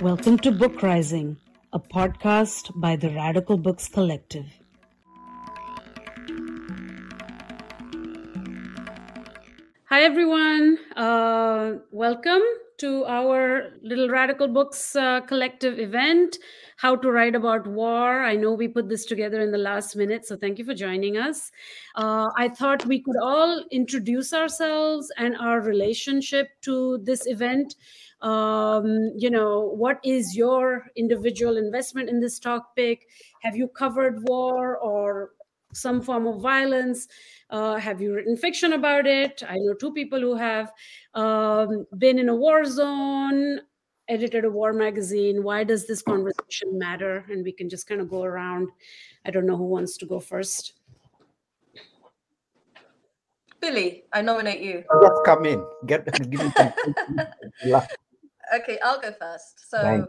Welcome 0.00 0.38
to 0.40 0.50
Book 0.50 0.82
Rising, 0.82 1.36
a 1.72 1.78
podcast 1.78 2.70
by 2.74 2.96
the 2.96 3.10
Radical 3.10 3.56
Books 3.56 3.88
Collective. 3.88 4.46
Hi, 9.88 10.02
everyone. 10.02 10.78
Uh, 10.96 11.74
welcome 11.90 12.42
to 12.82 13.04
our 13.04 13.70
little 13.82 14.08
Radical 14.08 14.48
Books 14.48 14.96
uh, 14.96 15.20
Collective 15.20 15.78
event, 15.78 16.38
How 16.78 16.96
to 16.96 17.12
Write 17.12 17.36
About 17.36 17.64
War. 17.64 18.24
I 18.24 18.34
know 18.34 18.54
we 18.54 18.66
put 18.66 18.88
this 18.88 19.04
together 19.04 19.40
in 19.40 19.52
the 19.52 19.58
last 19.58 19.94
minute, 19.94 20.26
so 20.26 20.36
thank 20.36 20.58
you 20.58 20.64
for 20.64 20.74
joining 20.74 21.16
us. 21.16 21.52
Uh, 21.94 22.30
I 22.36 22.48
thought 22.48 22.84
we 22.84 23.00
could 23.00 23.14
all 23.22 23.64
introduce 23.70 24.32
ourselves 24.32 25.12
and 25.16 25.36
our 25.36 25.60
relationship 25.60 26.48
to 26.62 26.98
this 27.04 27.24
event. 27.28 27.76
Um, 28.20 29.12
you 29.16 29.30
know, 29.30 29.60
what 29.60 30.00
is 30.02 30.34
your 30.34 30.88
individual 30.96 31.58
investment 31.58 32.08
in 32.08 32.18
this 32.18 32.40
topic? 32.40 33.06
Have 33.42 33.54
you 33.54 33.68
covered 33.68 34.24
war 34.24 34.76
or 34.78 35.30
some 35.72 36.02
form 36.02 36.26
of 36.26 36.42
violence? 36.42 37.06
Uh, 37.52 37.76
have 37.76 38.00
you 38.00 38.14
written 38.14 38.34
fiction 38.34 38.72
about 38.72 39.06
it? 39.06 39.42
I 39.46 39.58
know 39.58 39.74
two 39.74 39.92
people 39.92 40.18
who 40.18 40.34
have 40.34 40.72
um, 41.12 41.86
been 41.98 42.18
in 42.18 42.30
a 42.30 42.34
war 42.34 42.64
zone, 42.64 43.60
edited 44.08 44.46
a 44.46 44.50
war 44.50 44.72
magazine. 44.72 45.44
Why 45.44 45.62
does 45.62 45.86
this 45.86 46.00
conversation 46.00 46.78
matter? 46.78 47.26
And 47.28 47.44
we 47.44 47.52
can 47.52 47.68
just 47.68 47.86
kind 47.86 48.00
of 48.00 48.08
go 48.08 48.22
around. 48.22 48.70
I 49.26 49.30
don't 49.30 49.44
know 49.44 49.58
who 49.58 49.64
wants 49.64 49.98
to 49.98 50.06
go 50.06 50.18
first. 50.18 50.72
Billy, 53.60 54.04
I 54.14 54.22
nominate 54.22 54.62
you. 54.62 54.82
Let's 55.02 55.20
come 55.26 55.44
in. 55.44 55.62
Get 55.86 56.06
give 56.30 56.42
me 56.42 56.52
some. 56.56 56.72
okay, 58.56 58.78
I'll 58.82 58.98
go 58.98 59.12
first. 59.12 59.70
So, 59.70 60.08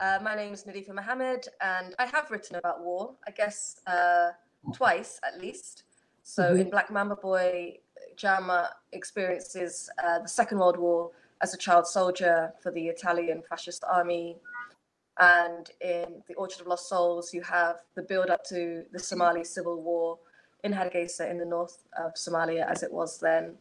uh, 0.00 0.18
my 0.20 0.34
name 0.34 0.52
is 0.52 0.64
Nadifa 0.64 0.92
Mohamed, 0.92 1.46
and 1.60 1.94
I 2.00 2.06
have 2.06 2.28
written 2.32 2.56
about 2.56 2.82
war. 2.82 3.14
I 3.24 3.30
guess 3.30 3.80
uh, 3.86 4.30
twice 4.74 5.20
at 5.24 5.40
least. 5.40 5.84
So 6.22 6.42
mm-hmm. 6.42 6.60
in 6.60 6.70
Black 6.70 6.90
Mamba 6.90 7.16
Boy, 7.16 7.78
Jama 8.16 8.70
experiences 8.92 9.90
uh, 10.02 10.20
the 10.20 10.28
Second 10.28 10.58
World 10.58 10.78
War 10.78 11.10
as 11.40 11.54
a 11.54 11.58
child 11.58 11.86
soldier 11.86 12.52
for 12.62 12.70
the 12.70 12.86
Italian 12.86 13.42
fascist 13.48 13.84
army. 13.90 14.36
And 15.18 15.70
in 15.80 16.22
The 16.26 16.34
Orchard 16.34 16.62
of 16.62 16.66
Lost 16.68 16.88
Souls, 16.88 17.34
you 17.34 17.42
have 17.42 17.76
the 17.94 18.02
build 18.02 18.30
up 18.30 18.44
to 18.46 18.84
the 18.92 18.98
Somali 18.98 19.44
civil 19.44 19.82
war 19.82 20.18
in 20.64 20.72
Hargeisa 20.72 21.30
in 21.30 21.38
the 21.38 21.44
north 21.44 21.84
of 21.98 22.14
Somalia 22.14 22.70
as 22.70 22.82
it 22.82 22.92
was 22.92 23.18
then. 23.18 23.56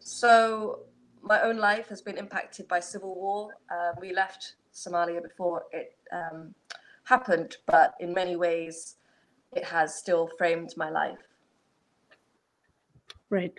So 0.00 0.80
my 1.22 1.42
own 1.42 1.58
life 1.58 1.88
has 1.88 2.00
been 2.00 2.16
impacted 2.16 2.66
by 2.66 2.80
civil 2.80 3.14
war. 3.14 3.50
Uh, 3.70 3.92
we 4.00 4.12
left 4.12 4.54
Somalia 4.74 5.22
before 5.22 5.64
it 5.72 5.96
um, 6.12 6.54
happened, 7.04 7.58
but 7.66 7.94
in 8.00 8.14
many 8.14 8.36
ways, 8.36 8.96
it 9.52 9.64
has 9.64 9.94
still 9.94 10.30
framed 10.38 10.72
my 10.76 10.90
life. 10.90 11.29
Right. 13.30 13.52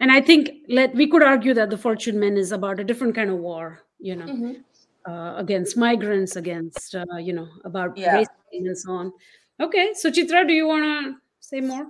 And 0.00 0.10
I 0.10 0.20
think 0.20 0.50
let 0.68 0.94
we 0.94 1.08
could 1.08 1.22
argue 1.22 1.54
that 1.54 1.70
the 1.70 1.78
Fortune 1.78 2.18
Men 2.18 2.36
is 2.36 2.52
about 2.52 2.80
a 2.80 2.84
different 2.84 3.14
kind 3.14 3.30
of 3.30 3.38
war, 3.38 3.82
you 3.98 4.16
know, 4.16 4.26
mm-hmm. 4.26 5.10
uh, 5.10 5.36
against 5.36 5.76
migrants, 5.76 6.36
against 6.36 6.94
uh, 6.94 7.16
you 7.18 7.32
know, 7.32 7.48
about 7.64 7.96
yeah. 7.96 8.16
race 8.16 8.28
and 8.52 8.76
so 8.76 8.92
on. 8.92 9.12
Okay, 9.60 9.94
so 9.94 10.10
Chitra, 10.10 10.46
do 10.46 10.52
you 10.52 10.66
want 10.66 10.84
to 10.84 11.14
say 11.40 11.60
more? 11.60 11.86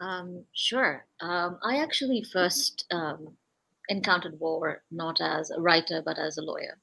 Um, 0.00 0.44
sure. 0.52 1.04
Um, 1.20 1.58
I 1.62 1.78
actually 1.78 2.24
first 2.32 2.86
um, 2.90 3.36
encountered 3.88 4.38
war 4.38 4.82
not 4.90 5.20
as 5.20 5.50
a 5.50 5.60
writer 5.60 6.02
but 6.04 6.18
as 6.18 6.38
a 6.38 6.42
lawyer. 6.42 6.78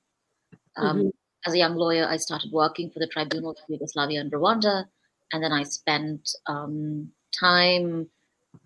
Um, 0.78 0.98
mm-hmm. 0.98 1.10
As 1.46 1.54
a 1.54 1.58
young 1.58 1.76
lawyer, 1.76 2.08
I 2.08 2.18
started 2.18 2.52
working 2.52 2.90
for 2.90 3.00
the 3.00 3.08
tribunals 3.08 3.60
of 3.60 3.70
Yugoslavia 3.70 4.20
and 4.20 4.32
Rwanda, 4.32 4.86
and 5.32 5.44
then 5.44 5.52
I 5.52 5.64
spent 5.64 6.32
um, 6.48 7.12
time 7.40 8.10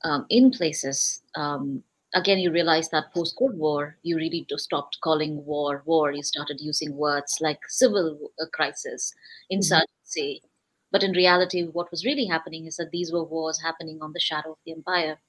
um, 0.04 0.26
in 0.30 0.52
places, 0.52 1.22
um, 1.36 1.84
again, 2.14 2.40
you 2.40 2.52
realize 2.52 2.90
that 2.90 3.14
post 3.14 3.36
Cold 3.38 3.58
War, 3.58 3.98
you 4.04 4.16
really 4.16 4.46
stopped 4.58 5.00
calling 5.02 5.46
war 5.46 5.84
war. 5.86 6.12
You 6.12 6.24
started 6.24 6.60
using 6.60 6.96
words 6.96 7.38
like 7.42 7.60
civil 7.68 8.32
uh, 8.42 8.46
crisis, 8.54 9.14
insurgency. 9.50 10.42
Mm-hmm. 10.42 10.48
But 10.92 11.04
in 11.04 11.12
reality, 11.12 11.64
what 11.68 11.92
was 11.92 12.06
really 12.06 12.26
happening 12.26 12.66
is 12.66 12.78
that 12.78 12.90
these 12.92 13.12
were 13.12 13.24
wars 13.24 13.62
happening 13.62 14.00
on 14.02 14.14
the 14.14 14.20
shadow 14.20 14.52
of 14.54 14.58
the 14.66 14.72
empire. 14.72 15.20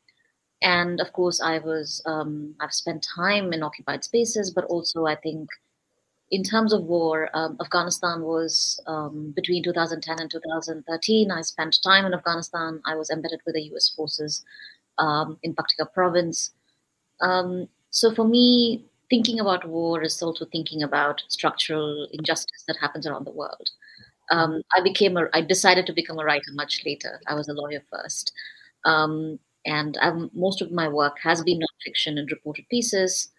And 0.62 1.00
of 1.00 1.12
course, 1.12 1.40
I 1.40 1.58
was 1.58 2.02
um, 2.06 2.54
I've 2.60 2.72
spent 2.72 3.06
time 3.16 3.52
in 3.52 3.62
occupied 3.62 4.04
spaces, 4.04 4.50
but 4.50 4.64
also 4.64 5.06
I 5.06 5.16
think 5.16 5.48
in 6.30 6.44
terms 6.44 6.72
of 6.72 6.84
war, 6.84 7.28
um, 7.34 7.56
Afghanistan 7.60 8.22
was 8.22 8.80
um, 8.86 9.32
between 9.34 9.64
2010 9.64 10.20
and 10.20 10.30
2013. 10.30 11.30
I 11.30 11.40
spent 11.40 11.78
time 11.82 12.06
in 12.06 12.14
Afghanistan. 12.14 12.80
I 12.86 12.94
was 12.94 13.10
embedded 13.10 13.40
with 13.44 13.56
the 13.56 13.62
US 13.74 13.88
forces 13.88 14.44
um, 14.98 15.38
in 15.42 15.54
Paktika 15.54 15.92
province. 15.92 16.52
Um, 17.20 17.68
so 17.90 18.14
for 18.14 18.26
me, 18.26 18.84
thinking 19.10 19.40
about 19.40 19.68
war 19.68 20.02
is 20.02 20.22
also 20.22 20.44
thinking 20.46 20.84
about 20.84 21.22
structural 21.28 22.08
injustice 22.12 22.64
that 22.68 22.76
happens 22.80 23.06
around 23.06 23.26
the 23.26 23.32
world. 23.32 23.68
Um, 24.30 24.62
I 24.76 24.80
became 24.82 25.16
a, 25.16 25.28
I 25.34 25.40
decided 25.40 25.86
to 25.86 25.92
become 25.92 26.20
a 26.20 26.24
writer 26.24 26.52
much 26.54 26.82
later. 26.86 27.20
I 27.26 27.34
was 27.34 27.48
a 27.48 27.52
lawyer 27.52 27.82
first. 27.90 28.32
Um, 28.84 29.40
and 29.66 29.98
I'm, 30.00 30.30
most 30.32 30.62
of 30.62 30.70
my 30.70 30.86
work 30.86 31.18
has 31.24 31.42
been 31.42 31.58
nonfiction 31.60 32.18
and 32.18 32.30
reported 32.30 32.68
pieces. 32.70 33.30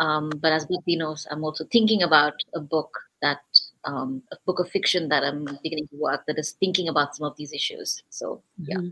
Um, 0.00 0.30
but 0.40 0.50
as 0.50 0.66
Latinos, 0.66 1.26
I'm 1.30 1.44
also 1.44 1.64
thinking 1.70 2.02
about 2.02 2.34
a 2.54 2.60
book 2.60 2.90
that 3.20 3.40
um, 3.84 4.22
a 4.32 4.36
book 4.46 4.58
of 4.58 4.70
fiction 4.70 5.10
that 5.10 5.22
I'm 5.22 5.44
beginning 5.62 5.88
to 5.88 5.96
work 5.96 6.24
that 6.26 6.38
is 6.38 6.52
thinking 6.52 6.88
about 6.88 7.14
some 7.14 7.26
of 7.26 7.36
these 7.36 7.52
issues. 7.52 8.02
So 8.08 8.42
yeah. 8.58 8.78
Mm-hmm. 8.78 8.88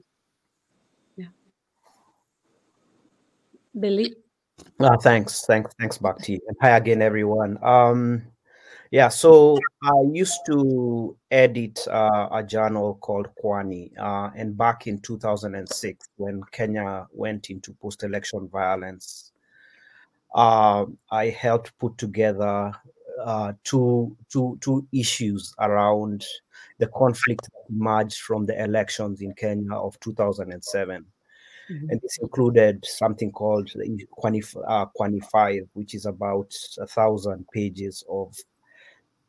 Yeah. 1.17 1.27
Billy. 3.81 4.15
Uh, 4.79 4.99
thanks, 4.99 5.47
thanks, 5.47 5.75
thanks, 5.81 5.97
Bhakti. 5.97 6.41
And 6.47 6.57
hi 6.61 6.77
again, 6.77 7.01
everyone. 7.01 7.59
Um, 7.65 8.23
yeah, 8.91 9.09
so 9.09 9.59
I 9.83 9.93
used 10.13 10.41
to 10.47 11.17
edit 11.31 11.87
uh, 11.89 12.29
a 12.33 12.43
journal 12.43 12.99
called 13.01 13.29
Kwani, 13.43 13.93
uh, 13.99 14.31
and 14.35 14.57
back 14.57 14.87
in 14.87 14.99
2006, 15.01 16.09
when 16.17 16.43
Kenya 16.53 17.07
went 17.13 17.51
into 17.51 17.73
post-election 17.75 18.49
violence, 18.49 19.33
uh, 20.34 20.87
I 21.11 21.31
helped 21.31 21.77
put 21.78 21.99
together 21.99 22.72
uh, 23.25 23.53
two, 23.65 24.16
two, 24.31 24.59
two 24.61 24.87
issues 24.93 25.55
around 25.59 26.25
the 26.78 26.87
conflict 26.89 27.43
that 27.43 27.75
emerged 27.75 28.19
from 28.19 28.47
the 28.47 28.62
elections 28.62 29.21
in 29.21 29.33
Kenya 29.34 29.72
of 29.72 29.99
2007. 30.00 31.05
Mm-hmm. 31.71 31.91
And 31.91 32.00
this 32.00 32.19
included 32.22 32.84
something 32.84 33.31
called 33.33 33.71
Kwani, 34.19 34.56
uh, 34.66 34.87
Kwani 34.99 35.25
5, 35.25 35.69
which 35.75 35.94
is 35.94 36.06
about 36.06 36.55
a 36.78 36.87
thousand 36.87 37.47
pages 37.53 38.05
of 38.09 38.34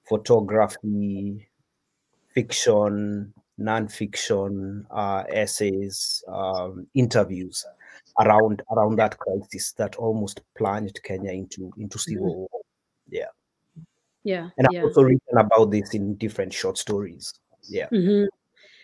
photography, 0.08 1.48
fiction, 2.34 3.34
nonfiction, 3.60 4.86
uh, 4.90 5.24
essays, 5.34 6.24
um, 6.28 6.88
interviews 6.94 7.66
around 8.20 8.62
around 8.72 8.98
that 8.98 9.18
crisis 9.18 9.72
that 9.74 9.96
almost 9.96 10.42
plunged 10.58 11.00
Kenya 11.04 11.32
into 11.32 11.72
into 11.78 11.98
civil 11.98 12.28
mm-hmm. 12.28 12.40
war. 12.40 12.62
Yeah. 13.10 13.28
Yeah. 14.24 14.50
And 14.58 14.68
I've 14.68 14.84
also 14.84 15.04
written 15.04 15.38
about 15.38 15.72
this 15.72 15.94
in 15.94 16.16
different 16.16 16.54
short 16.54 16.78
stories. 16.78 17.34
Yeah. 17.68 17.88
Mm-hmm. 17.88 18.26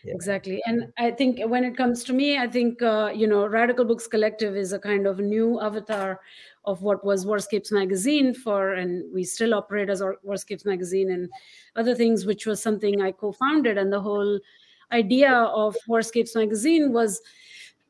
yeah. 0.04 0.14
Exactly. 0.14 0.62
And 0.66 0.92
I 0.98 1.12
think 1.12 1.40
when 1.48 1.64
it 1.64 1.76
comes 1.76 2.04
to 2.06 2.14
me, 2.14 2.38
I 2.38 2.48
think, 2.48 2.82
uh, 2.82 3.12
you 3.14 3.28
know, 3.28 3.46
Radical 3.46 3.86
Books 3.86 4.08
Collective 4.08 4.56
is 4.56 4.72
a 4.74 4.80
kind 4.80 5.06
of 5.06 5.20
new 5.20 5.60
avatar 5.60 6.22
of 6.64 6.82
what 6.82 7.06
was 7.06 7.26
Warscapes 7.26 7.72
magazine 7.72 8.34
for, 8.34 8.74
and 8.74 9.04
we 9.14 9.24
still 9.24 9.54
operate 9.54 9.90
as 9.90 10.02
Warscapes 10.02 10.66
magazine 10.66 11.12
and 11.12 11.30
other 11.76 11.94
things, 11.94 12.26
which 12.26 12.48
was 12.48 12.62
something 12.62 13.02
I 13.02 13.12
co 13.12 13.32
founded. 13.32 13.78
And 13.78 13.94
the 13.94 14.02
whole 14.02 14.40
idea 14.92 15.32
of 15.32 15.76
Warscapes 15.88 16.36
magazine 16.36 16.92
was 16.92 17.22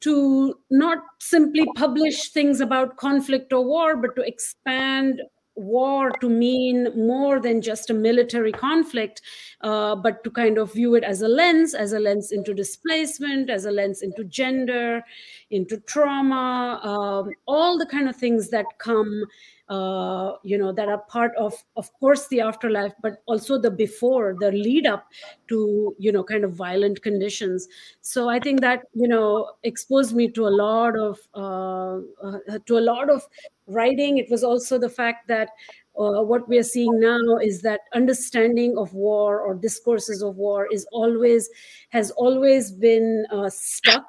to 0.01 0.55
not 0.69 0.99
simply 1.19 1.65
publish 1.75 2.29
things 2.29 2.61
about 2.61 2.97
conflict 2.97 3.53
or 3.53 3.65
war, 3.65 3.95
but 3.95 4.15
to 4.15 4.21
expand 4.21 5.21
war 5.55 6.11
to 6.19 6.29
mean 6.29 6.89
more 7.07 7.39
than 7.39 7.61
just 7.61 7.89
a 7.89 7.93
military 7.93 8.51
conflict, 8.51 9.21
uh, 9.61 9.95
but 9.95 10.23
to 10.23 10.29
kind 10.29 10.57
of 10.57 10.73
view 10.73 10.95
it 10.95 11.03
as 11.03 11.21
a 11.21 11.27
lens, 11.27 11.73
as 11.73 11.93
a 11.93 11.99
lens 11.99 12.31
into 12.31 12.53
displacement, 12.53 13.49
as 13.49 13.65
a 13.65 13.71
lens 13.71 14.01
into 14.01 14.23
gender, 14.25 15.01
into 15.49 15.77
trauma, 15.81 16.79
um, 16.83 17.31
all 17.47 17.77
the 17.77 17.85
kind 17.85 18.09
of 18.09 18.15
things 18.15 18.49
that 18.49 18.65
come 18.79 19.23
uh, 19.69 20.33
you 20.43 20.57
know 20.57 20.71
that 20.71 20.87
are 20.87 20.99
part 21.09 21.31
of 21.37 21.53
of 21.75 21.91
course 21.99 22.27
the 22.27 22.39
afterlife 22.41 22.93
but 23.01 23.23
also 23.25 23.59
the 23.59 23.71
before 23.71 24.35
the 24.39 24.51
lead 24.51 24.85
up 24.85 25.07
to 25.47 25.95
you 25.97 26.11
know 26.11 26.23
kind 26.23 26.43
of 26.43 26.53
violent 26.53 27.01
conditions. 27.01 27.67
So 28.01 28.29
i 28.29 28.39
think 28.39 28.61
that 28.61 28.83
you 28.93 29.07
know 29.07 29.51
exposed 29.63 30.15
me 30.15 30.29
to 30.29 30.47
a 30.47 30.53
lot 30.63 30.97
of 30.97 31.19
uh, 31.33 31.99
uh, 32.23 32.59
to 32.65 32.77
a 32.77 32.85
lot 32.91 33.09
of 33.09 33.27
writing. 33.67 34.17
It 34.17 34.29
was 34.29 34.43
also 34.43 34.77
the 34.77 34.89
fact 34.89 35.27
that 35.27 35.49
uh, 35.97 36.21
what 36.21 36.47
we 36.47 36.57
are 36.57 36.63
seeing 36.63 36.99
now 36.99 37.37
is 37.41 37.61
that 37.61 37.81
understanding 37.93 38.77
of 38.77 38.93
war 38.93 39.39
or 39.39 39.55
discourses 39.55 40.21
of 40.21 40.35
war 40.35 40.67
is 40.71 40.85
always 40.91 41.49
has 41.89 42.11
always 42.11 42.71
been 42.71 43.25
uh, 43.31 43.49
stuck 43.49 44.05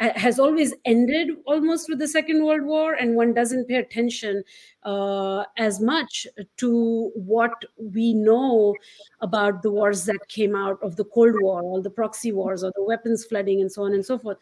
has 0.00 0.38
always 0.38 0.72
ended 0.86 1.28
almost 1.44 1.88
with 1.88 1.98
the 1.98 2.08
second 2.08 2.44
world 2.44 2.62
war 2.62 2.94
and 2.94 3.14
one 3.14 3.34
doesn't 3.34 3.68
pay 3.68 3.74
attention 3.74 4.42
uh, 4.84 5.44
as 5.58 5.78
much 5.80 6.26
to 6.56 7.10
what 7.14 7.52
we 7.76 8.14
know 8.14 8.74
about 9.20 9.62
the 9.62 9.70
wars 9.70 10.06
that 10.06 10.26
came 10.28 10.56
out 10.56 10.78
of 10.82 10.96
the 10.96 11.04
cold 11.04 11.34
war 11.40 11.60
all 11.62 11.82
the 11.82 11.90
proxy 11.90 12.32
wars 12.32 12.64
or 12.64 12.72
the 12.76 12.82
weapons 12.82 13.26
flooding 13.26 13.60
and 13.60 13.70
so 13.70 13.82
on 13.82 13.92
and 13.92 14.04
so 14.04 14.18
forth. 14.18 14.38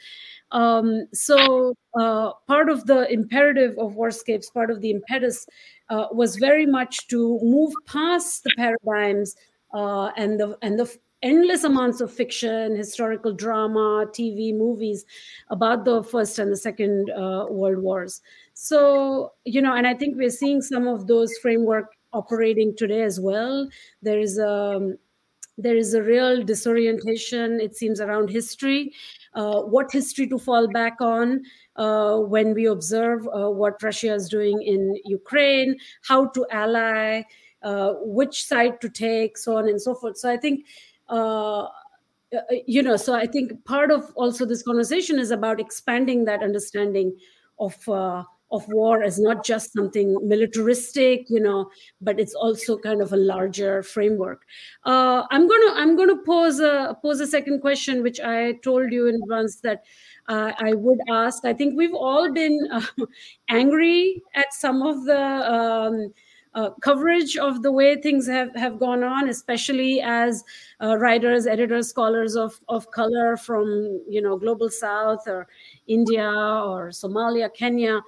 Um, 0.53 1.09
so 1.13 1.75
uh, 1.99 2.33
part 2.47 2.69
of 2.69 2.87
the 2.87 3.11
imperative 3.13 3.77
of 3.79 3.95
warscapes 3.95 4.53
part 4.53 4.71
of 4.71 4.81
the 4.81 4.91
impetus 4.91 5.45
uh, 5.91 6.07
was 6.13 6.37
very 6.37 6.67
much 6.67 7.09
to 7.09 7.41
move 7.43 7.73
past 7.87 8.45
the 8.45 8.53
paradigms 8.57 9.35
uh, 9.75 10.11
and 10.17 10.39
the 10.39 10.57
and 10.63 10.79
the 10.79 10.97
endless 11.23 11.65
amounts 11.65 12.01
of 12.01 12.13
fiction, 12.13 12.77
historical 12.77 13.33
drama, 13.33 14.07
TV, 14.13 14.57
movies 14.57 15.05
about 15.51 15.85
the 15.85 16.03
First 16.03 16.39
and 16.39 16.53
the 16.53 16.57
Second 16.57 17.11
uh, 17.11 17.47
World 17.49 17.83
Wars. 17.83 18.21
So, 18.55 19.33
you 19.45 19.61
know, 19.63 19.75
and 19.75 19.87
I 19.87 19.95
think 19.95 20.17
we're 20.17 20.31
seeing 20.31 20.63
some 20.63 20.87
of 20.87 21.07
those 21.07 21.37
framework 21.39 21.93
operating 22.13 22.75
today 22.77 23.03
as 23.03 23.21
well. 23.21 23.69
There 24.03 24.19
is 24.19 24.39
a 24.39 24.49
um, 24.49 24.99
there 25.61 25.77
is 25.77 25.93
a 25.93 26.03
real 26.03 26.45
disorientation, 26.45 27.61
it 27.61 27.75
seems, 27.75 28.01
around 28.01 28.31
history, 28.31 28.93
uh, 29.35 29.63
what 29.63 29.91
history 29.91 30.29
to 30.29 30.39
fall 30.39 30.69
back 30.69 31.01
on 31.01 31.43
uh, 31.75 32.19
when 32.19 32.55
we 32.55 32.67
observe 32.67 33.27
uh, 33.27 33.51
what 33.51 33.83
Russia 33.83 34.15
is 34.15 34.29
doing 34.29 34.63
in 34.63 34.95
Ukraine, 35.05 35.77
how 36.03 36.29
to 36.29 36.47
ally, 36.53 37.23
uh, 37.63 37.95
which 38.03 38.45
side 38.45 38.81
to 38.81 38.89
take, 38.89 39.37
so 39.37 39.57
on 39.57 39.69
and 39.69 39.83
so 39.83 39.97
forth. 39.97 40.17
So 40.17 40.31
I 40.31 40.37
think 40.37 40.65
you 42.67 42.83
know 42.83 42.97
so 42.97 43.15
i 43.15 43.27
think 43.27 43.53
part 43.65 43.91
of 43.91 44.13
also 44.15 44.45
this 44.45 44.63
conversation 44.63 45.19
is 45.19 45.31
about 45.31 45.61
expanding 45.61 46.25
that 46.25 46.43
understanding 46.43 47.17
of 47.59 47.89
uh, 47.89 48.23
of 48.51 48.67
war 48.69 49.03
as 49.03 49.19
not 49.19 49.45
just 49.45 49.73
something 49.73 50.17
militaristic 50.27 51.25
you 51.29 51.41
know 51.41 51.71
but 52.01 52.19
it's 52.21 52.35
also 52.35 52.79
kind 52.79 53.03
of 53.03 53.13
a 53.13 53.17
larger 53.17 53.83
framework. 53.83 54.43
Uh, 54.85 55.25
i'm 55.31 55.47
to 55.49 55.73
i'm 55.77 55.97
to 56.09 56.17
pose 56.25 56.61
a 56.61 56.97
pose 57.03 57.21
a 57.21 57.27
second 57.27 57.61
question 57.61 58.03
which 58.03 58.21
i 58.21 58.53
told 58.65 58.93
you 58.93 59.07
in 59.07 59.17
advance 59.23 59.57
that 59.61 59.83
uh, 60.29 60.53
i 60.59 60.73
would 60.75 60.99
ask. 61.11 61.45
I 61.45 61.53
think 61.55 61.77
we've 61.77 61.95
all 61.95 62.33
been 62.33 62.59
uh, 62.73 62.83
angry 63.49 64.23
at 64.35 64.53
some 64.53 64.83
of 64.83 65.05
the 65.05 65.21
um, 65.57 66.13
uh, 66.55 66.71
coverage 66.81 67.37
of 67.37 67.63
the 67.63 67.73
way 67.73 67.97
things 67.97 68.27
have, 68.27 68.55
have 68.55 68.79
gone 68.79 69.03
on, 69.03 69.29
especially 69.29 70.01
as 70.01 70.45
uh, 70.83 70.97
writers, 70.97 71.47
editors, 71.47 71.89
scholars 71.89 72.37
of, 72.37 72.59
of 72.69 72.91
color 72.91 73.37
from 73.37 74.03
you 74.09 74.21
know 74.23 74.37
global 74.37 74.71
South 74.71 75.27
or 75.27 75.47
India 75.87 76.29
or 76.31 76.89
Somalia, 76.89 77.53
Kenya. 77.53 78.01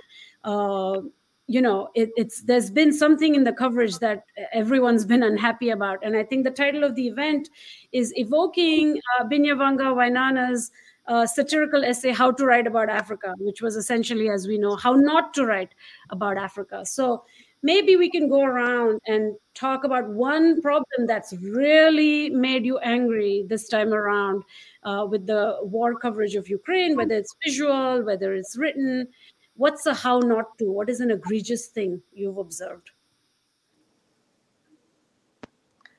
Uh, 0.45 1.01
you 1.47 1.61
know, 1.61 1.89
it, 1.97 2.11
it's 2.17 2.43
there's 2.43 2.71
been 2.71 2.93
something 2.93 3.35
in 3.35 3.43
the 3.43 3.53
coverage 3.53 3.99
that 3.99 4.25
everyone's 4.53 5.05
been 5.05 5.25
unhappy 5.25 5.71
about, 5.71 5.99
and 6.05 6.17
I 6.17 6.23
think 6.23 6.45
the 6.45 6.51
title 6.53 6.85
of 6.85 6.95
the 6.95 7.09
event 7.09 7.51
is 7.91 8.17
evoking 8.17 9.01
uh, 9.19 9.25
Binyavanga 9.25 9.93
Wainaina's 9.95 10.71
uh, 11.09 11.27
satirical 11.27 11.85
essay 11.85 12.13
"How 12.13 12.31
to 12.31 12.47
Write 12.47 12.69
About 12.69 12.89
Africa," 12.89 13.35
which 13.39 13.63
was 13.63 13.75
essentially, 13.75 14.31
as 14.31 14.47
we 14.47 14.59
know, 14.59 14.77
how 14.77 14.93
not 14.95 15.35
to 15.35 15.45
write 15.45 15.75
about 16.11 16.39
Africa. 16.39 16.87
So 16.87 17.25
maybe 17.62 17.97
we 17.97 18.11
can 18.11 18.29
go 18.29 18.43
around 18.43 19.01
and 19.07 19.35
talk 19.55 19.85
about 19.85 20.09
one 20.09 20.61
problem 20.62 21.07
that's 21.07 21.33
really 21.35 22.31
made 22.31 22.65
you 22.65 22.79
angry 22.79 23.45
this 23.49 23.69
time 23.69 23.93
around 23.93 24.43
uh, 24.85 25.07
with 25.09 25.27
the 25.27 25.59
war 25.62 25.95
coverage 25.95 26.35
of 26.35 26.49
Ukraine, 26.49 26.97
whether 26.97 27.15
it's 27.15 27.35
visual, 27.45 28.03
whether 28.03 28.33
it's 28.35 28.57
written. 28.57 29.09
What's 29.57 29.85
a 29.87 29.95
how 29.95 30.21
not 30.21 30.57
to? 30.59 30.71
What 30.71 30.89
is 30.89 31.01
an 31.01 31.11
egregious 31.11 31.67
thing 31.67 32.01
you've 32.12 32.39
observed? 32.39 32.91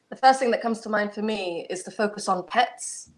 The 0.10 0.16
first 0.16 0.40
thing 0.40 0.52
that 0.52 0.62
comes 0.62 0.82
to 0.82 0.90
mind 0.90 1.14
for 1.14 1.22
me 1.22 1.68
is 1.70 1.84
the 1.84 1.92
focus 1.92 2.28
on 2.28 2.46
pets. 2.46 3.12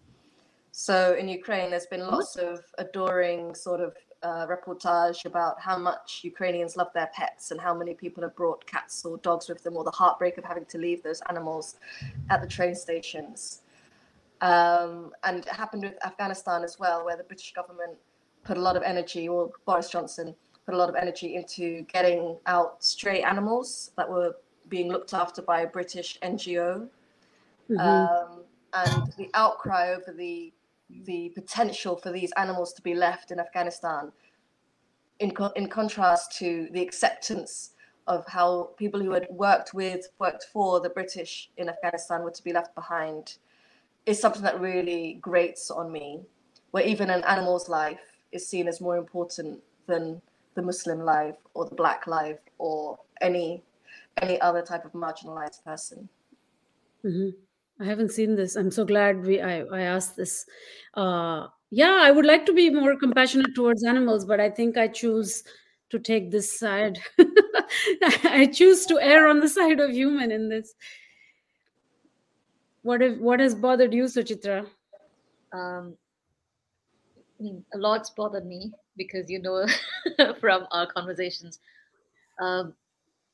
So 0.70 1.14
in 1.14 1.28
Ukraine, 1.28 1.70
there's 1.70 1.86
been 1.86 2.06
lots 2.06 2.36
of 2.36 2.60
adoring 2.78 3.54
sort 3.54 3.80
of 3.80 3.96
uh, 4.24 4.46
reportage 4.46 5.26
about 5.26 5.60
how 5.60 5.78
much 5.78 6.22
Ukrainians 6.24 6.76
love 6.76 6.88
their 6.94 7.10
pets 7.14 7.50
and 7.50 7.60
how 7.60 7.74
many 7.74 7.94
people 7.94 8.22
have 8.22 8.34
brought 8.34 8.66
cats 8.66 9.04
or 9.04 9.18
dogs 9.18 9.48
with 9.48 9.62
them, 9.62 9.76
or 9.76 9.84
the 9.84 9.90
heartbreak 9.90 10.38
of 10.38 10.44
having 10.44 10.64
to 10.66 10.78
leave 10.78 11.02
those 11.02 11.20
animals 11.28 11.76
at 12.30 12.40
the 12.40 12.48
train 12.48 12.74
stations. 12.74 13.60
Um, 14.40 15.12
and 15.24 15.38
it 15.40 15.48
happened 15.48 15.84
with 15.84 16.04
Afghanistan 16.04 16.64
as 16.64 16.78
well, 16.78 17.04
where 17.04 17.16
the 17.16 17.24
British 17.24 17.52
government 17.52 17.96
put 18.44 18.56
a 18.56 18.60
lot 18.60 18.76
of 18.76 18.82
energy, 18.82 19.28
or 19.28 19.50
Boris 19.66 19.90
Johnson 19.90 20.34
put 20.64 20.74
a 20.74 20.78
lot 20.78 20.88
of 20.88 20.96
energy 20.96 21.36
into 21.36 21.82
getting 21.82 22.38
out 22.46 22.82
stray 22.82 23.22
animals 23.22 23.90
that 23.96 24.08
were 24.08 24.34
being 24.68 24.90
looked 24.90 25.12
after 25.12 25.42
by 25.42 25.60
a 25.60 25.66
British 25.66 26.18
NGO. 26.22 26.88
Mm-hmm. 27.70 27.78
Um, 27.78 28.40
and 28.72 29.12
the 29.18 29.30
outcry 29.34 29.92
over 29.92 30.12
the 30.16 30.52
the 30.90 31.30
potential 31.34 31.96
for 31.96 32.12
these 32.12 32.32
animals 32.36 32.72
to 32.74 32.82
be 32.82 32.94
left 32.94 33.30
in 33.30 33.40
Afghanistan, 33.40 34.12
in, 35.18 35.30
co- 35.30 35.52
in 35.56 35.68
contrast 35.68 36.36
to 36.38 36.68
the 36.72 36.82
acceptance 36.82 37.70
of 38.06 38.26
how 38.28 38.70
people 38.76 39.00
who 39.00 39.12
had 39.12 39.26
worked 39.30 39.72
with, 39.72 40.08
worked 40.18 40.46
for 40.52 40.80
the 40.80 40.90
British 40.90 41.50
in 41.56 41.68
Afghanistan 41.68 42.22
were 42.22 42.30
to 42.30 42.44
be 42.44 42.52
left 42.52 42.74
behind, 42.74 43.36
is 44.06 44.20
something 44.20 44.42
that 44.42 44.60
really 44.60 45.14
grates 45.20 45.70
on 45.70 45.90
me, 45.90 46.20
where 46.72 46.84
even 46.84 47.08
an 47.08 47.24
animal's 47.24 47.68
life 47.68 48.00
is 48.32 48.46
seen 48.46 48.68
as 48.68 48.80
more 48.80 48.98
important 48.98 49.62
than 49.86 50.20
the 50.54 50.62
Muslim 50.62 51.00
life 51.00 51.36
or 51.54 51.64
the 51.64 51.74
black 51.74 52.06
life 52.06 52.38
or 52.58 52.98
any 53.20 53.62
any 54.20 54.40
other 54.40 54.62
type 54.62 54.84
of 54.84 54.92
marginalized 54.92 55.64
person. 55.64 56.08
Mm-hmm. 57.04 57.30
I 57.84 57.86
haven't 57.86 58.12
seen 58.12 58.34
this. 58.34 58.56
I'm 58.56 58.70
so 58.70 58.84
glad 58.84 59.26
we 59.26 59.42
I, 59.42 59.60
I 59.60 59.82
asked 59.82 60.16
this. 60.16 60.46
Uh, 60.94 61.48
yeah, 61.70 61.98
I 62.00 62.10
would 62.10 62.24
like 62.24 62.46
to 62.46 62.54
be 62.54 62.70
more 62.70 62.96
compassionate 62.96 63.54
towards 63.54 63.84
animals, 63.84 64.24
but 64.24 64.40
I 64.40 64.48
think 64.48 64.78
I 64.78 64.88
choose 64.88 65.44
to 65.90 65.98
take 65.98 66.30
this 66.30 66.58
side. 66.58 66.98
I 68.24 68.48
choose 68.52 68.86
to 68.86 68.98
err 69.00 69.26
on 69.28 69.40
the 69.40 69.48
side 69.48 69.80
of 69.80 69.90
human 69.90 70.32
in 70.32 70.48
this. 70.48 70.74
What 72.82 73.02
if 73.02 73.18
what 73.18 73.40
has 73.40 73.54
bothered 73.54 73.92
you, 73.92 74.04
Suchitra? 74.04 74.66
Um, 75.52 75.96
I 77.38 77.42
mean, 77.42 77.64
a 77.74 77.78
lot's 77.78 78.10
bothered 78.10 78.46
me 78.46 78.72
because 78.96 79.28
you 79.28 79.42
know 79.42 79.66
from 80.40 80.66
our 80.70 80.86
conversations. 80.86 81.60
Um, 82.40 82.74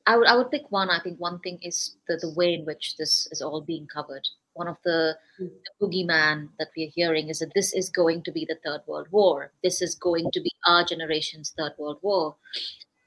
I 0.07 0.17
would 0.17 0.27
I 0.27 0.35
would 0.35 0.51
pick 0.51 0.69
one. 0.71 0.89
I 0.89 0.99
think 0.99 1.19
one 1.19 1.39
thing 1.39 1.59
is 1.61 1.95
the, 2.07 2.17
the 2.17 2.33
way 2.33 2.53
in 2.53 2.65
which 2.65 2.97
this 2.97 3.27
is 3.31 3.41
all 3.41 3.61
being 3.61 3.87
covered. 3.87 4.27
One 4.53 4.67
of 4.67 4.77
the, 4.83 5.17
mm. 5.39 5.49
the 5.79 5.85
boogeyman 5.85 6.49
that 6.59 6.69
we 6.75 6.85
are 6.85 6.91
hearing 6.93 7.29
is 7.29 7.39
that 7.39 7.53
this 7.53 7.73
is 7.73 7.89
going 7.89 8.23
to 8.23 8.31
be 8.31 8.45
the 8.45 8.57
Third 8.65 8.81
World 8.87 9.07
War. 9.11 9.51
This 9.63 9.81
is 9.81 9.95
going 9.95 10.29
to 10.31 10.41
be 10.41 10.51
our 10.67 10.83
generation's 10.83 11.53
Third 11.57 11.73
World 11.77 11.99
War. 12.01 12.35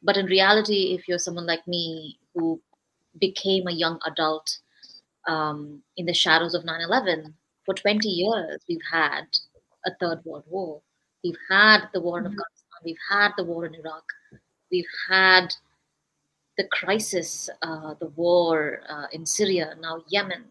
But 0.02 0.16
in 0.16 0.26
reality, 0.26 0.94
if 0.94 1.08
you're 1.08 1.18
someone 1.18 1.46
like 1.46 1.66
me 1.66 2.18
who 2.34 2.60
became 3.20 3.66
a 3.66 3.72
young 3.72 3.98
adult 4.06 4.58
um, 5.26 5.82
in 5.96 6.06
the 6.06 6.14
shadows 6.14 6.54
of 6.54 6.64
9 6.64 6.80
11, 6.80 7.34
for 7.64 7.74
20 7.74 8.08
years, 8.08 8.60
we've 8.68 8.78
had 8.90 9.24
a 9.86 9.94
Third 10.00 10.24
World 10.24 10.44
War. 10.48 10.82
We've 11.22 11.36
had 11.50 11.88
the 11.92 12.00
war 12.00 12.18
in 12.18 12.24
mm-hmm. 12.24 12.32
Afghanistan, 12.32 12.80
we've 12.84 12.96
had 13.10 13.32
the 13.36 13.44
war 13.44 13.64
in 13.64 13.74
Iraq, 13.74 14.04
we've 14.70 14.84
had 15.08 15.54
the 16.58 16.64
crisis, 16.70 17.48
uh, 17.62 17.94
the 17.98 18.08
war 18.08 18.80
uh, 18.88 19.06
in 19.12 19.24
Syria, 19.24 19.74
now 19.80 20.02
Yemen, 20.08 20.44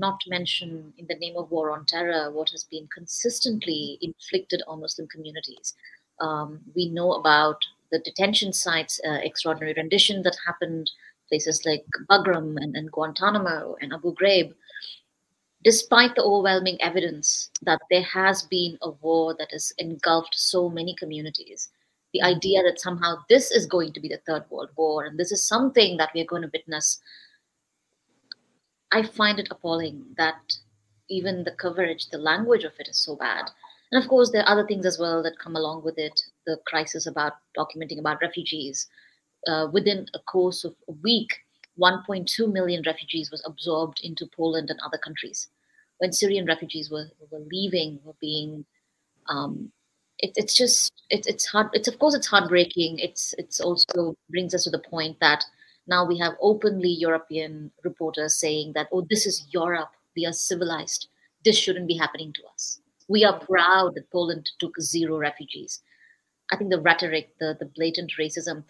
not 0.00 0.18
to 0.20 0.30
mention 0.30 0.92
in 0.98 1.06
the 1.08 1.14
name 1.14 1.36
of 1.36 1.50
war 1.50 1.70
on 1.70 1.84
terror, 1.84 2.32
what 2.32 2.50
has 2.50 2.64
been 2.64 2.88
consistently 2.92 3.98
inflicted 4.00 4.62
on 4.66 4.80
Muslim 4.80 5.06
communities. 5.06 5.74
Um, 6.20 6.60
we 6.74 6.88
know 6.88 7.12
about 7.12 7.58
the 7.92 8.00
detention 8.00 8.52
sites, 8.52 9.00
uh, 9.06 9.18
extraordinary 9.22 9.74
rendition 9.74 10.22
that 10.22 10.36
happened, 10.46 10.90
places 11.28 11.64
like 11.64 11.84
Bagram 12.10 12.56
and, 12.56 12.74
and 12.76 12.90
Guantanamo 12.90 13.76
and 13.80 13.92
Abu 13.92 14.14
Ghraib. 14.14 14.52
Despite 15.62 16.14
the 16.14 16.22
overwhelming 16.22 16.80
evidence 16.80 17.50
that 17.62 17.80
there 17.90 18.02
has 18.02 18.42
been 18.44 18.78
a 18.82 18.90
war 18.90 19.36
that 19.38 19.52
has 19.52 19.72
engulfed 19.78 20.34
so 20.34 20.70
many 20.70 20.96
communities, 20.96 21.68
the 22.12 22.22
idea 22.22 22.62
that 22.62 22.80
somehow 22.80 23.16
this 23.28 23.50
is 23.50 23.66
going 23.66 23.92
to 23.92 24.00
be 24.00 24.08
the 24.08 24.20
third 24.26 24.44
world 24.50 24.70
war 24.76 25.04
and 25.04 25.18
this 25.18 25.30
is 25.30 25.46
something 25.46 25.96
that 25.96 26.10
we're 26.14 26.24
going 26.24 26.42
to 26.42 26.50
witness 26.52 27.00
i 28.92 29.02
find 29.02 29.38
it 29.38 29.48
appalling 29.50 30.04
that 30.16 30.58
even 31.10 31.44
the 31.44 31.50
coverage 31.50 32.08
the 32.08 32.18
language 32.18 32.64
of 32.64 32.72
it 32.78 32.88
is 32.88 32.98
so 32.98 33.16
bad. 33.16 33.50
And 33.92 34.02
of 34.02 34.08
course 34.08 34.30
there 34.30 34.42
are 34.42 34.48
other 34.52 34.66
things 34.66 34.86
as 34.86 34.98
well 34.98 35.22
that 35.24 35.38
come 35.38 35.56
along 35.56 35.82
with 35.82 35.98
it. 35.98 36.22
The 36.46 36.58
crisis 36.66 37.06
about 37.06 37.34
documenting 37.58 37.98
about 37.98 38.22
refugees. 38.22 38.86
Uh, 39.46 39.68
within 39.72 40.06
a 40.14 40.18
course 40.20 40.64
of 40.64 40.74
a 40.88 40.92
week 40.92 41.30
1.2 41.80 42.52
million 42.52 42.82
refugees 42.84 43.30
was 43.30 43.42
absorbed 43.46 44.00
into 44.02 44.28
poland 44.36 44.70
and 44.70 44.78
other 44.80 44.98
countries. 44.98 45.48
When 45.98 46.12
syrian 46.12 46.46
refugees 46.46 46.90
were, 46.90 47.10
were 47.30 47.44
leaving 47.50 48.00
were 48.04 48.16
being 48.20 48.64
um, 49.28 49.72
it, 50.18 50.32
it's 50.36 50.54
just 50.54 50.92
it, 51.08 51.26
it's 51.26 51.46
hard 51.46 51.68
it's 51.72 51.88
of 51.88 51.98
course 51.98 52.14
it's 52.14 52.28
heartbreaking. 52.28 52.98
It's 52.98 53.34
it's 53.38 53.60
also 53.60 54.14
brings 54.28 54.54
us 54.54 54.64
to 54.64 54.70
the 54.70 54.78
point 54.78 55.18
that 55.20 55.44
now 55.90 56.06
we 56.06 56.16
have 56.18 56.34
openly 56.40 56.88
european 56.88 57.70
reporters 57.84 58.38
saying 58.38 58.72
that 58.74 58.88
oh 58.92 59.06
this 59.10 59.26
is 59.26 59.46
europe. 59.50 59.90
We 60.16 60.26
are 60.26 60.32
civilized. 60.32 61.08
This 61.44 61.56
shouldn't 61.56 61.86
be 61.86 61.96
happening 61.96 62.32
to 62.34 62.42
us. 62.52 62.80
We 63.08 63.24
are 63.24 63.38
proud 63.38 63.94
that 63.94 64.10
poland 64.10 64.50
took 64.58 64.80
zero 64.80 65.18
refugees. 65.18 65.80
I 66.52 66.56
think 66.56 66.70
the 66.70 66.80
rhetoric 66.80 67.34
the, 67.40 67.56
the 67.58 67.66
blatant 67.66 68.12
racism 68.18 68.64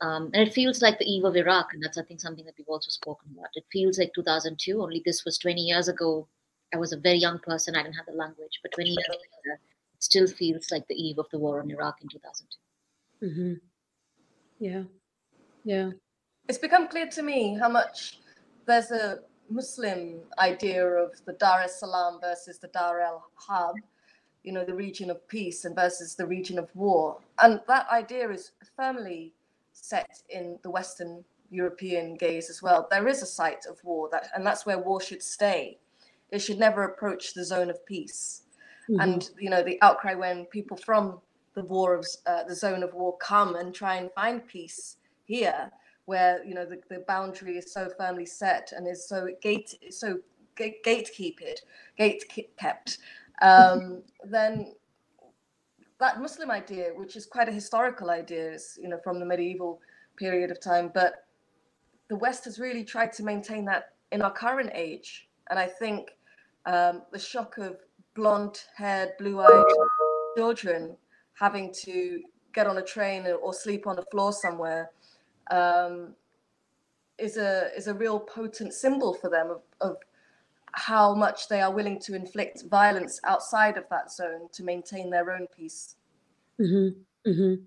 um, 0.00 0.30
and 0.34 0.48
it 0.48 0.52
feels 0.52 0.82
like 0.82 0.98
the 0.98 1.10
eve 1.14 1.24
of 1.24 1.36
iraq 1.36 1.68
and 1.72 1.82
that's 1.82 1.98
i 1.98 2.02
think 2.02 2.20
something 2.20 2.44
that 2.44 2.54
we've 2.58 2.74
also 2.76 2.90
spoken 2.90 3.28
about. 3.32 3.58
It 3.60 3.64
feels 3.72 3.98
like 3.98 4.12
2002 4.14 4.82
only 4.82 5.02
this 5.04 5.24
was 5.24 5.38
20 5.38 5.60
years 5.60 5.88
ago. 5.88 6.28
I 6.74 6.78
was 6.78 6.92
a 6.92 6.96
very 6.96 7.18
young 7.18 7.38
person. 7.38 7.76
I 7.76 7.82
didn't 7.82 8.00
have 8.00 8.06
the 8.06 8.22
language 8.24 8.60
but 8.62 8.72
20 8.72 8.90
years 8.90 9.08
later 9.10 9.60
it 9.94 10.02
still 10.02 10.26
feels 10.26 10.70
like 10.70 10.86
the 10.88 11.00
eve 11.06 11.18
of 11.18 11.28
the 11.30 11.38
war 11.38 11.60
in 11.60 11.70
Iraq 11.70 12.02
in 12.02 12.08
2002. 12.08 13.26
Mm-hmm. 13.26 13.54
Yeah, 14.58 14.82
yeah. 15.64 15.90
It's 16.52 16.58
become 16.58 16.86
clear 16.86 17.06
to 17.06 17.22
me 17.22 17.54
how 17.54 17.70
much 17.70 18.18
there's 18.66 18.90
a 18.90 19.20
Muslim 19.48 20.20
idea 20.38 20.86
of 20.86 21.12
the 21.24 21.32
Dar 21.32 21.62
es 21.62 21.80
Salaam 21.80 22.20
versus 22.20 22.58
the 22.58 22.68
Dar 22.68 23.00
el 23.00 23.24
Harb, 23.36 23.76
you 24.44 24.52
know, 24.52 24.62
the 24.62 24.74
region 24.74 25.08
of 25.08 25.26
peace 25.28 25.64
and 25.64 25.74
versus 25.74 26.14
the 26.14 26.26
region 26.26 26.58
of 26.58 26.68
war. 26.76 27.16
And 27.38 27.62
that 27.68 27.88
idea 27.90 28.30
is 28.30 28.52
firmly 28.76 29.32
set 29.72 30.20
in 30.28 30.58
the 30.62 30.68
Western 30.68 31.24
European 31.48 32.16
gaze 32.16 32.50
as 32.50 32.60
well. 32.60 32.86
There 32.90 33.08
is 33.08 33.22
a 33.22 33.26
site 33.40 33.64
of 33.64 33.82
war 33.82 34.10
that, 34.12 34.28
and 34.36 34.44
that's 34.44 34.66
where 34.66 34.78
war 34.78 35.00
should 35.00 35.22
stay. 35.22 35.78
It 36.32 36.40
should 36.40 36.58
never 36.58 36.82
approach 36.82 37.32
the 37.32 37.46
zone 37.46 37.70
of 37.70 37.86
peace. 37.86 38.42
Mm-hmm. 38.90 39.00
And 39.00 39.30
you 39.40 39.48
know 39.48 39.62
the 39.62 39.80
outcry 39.80 40.12
when 40.12 40.44
people 40.44 40.76
from 40.76 41.18
the 41.54 41.64
war 41.64 41.94
of 41.94 42.06
uh, 42.26 42.44
the 42.44 42.54
zone 42.54 42.82
of 42.82 42.92
war 42.92 43.16
come 43.16 43.56
and 43.56 43.74
try 43.74 43.96
and 43.96 44.12
find 44.12 44.46
peace 44.46 44.98
here, 45.24 45.70
where 46.12 46.44
you 46.44 46.54
know 46.54 46.66
the, 46.66 46.78
the 46.90 47.02
boundary 47.08 47.56
is 47.56 47.72
so 47.72 47.88
firmly 47.96 48.26
set 48.26 48.72
and 48.76 48.86
is 48.86 49.08
so 49.08 49.28
gate 49.40 49.70
so 49.88 50.18
gate 50.56 50.84
gatekeeped, 50.84 51.60
gate 51.96 52.22
kept, 52.58 52.98
um, 53.40 54.02
then 54.24 54.74
that 55.98 56.20
Muslim 56.20 56.50
idea, 56.50 56.90
which 56.94 57.16
is 57.16 57.24
quite 57.24 57.48
a 57.48 57.52
historical 57.52 58.10
idea, 58.10 58.52
is 58.52 58.78
you 58.82 58.88
know 58.90 58.98
from 59.02 59.18
the 59.20 59.24
medieval 59.24 59.80
period 60.16 60.50
of 60.50 60.60
time, 60.60 60.90
but 60.92 61.24
the 62.08 62.16
West 62.16 62.44
has 62.44 62.58
really 62.58 62.84
tried 62.84 63.12
to 63.14 63.22
maintain 63.22 63.64
that 63.64 63.84
in 64.10 64.20
our 64.20 64.34
current 64.44 64.70
age, 64.74 65.28
and 65.48 65.58
I 65.58 65.66
think 65.66 66.10
um, 66.66 67.02
the 67.10 67.18
shock 67.18 67.56
of 67.56 67.76
blonde 68.14 68.58
haired, 68.76 69.12
blue 69.18 69.40
eyed 69.40 69.64
children 70.36 70.94
having 71.32 71.72
to 71.84 72.20
get 72.52 72.66
on 72.66 72.76
a 72.76 72.82
train 72.82 73.26
or 73.42 73.54
sleep 73.54 73.86
on 73.86 73.96
the 73.96 74.04
floor 74.10 74.30
somewhere 74.30 74.90
um, 75.50 76.14
is 77.18 77.36
a 77.36 77.70
is 77.76 77.86
a 77.86 77.94
real 77.94 78.18
potent 78.20 78.72
symbol 78.72 79.14
for 79.14 79.30
them 79.30 79.50
of, 79.50 79.62
of 79.80 79.96
how 80.72 81.14
much 81.14 81.48
they 81.48 81.60
are 81.60 81.72
willing 81.72 82.00
to 82.00 82.14
inflict 82.14 82.64
violence 82.70 83.20
outside 83.24 83.76
of 83.76 83.84
that 83.90 84.10
zone 84.10 84.48
to 84.52 84.64
maintain 84.64 85.10
their 85.10 85.30
own 85.30 85.46
peace. 85.54 85.96
Mm-hmm. 86.60 87.30
Mm-hmm. 87.30 87.62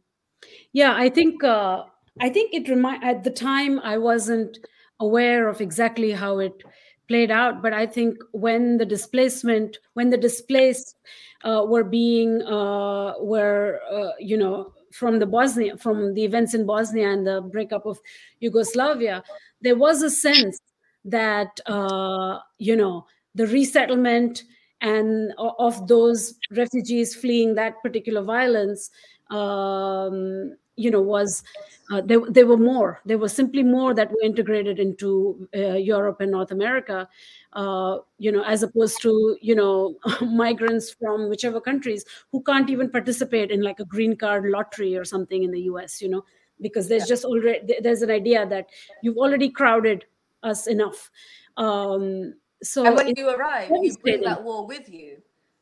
Yeah, 0.73 0.93
I 0.95 1.09
think 1.09 1.43
uh, 1.43 1.83
I 2.19 2.29
think 2.29 2.53
it 2.53 2.69
remind 2.69 3.03
at 3.03 3.23
the 3.23 3.31
time 3.31 3.79
I 3.79 3.97
wasn't 3.97 4.59
aware 4.99 5.47
of 5.47 5.61
exactly 5.61 6.11
how 6.11 6.39
it 6.39 6.63
played 7.07 7.31
out 7.31 7.61
but 7.61 7.73
i 7.73 7.85
think 7.85 8.17
when 8.31 8.77
the 8.77 8.85
displacement 8.85 9.77
when 9.93 10.09
the 10.09 10.17
displaced 10.17 10.97
uh, 11.43 11.63
were 11.67 11.83
being 11.83 12.41
uh, 12.43 13.13
were 13.19 13.79
uh, 13.91 14.11
you 14.19 14.37
know 14.37 14.73
from 14.95 15.19
the 15.19 15.25
bosnia 15.25 15.77
from 15.77 16.13
the 16.13 16.23
events 16.23 16.53
in 16.53 16.65
bosnia 16.65 17.09
and 17.09 17.27
the 17.27 17.41
breakup 17.41 17.85
of 17.85 17.99
yugoslavia 18.39 19.23
there 19.61 19.75
was 19.75 20.01
a 20.01 20.09
sense 20.09 20.59
that 21.03 21.59
uh, 21.65 22.39
you 22.57 22.75
know 22.75 23.05
the 23.35 23.47
resettlement 23.47 24.43
and 24.81 25.33
of 25.37 25.87
those 25.87 26.35
refugees 26.51 27.15
fleeing 27.15 27.55
that 27.55 27.81
particular 27.83 28.21
violence 28.21 28.89
um, 29.29 30.55
you 30.75 30.91
know 30.91 31.01
was 31.01 31.43
uh, 31.91 32.01
there, 32.01 32.19
there 32.29 32.47
were 32.47 32.57
more. 32.57 32.99
There 33.05 33.19
were 33.19 33.29
simply 33.29 33.61
more 33.61 33.93
that 33.93 34.09
were 34.09 34.21
integrated 34.23 34.79
into 34.79 35.47
uh, 35.55 35.75
europe 35.75 36.19
and 36.19 36.31
north 36.31 36.51
america 36.51 37.07
uh, 37.53 37.97
you 38.17 38.31
know 38.31 38.43
as 38.43 38.63
opposed 38.63 39.01
to 39.01 39.37
you 39.41 39.55
know 39.55 39.95
migrants 40.21 40.91
from 40.91 41.29
whichever 41.29 41.61
countries 41.61 42.05
who 42.31 42.41
can't 42.43 42.69
even 42.69 42.89
participate 42.89 43.51
in 43.51 43.61
like 43.61 43.79
a 43.79 43.85
green 43.85 44.15
card 44.15 44.45
lottery 44.45 44.95
or 44.97 45.05
something 45.05 45.43
in 45.43 45.51
the 45.51 45.59
us 45.61 46.01
you 46.01 46.09
know 46.09 46.23
because 46.61 46.87
there's 46.87 47.03
yeah. 47.03 47.07
just 47.07 47.25
already 47.25 47.75
there's 47.81 48.01
an 48.01 48.11
idea 48.11 48.45
that 48.45 48.67
you've 49.01 49.17
already 49.17 49.49
crowded 49.49 50.05
us 50.43 50.67
enough. 50.67 51.11
Um, 51.57 52.35
so 52.63 52.85
and 52.85 52.95
when 52.95 53.13
you 53.15 53.29
arrive 53.29 53.69
you 53.69 53.95
bring 54.01 54.21
that 54.21 54.43
wall 54.43 54.65
with 54.65 54.89
you 54.89 55.17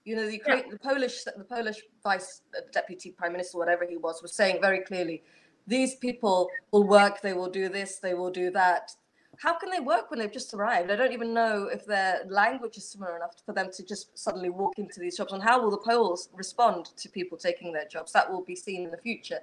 you 0.05 0.15
know, 0.15 0.25
the, 0.25 0.41
yeah. 0.45 0.61
the 0.69 0.79
Polish 0.79 1.23
the 1.23 1.43
Polish 1.43 1.81
vice 2.03 2.41
deputy 2.71 3.11
prime 3.11 3.31
minister, 3.31 3.57
whatever 3.57 3.85
he 3.85 3.97
was, 3.97 4.21
was 4.21 4.33
saying 4.33 4.59
very 4.61 4.81
clearly, 4.81 5.23
these 5.67 5.95
people 5.95 6.49
will 6.71 6.83
work, 6.83 7.21
they 7.21 7.33
will 7.33 7.49
do 7.49 7.69
this, 7.69 7.99
they 7.99 8.13
will 8.13 8.31
do 8.31 8.51
that. 8.51 8.91
How 9.39 9.57
can 9.57 9.71
they 9.71 9.79
work 9.79 10.11
when 10.11 10.19
they've 10.19 10.31
just 10.31 10.53
arrived? 10.53 10.91
I 10.91 10.95
don't 10.95 11.11
even 11.11 11.33
know 11.33 11.67
if 11.71 11.85
their 11.85 12.21
language 12.27 12.77
is 12.77 12.87
similar 12.87 13.15
enough 13.15 13.35
for 13.45 13.53
them 13.53 13.69
to 13.75 13.83
just 13.83 14.15
suddenly 14.17 14.49
walk 14.49 14.77
into 14.77 14.99
these 14.99 15.17
jobs. 15.17 15.33
And 15.33 15.41
how 15.41 15.61
will 15.61 15.71
the 15.71 15.77
Poles 15.79 16.29
respond 16.33 16.85
to 16.97 17.09
people 17.09 17.37
taking 17.37 17.73
their 17.73 17.87
jobs? 17.87 18.11
That 18.11 18.31
will 18.31 18.43
be 18.43 18.55
seen 18.55 18.83
in 18.83 18.91
the 18.91 18.97
future. 18.97 19.39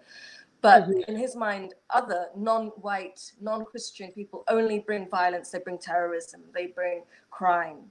But 0.61 0.85
mm-hmm. 0.85 1.11
in 1.11 1.17
his 1.17 1.35
mind, 1.35 1.75
other 1.91 2.27
non-white, 2.37 3.33
non-Christian 3.41 4.13
people 4.13 4.45
only 4.49 4.79
bring 4.79 5.09
violence. 5.09 5.51
They 5.51 5.59
bring 5.59 5.79
terrorism. 5.79 6.43
They 6.55 6.67
bring 6.69 7.03
crime. 7.31 7.91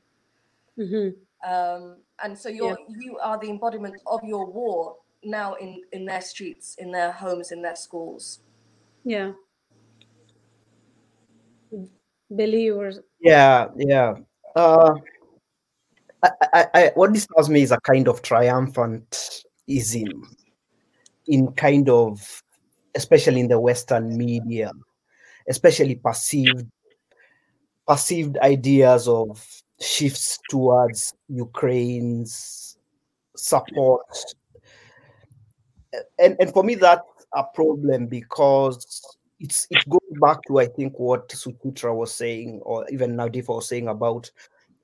Mm-hmm. 0.78 1.20
Um, 1.46 1.98
and 2.24 2.38
so 2.38 2.50
you're 2.50 2.78
yeah. 2.90 2.96
you 3.00 3.18
are 3.20 3.40
the 3.40 3.50
embodiment 3.50 3.96
of 4.06 4.20
your 4.24 4.46
war 4.46 4.98
now 5.24 5.54
in 5.56 5.82
in 5.94 6.06
their 6.06 6.22
streets, 6.22 6.76
in 6.78 6.92
their 6.92 7.12
homes, 7.12 7.52
in 7.52 7.62
their 7.62 7.76
schools. 7.76 8.40
Yeah. 9.04 9.32
Believers. 12.30 13.00
Yeah, 13.20 13.68
yeah. 13.76 14.14
Uh, 14.56 14.94
I, 16.22 16.30
I, 16.54 16.68
I, 16.74 16.92
what 16.96 17.14
this 17.14 17.26
tells 17.34 17.50
me 17.50 17.62
is 17.62 17.72
a 17.72 17.80
kind 17.80 18.08
of 18.08 18.22
triumphant 18.22 19.44
triumphantism 19.70 20.24
in 21.28 21.52
kind 21.54 21.90
of, 21.90 22.44
especially 22.96 23.40
in 23.40 23.48
the 23.48 23.60
Western 23.60 24.18
media, 24.18 24.72
especially 25.48 25.96
perceived 25.96 26.66
perceived 27.88 28.38
ideas 28.38 29.08
of 29.08 29.44
shifts 29.82 30.40
towards 30.50 31.14
Ukraine's 31.30 32.78
support. 33.36 34.06
And, 36.18 36.36
and 36.40 36.54
for 36.54 36.64
me, 36.64 36.76
that's 36.76 37.02
a 37.34 37.44
problem 37.44 38.08
because 38.08 39.18
it's 39.40 39.68
it 39.70 39.88
goes 39.88 40.00
back 40.22 40.40
to 40.48 40.60
I 40.60 40.68
think 40.68 41.00
what 41.00 41.30
Suchitra 41.30 41.96
was 41.96 42.14
saying, 42.14 42.62
or 42.64 42.86
even 42.90 43.16
Nadifa 43.16 43.56
was 43.56 43.68
saying 43.68 43.88
about 43.88 44.30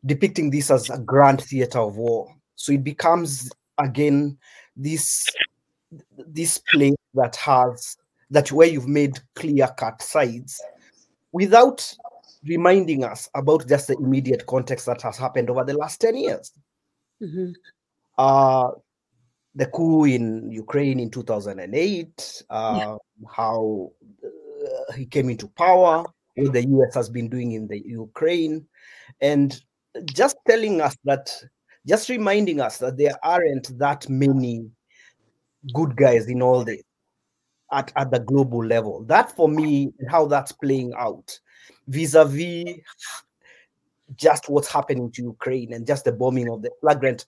depicting 0.06 0.50
this 0.50 0.72
as 0.72 0.90
a 0.90 0.98
grand 0.98 1.42
theater 1.42 1.80
of 1.80 1.98
war. 1.98 2.34
So 2.56 2.72
it 2.72 2.84
becomes 2.84 3.52
again 3.78 4.38
this 4.76 5.26
this 6.28 6.62
place 6.72 6.96
that 7.14 7.36
has 7.36 7.98
that 8.30 8.52
where 8.52 8.68
you've 8.68 8.88
made 8.88 9.20
clear 9.36 9.68
cut 9.78 10.02
sides 10.02 10.62
without 11.32 11.94
reminding 12.46 13.04
us 13.04 13.30
about 13.36 13.68
just 13.68 13.88
the 13.88 13.98
immediate 13.98 14.46
context 14.46 14.86
that 14.86 15.02
has 15.02 15.18
happened 15.18 15.50
over 15.50 15.64
the 15.64 15.74
last 15.74 16.02
10 16.02 16.18
years. 16.18 16.52
Mm-hmm. 17.22 17.52
Uh, 18.18 18.72
the 19.56 19.66
coup 19.68 20.06
in 20.06 20.52
Ukraine 20.52 21.00
in 21.00 21.10
2008, 21.10 22.44
uh, 22.50 22.76
yeah. 22.78 22.98
how 23.30 23.92
uh, 24.24 24.94
he 24.94 25.06
came 25.06 25.30
into 25.30 25.48
power, 25.50 26.04
what 26.36 26.54
the 26.54 26.68
US 26.68 26.94
has 26.96 27.10
been 27.10 27.30
doing 27.30 27.54
in 27.54 27.68
the 27.68 27.82
Ukraine, 27.86 28.66
and 29.22 29.62
just 30.14 30.36
telling 30.48 30.82
us 30.82 30.98
that, 31.06 31.34
just 31.88 32.10
reminding 32.10 32.60
us 32.60 32.78
that 32.80 32.98
there 32.98 33.18
aren't 33.24 33.78
that 33.80 34.10
many 34.10 34.70
good 35.74 35.96
guys 35.96 36.28
in 36.28 36.42
all 36.42 36.64
this. 36.64 36.82
at, 37.72 37.92
at 37.96 38.12
the 38.12 38.20
global 38.20 38.64
level. 38.64 39.04
That 39.06 39.36
for 39.36 39.50
me, 39.50 39.94
how 40.10 40.28
that's 40.28 40.52
playing 40.52 40.94
out 40.98 41.40
vis-a-vis 41.88 42.76
just 44.16 44.50
what's 44.50 44.72
happening 44.72 45.12
to 45.12 45.22
Ukraine 45.24 45.74
and 45.74 45.86
just 45.86 46.06
the 46.06 46.12
bombing 46.12 46.50
of 46.50 46.62
the 46.62 46.72
flagrant. 46.82 47.26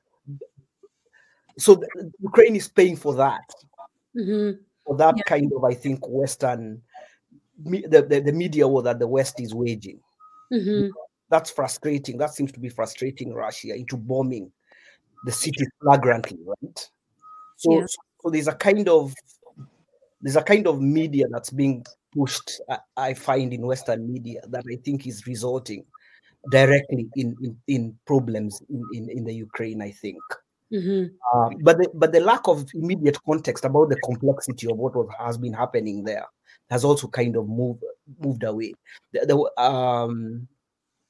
So 1.57 1.75
the, 1.75 2.11
Ukraine 2.21 2.55
is 2.55 2.67
paying 2.67 2.95
for 2.95 3.15
that. 3.15 3.49
Mm-hmm. 4.15 4.61
For 4.85 4.95
that 4.97 5.15
yeah. 5.17 5.23
kind 5.23 5.51
of, 5.53 5.63
I 5.63 5.73
think, 5.73 6.07
Western 6.07 6.81
the, 7.65 8.05
the, 8.07 8.21
the 8.21 8.31
media 8.31 8.67
war 8.67 8.83
that 8.83 8.99
the 8.99 9.07
West 9.07 9.39
is 9.39 9.53
waging. 9.53 9.99
Mm-hmm. 10.53 10.89
That's 11.29 11.49
frustrating. 11.49 12.17
That 12.17 12.33
seems 12.33 12.51
to 12.53 12.59
be 12.59 12.69
frustrating 12.69 13.33
Russia 13.33 13.75
into 13.75 13.97
bombing 13.97 14.51
the 15.25 15.31
city 15.31 15.65
flagrantly, 15.81 16.39
right? 16.45 16.89
So, 17.57 17.79
yeah. 17.79 17.85
so 18.21 18.29
there's 18.29 18.47
a 18.47 18.53
kind 18.53 18.87
of 18.87 19.13
there's 20.27 20.35
a 20.35 20.43
kind 20.43 20.67
of 20.67 20.81
media 20.81 21.25
that's 21.31 21.51
being 21.51 21.85
pushed. 22.13 22.59
I, 22.97 23.13
find 23.13 23.53
in 23.53 23.65
Western 23.65 24.11
media 24.11 24.41
that 24.49 24.65
I 24.69 24.75
think 24.83 25.07
is 25.07 25.25
resulting 25.25 25.85
directly 26.51 27.07
in 27.15 27.33
in, 27.41 27.57
in 27.67 27.97
problems 28.05 28.61
in, 28.69 28.83
in, 28.91 29.09
in 29.09 29.23
the 29.23 29.33
Ukraine. 29.33 29.81
I 29.81 29.91
think. 29.91 30.19
Mm-hmm. 30.73 31.15
Uh, 31.33 31.49
but 31.61 31.77
the, 31.77 31.89
but 31.93 32.11
the 32.11 32.19
lack 32.19 32.45
of 32.49 32.65
immediate 32.73 33.17
context 33.25 33.63
about 33.63 33.87
the 33.87 33.95
complexity 34.03 34.69
of 34.69 34.75
what 34.75 34.97
was, 34.97 35.07
has 35.17 35.37
been 35.37 35.53
happening 35.53 36.03
there 36.03 36.25
has 36.69 36.83
also 36.83 37.07
kind 37.07 37.37
of 37.37 37.47
moved 37.47 37.85
moved 38.19 38.43
away. 38.43 38.73
The, 39.13 39.25
the, 39.25 39.63
um, 39.63 40.45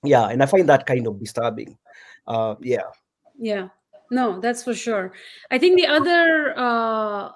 yeah, 0.03 0.27
and 0.27 0.43
I 0.43 0.45
find 0.45 0.69
that 0.69 0.86
kind 0.86 1.07
of 1.07 1.19
disturbing. 1.19 1.75
Uh, 2.27 2.53
yeah. 2.62 2.86
Yeah. 3.39 3.69
No, 4.12 4.39
that's 4.39 4.62
for 4.62 4.75
sure. 4.75 5.12
I 5.50 5.57
think 5.57 5.81
the 5.81 5.88
other, 5.88 6.53
uh, 6.55 7.31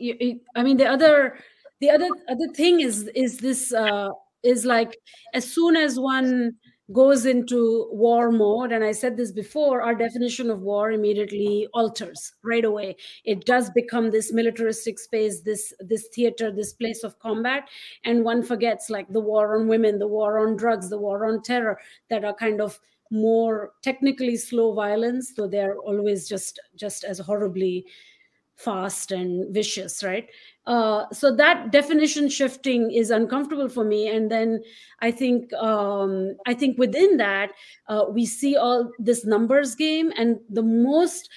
I 0.00 0.62
mean, 0.62 0.76
the 0.76 0.86
other, 0.86 1.38
the 1.80 1.90
other 1.90 2.08
other 2.28 2.48
thing 2.54 2.80
is 2.80 3.10
is 3.14 3.38
this 3.38 3.72
uh, 3.72 4.08
is 4.42 4.64
like 4.64 4.96
as 5.32 5.50
soon 5.50 5.76
as 5.76 5.98
one 5.98 6.56
goes 6.92 7.24
into 7.24 7.88
war 7.92 8.30
mode 8.30 8.70
and 8.70 8.84
i 8.84 8.92
said 8.92 9.16
this 9.16 9.32
before 9.32 9.80
our 9.80 9.94
definition 9.94 10.50
of 10.50 10.60
war 10.60 10.92
immediately 10.92 11.66
alters 11.72 12.34
right 12.44 12.66
away. 12.66 12.94
It 13.24 13.46
does 13.46 13.70
become 13.70 14.10
this 14.10 14.34
militaristic 14.34 14.98
space 14.98 15.40
this 15.40 15.72
this 15.80 16.08
theater 16.14 16.52
this 16.52 16.74
place 16.74 17.02
of 17.02 17.18
combat 17.20 17.68
and 18.04 18.22
one 18.22 18.42
forgets 18.42 18.90
like 18.90 19.08
the 19.10 19.20
war 19.20 19.58
on 19.58 19.66
women 19.66 19.98
the 19.98 20.08
war 20.08 20.46
on 20.46 20.56
drugs 20.56 20.90
the 20.90 20.98
war 20.98 21.26
on 21.26 21.42
terror 21.42 21.78
that 22.10 22.22
are 22.22 22.34
kind 22.34 22.60
of 22.60 22.78
more 23.10 23.72
technically 23.82 24.36
slow 24.36 24.74
violence 24.74 25.32
though 25.34 25.48
they're 25.48 25.78
always 25.78 26.28
just 26.28 26.60
just 26.76 27.04
as 27.04 27.18
horribly 27.18 27.86
fast 28.56 29.10
and 29.10 29.52
vicious 29.52 30.02
right? 30.02 30.28
Uh, 30.66 31.04
so 31.12 31.34
that 31.34 31.72
definition 31.72 32.28
shifting 32.28 32.90
is 32.90 33.10
uncomfortable 33.10 33.68
for 33.68 33.84
me. 33.84 34.08
And 34.08 34.30
then 34.30 34.62
i 35.00 35.10
think 35.10 35.52
um, 35.54 36.36
i 36.46 36.54
think 36.54 36.78
within 36.78 37.16
that 37.18 37.52
uh, 37.88 38.04
we 38.10 38.26
see 38.26 38.56
all 38.56 38.90
this 38.98 39.24
numbers 39.24 39.74
game. 39.74 40.12
And 40.16 40.38
the 40.48 40.62
most 40.62 41.28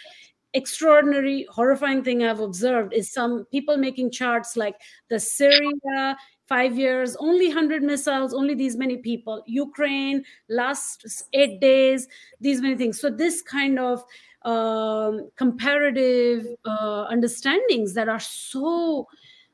extraordinary 0.53 1.45
horrifying 1.51 2.01
thing 2.01 2.23
i've 2.23 2.39
observed 2.39 2.93
is 2.93 3.11
some 3.11 3.45
people 3.51 3.75
making 3.75 4.09
charts 4.09 4.55
like 4.55 4.75
the 5.09 5.19
syria 5.19 6.17
five 6.47 6.77
years 6.77 7.17
only 7.19 7.47
100 7.49 7.83
missiles 7.83 8.33
only 8.33 8.55
these 8.55 8.77
many 8.77 8.95
people 8.97 9.43
ukraine 9.45 10.23
last 10.47 11.05
eight 11.33 11.59
days 11.59 12.07
these 12.39 12.61
many 12.61 12.75
things. 12.75 12.99
So 12.99 13.09
this 13.09 13.41
kind 13.41 13.79
of 13.79 14.03
um, 14.43 15.29
comparative 15.35 16.47
uh, 16.65 17.05
understandings 17.09 17.93
that 17.93 18.07
are 18.09 18.19
so 18.19 19.07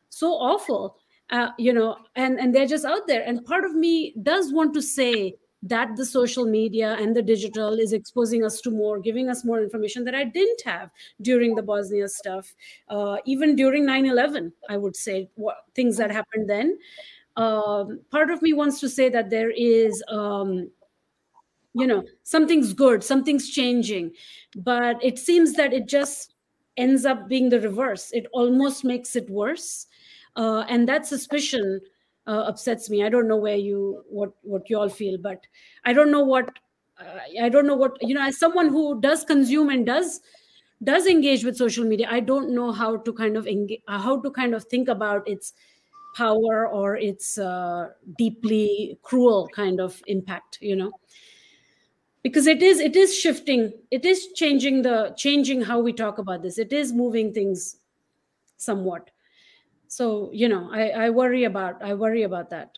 so 0.09 0.33
awful 0.33 0.97
uh, 1.31 1.49
you 1.57 1.73
know 1.73 1.97
and 2.15 2.39
and 2.39 2.53
they're 2.53 2.67
just 2.67 2.85
out 2.85 3.07
there. 3.07 3.23
And 3.25 3.43
part 3.45 3.65
of 3.65 3.73
me 3.73 4.13
does 4.21 4.53
want 4.53 4.73
to 4.75 4.81
say 4.81 5.35
that 5.65 5.95
the 5.95 6.05
social 6.05 6.45
media 6.45 6.97
and 6.99 7.15
the 7.15 7.21
digital 7.21 7.79
is 7.79 7.93
exposing 7.93 8.43
us 8.43 8.59
to 8.59 8.69
more 8.69 8.99
giving 8.99 9.29
us 9.29 9.45
more 9.45 9.63
information 9.63 10.03
that 10.03 10.13
i 10.13 10.25
didn't 10.25 10.61
have 10.65 10.89
during 11.21 11.55
the 11.55 11.63
bosnia 11.63 12.05
stuff 12.05 12.53
uh, 12.89 13.15
even 13.25 13.55
during 13.55 13.85
9-11 13.85 14.51
i 14.69 14.75
would 14.75 14.93
say 14.93 15.29
what, 15.35 15.55
things 15.73 15.95
that 15.95 16.11
happened 16.11 16.49
then. 16.49 16.77
Um, 17.35 18.01
part 18.11 18.29
of 18.29 18.41
me 18.41 18.53
wants 18.53 18.79
to 18.81 18.89
say 18.89 19.09
that 19.09 19.29
there 19.29 19.49
is 19.49 20.03
um, 20.07 20.69
you 21.73 21.87
know 21.87 22.03
something's 22.23 22.73
good 22.73 23.03
something's 23.03 23.49
changing. 23.49 24.11
But 24.55 25.03
it 25.03 25.17
seems 25.19 25.53
that 25.53 25.73
it 25.73 25.87
just 25.87 26.33
ends 26.77 27.05
up 27.05 27.27
being 27.27 27.49
the 27.49 27.59
reverse. 27.61 28.11
It 28.11 28.25
almost 28.33 28.83
makes 28.83 29.15
it 29.15 29.29
worse. 29.29 29.87
Uh, 30.35 30.65
and 30.69 30.87
that 30.89 31.05
suspicion 31.05 31.79
uh, 32.27 32.43
upsets 32.47 32.89
me. 32.89 33.03
I 33.03 33.09
don't 33.09 33.27
know 33.27 33.37
where 33.37 33.55
you 33.57 34.03
what 34.09 34.33
what 34.41 34.69
you 34.69 34.79
all 34.79 34.89
feel 34.89 35.17
but 35.17 35.45
i 35.85 35.93
don't 35.93 36.11
know 36.11 36.23
what 36.23 36.49
uh, 36.99 37.19
i 37.41 37.49
don't 37.49 37.67
know 37.67 37.75
what 37.75 37.97
you 38.01 38.13
know 38.13 38.21
as 38.25 38.37
someone 38.37 38.69
who 38.69 38.99
does 39.01 39.23
consume 39.23 39.69
and 39.69 39.85
does 39.85 40.21
does 40.83 41.05
engage 41.07 41.43
with 41.43 41.57
social 41.57 41.85
media 41.85 42.07
i 42.11 42.19
don't 42.19 42.49
know 42.53 42.71
how 42.71 42.97
to 42.97 43.13
kind 43.13 43.37
of 43.37 43.47
engage 43.47 43.81
how 43.87 44.19
to 44.21 44.31
kind 44.31 44.53
of 44.53 44.63
think 44.65 44.87
about 44.87 45.27
its 45.27 45.53
power 46.15 46.67
or 46.67 46.95
its 46.95 47.37
uh, 47.39 47.89
deeply 48.17 48.97
cruel 49.01 49.49
kind 49.55 49.79
of 49.79 50.01
impact 50.07 50.59
you 50.61 50.75
know 50.75 50.91
because 52.23 52.47
it 52.47 52.63
is 52.63 52.79
it 52.79 52.95
is 52.95 53.15
shifting 53.15 53.73
it 53.91 54.05
is 54.05 54.27
changing 54.33 54.81
the 54.81 55.13
changing 55.17 55.61
how 55.61 55.79
we 55.79 55.93
talk 55.93 56.17
about 56.17 56.41
this. 56.41 56.57
It 56.57 56.73
is 56.73 56.93
moving 56.93 57.33
things 57.33 57.77
somewhat. 58.57 59.09
So 59.87 60.29
you 60.33 60.49
know 60.49 60.69
i 60.71 60.89
i 61.05 61.09
worry 61.09 61.43
about 61.43 61.83
i 61.83 61.93
worry 61.93 62.23
about 62.23 62.49
that. 62.49 62.77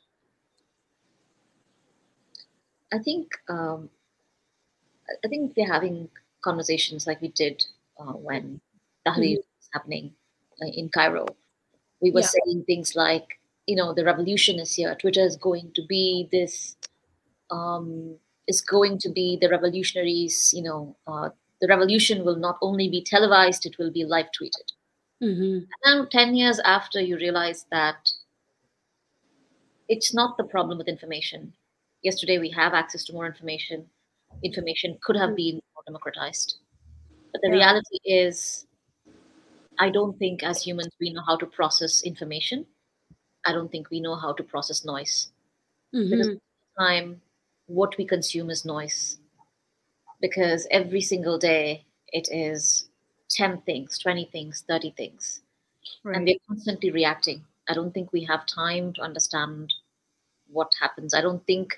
I 2.92 3.00
think 3.00 3.32
um 3.50 3.90
i 5.24 5.28
think 5.28 5.54
we're 5.56 5.72
having 5.72 6.10
conversations 6.44 7.08
like 7.08 7.22
we 7.22 7.30
did 7.30 7.64
uh, 8.00 8.14
when 8.14 8.62
Tahrir 9.06 9.38
mm. 9.38 9.38
was 9.38 9.70
happening 9.74 10.14
uh, 10.62 10.68
in 10.68 10.90
cairo. 10.90 11.26
We 12.02 12.12
were 12.12 12.22
yeah. 12.22 12.34
saying 12.36 12.64
things 12.66 12.96
like 12.96 13.40
you 13.68 13.76
know 13.76 13.94
the 13.94 14.04
revolution 14.04 14.60
is 14.60 14.74
here. 14.74 14.96
Twitter 14.96 15.22
is 15.22 15.38
going 15.38 15.72
to 15.76 15.86
be 15.88 16.28
this 16.32 16.76
um 17.52 18.18
is 18.48 18.62
going 18.62 18.98
to 19.00 19.10
be 19.10 19.38
the 19.40 19.50
revolutionaries, 19.50 20.54
you 20.54 20.64
know, 20.64 20.96
uh, 21.08 21.30
the 21.62 21.68
revolution 21.68 22.26
will 22.26 22.36
not 22.36 22.58
only 22.62 22.90
be 22.90 23.04
televised, 23.04 23.66
it 23.66 23.78
will 23.80 23.92
be 23.92 24.04
live 24.04 24.28
tweeted. 24.40 24.74
Mm-hmm. 25.24 25.66
Now, 25.86 26.06
10 26.06 26.36
years 26.36 26.60
after, 26.60 27.00
you 27.00 27.16
realize 27.18 27.66
that 27.72 28.10
it's 29.88 30.14
not 30.14 30.38
the 30.38 30.44
problem 30.44 30.78
with 30.78 30.88
information. 30.88 31.54
Yesterday, 32.04 32.38
we 32.38 32.50
have 32.52 32.74
access 32.74 33.04
to 33.06 33.14
more 33.14 33.26
information. 33.26 33.86
Information 34.44 34.98
could 35.02 35.16
have 35.16 35.36
been 35.36 35.56
more 35.74 35.84
democratized. 35.88 36.58
But 37.32 37.42
the 37.42 37.50
yeah. 37.50 37.56
reality 37.56 37.98
is, 38.04 38.68
I 39.80 39.90
don't 39.90 40.18
think 40.20 40.44
as 40.44 40.62
humans 40.62 40.94
we 41.00 41.12
know 41.12 41.24
how 41.26 41.38
to 41.38 41.46
process 41.46 42.04
information. 42.04 42.66
I 43.46 43.52
don't 43.52 43.72
think 43.72 43.90
we 43.90 44.00
know 44.00 44.16
how 44.16 44.34
to 44.34 44.44
process 44.44 44.86
noise. 44.86 45.32
Mm-hmm. 45.94 46.10
Because 46.10 46.38
time 46.78 47.22
what 47.68 47.98
we 47.98 48.06
consume 48.06 48.50
is 48.50 48.66
noise. 48.66 49.18
Because 50.22 50.68
every 50.72 51.02
single 51.02 51.38
day 51.38 51.86
it 52.10 52.28
is 52.32 52.90
10 53.32 53.62
things 53.62 53.98
20 54.00 54.30
things 54.32 54.64
30 54.68 54.94
things. 54.98 55.42
Right. 56.04 56.16
and 56.16 56.26
we're 56.26 56.38
constantly 56.48 56.92
reacting. 56.92 57.44
I 57.68 57.74
don't 57.74 57.94
think 57.94 58.12
we 58.12 58.24
have 58.24 58.46
time 58.46 58.94
to 58.94 59.02
understand 59.02 59.74
what 60.52 60.72
happens. 60.80 61.14
I 61.14 61.22
don't 61.22 61.46
think 61.46 61.76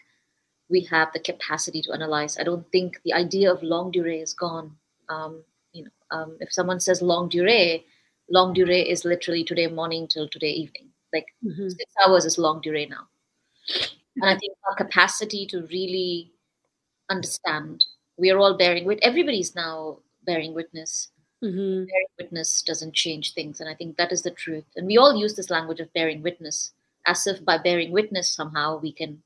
we 0.69 0.82
have 0.91 1.12
the 1.13 1.19
capacity 1.19 1.82
to 1.84 1.93
analyze. 1.93 2.38
I 2.38 2.43
don't 2.43 2.69
think 2.71 3.00
the 3.04 3.13
idea 3.13 3.52
of 3.52 3.63
longue 3.63 3.93
durée 3.93 4.21
is 4.21 4.34
gone. 4.34 4.76
Um, 5.10 5.43
you 5.73 5.84
know 5.86 5.91
um, 6.12 6.38
if 6.39 6.52
someone 6.52 6.80
says 6.80 7.02
longue 7.02 7.32
durée 7.32 7.84
longue 8.30 8.56
durée 8.56 8.89
is 8.89 9.06
literally 9.06 9.43
today 9.43 9.67
morning 9.67 10.08
till 10.08 10.28
today 10.30 10.52
evening. 10.52 10.89
Like 11.13 11.26
mm-hmm. 11.43 11.69
six 11.69 11.93
hours 12.06 12.26
is 12.26 12.38
longue 12.38 12.63
durée 12.63 12.89
now 12.89 13.08
and 14.21 14.30
I 14.30 14.38
think 14.38 14.53
our 14.67 14.75
capacity 14.75 15.45
to 15.47 15.67
really 15.71 16.32
understand, 17.10 17.86
we 18.17 18.32
are 18.32 18.39
all 18.39 18.58
bearing 18.58 18.86
with 18.86 18.99
everybody's 19.01 19.56
now 19.56 19.99
bearing 20.25 20.53
witness. 20.53 21.10
Mm-hmm. 21.43 21.86
Bearing 21.86 22.08
witness 22.17 22.63
doesn't 22.63 22.95
change 22.95 23.34
things. 23.34 23.62
And 23.62 23.69
I 23.69 23.75
think 23.75 23.97
that 23.97 24.12
is 24.12 24.23
the 24.23 24.32
truth. 24.32 24.65
And 24.75 24.88
we 24.88 24.97
all 24.97 25.15
use 25.15 25.36
this 25.36 25.51
language 25.51 25.80
of 25.80 25.93
bearing 25.93 26.23
witness 26.23 26.73
as 27.06 27.27
if 27.27 27.45
by 27.45 27.60
bearing 27.60 27.91
witness 27.91 28.27
somehow 28.27 28.80
we 28.80 28.91
can. 28.91 29.21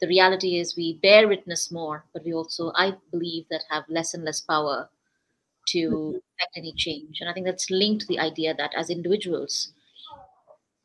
The 0.00 0.08
reality 0.08 0.58
is 0.58 0.76
we 0.76 0.94
bear 0.94 1.28
witness 1.28 1.70
more, 1.70 2.04
but 2.12 2.24
we 2.24 2.34
also, 2.34 2.72
I 2.74 2.94
believe, 3.12 3.46
that 3.50 3.62
have 3.70 3.84
less 3.88 4.12
and 4.12 4.24
less 4.24 4.40
power 4.40 4.90
to 5.68 5.90
mm-hmm. 5.90 6.16
affect 6.16 6.56
any 6.56 6.72
change. 6.72 7.20
And 7.20 7.30
I 7.30 7.32
think 7.32 7.46
that's 7.46 7.70
linked 7.70 8.02
to 8.02 8.08
the 8.08 8.18
idea 8.18 8.52
that 8.54 8.74
as 8.76 8.90
individuals, 8.90 9.72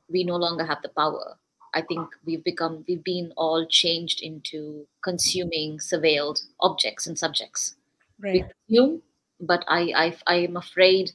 we 0.07 0.23
no 0.23 0.35
longer 0.35 0.63
have 0.63 0.83
the 0.83 0.89
power 0.89 1.38
I 1.73 1.81
think 1.81 2.09
we've 2.25 2.43
become, 2.43 2.83
we've 2.87 3.03
been 3.03 3.31
all 3.37 3.65
changed 3.67 4.21
into 4.21 4.87
consuming 5.03 5.77
surveilled 5.79 6.41
objects 6.59 7.07
and 7.07 7.17
subjects. 7.17 7.75
Right. 8.19 8.45
We 8.67 8.77
consume, 8.77 9.01
but 9.39 9.63
I, 9.67 9.93
I, 9.95 10.17
I 10.27 10.35
am 10.35 10.57
afraid 10.57 11.11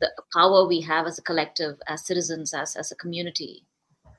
the 0.00 0.10
power 0.32 0.66
we 0.66 0.80
have 0.80 1.06
as 1.06 1.18
a 1.18 1.22
collective, 1.22 1.78
as 1.86 2.06
citizens, 2.06 2.54
as 2.54 2.74
as 2.76 2.90
a 2.90 2.96
community. 2.96 3.64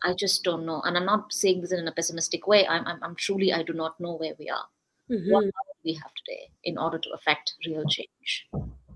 I 0.04 0.14
just 0.14 0.44
don't 0.44 0.66
know, 0.66 0.82
and 0.82 0.98
I'm 0.98 1.06
not 1.06 1.34
saying 1.34 1.62
this 1.62 1.72
in 1.72 1.88
a 1.88 1.92
pessimistic 1.92 2.48
way. 2.48 2.68
I'm 2.68 2.86
I'm, 2.88 3.04
I'm 3.04 3.16
truly 3.16 3.54
I 3.54 3.64
do 3.64 3.74
not 3.74 4.00
know 4.00 4.16
where 4.16 4.34
we 4.40 4.50
are. 4.50 4.66
Mhm. 5.10 5.32
What 5.32 5.42
power 5.42 5.74
do 5.74 5.82
we 5.86 5.94
have 5.94 6.12
today 6.26 6.50
in 6.64 6.78
order 6.78 6.98
to 7.00 7.10
affect 7.12 7.54
real 7.66 7.84
change? 7.86 8.48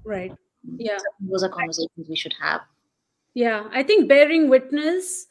Right. 0.04 0.34
Yeah. 0.78 0.98
So 0.98 1.06
those 1.22 1.44
are 1.44 1.50
conversations 1.50 2.08
we 2.10 2.16
should 2.16 2.36
have. 2.42 2.62
Yeah, 3.34 3.68
I 3.72 3.84
think 3.84 4.08
bearing 4.08 4.50
witness 4.50 5.28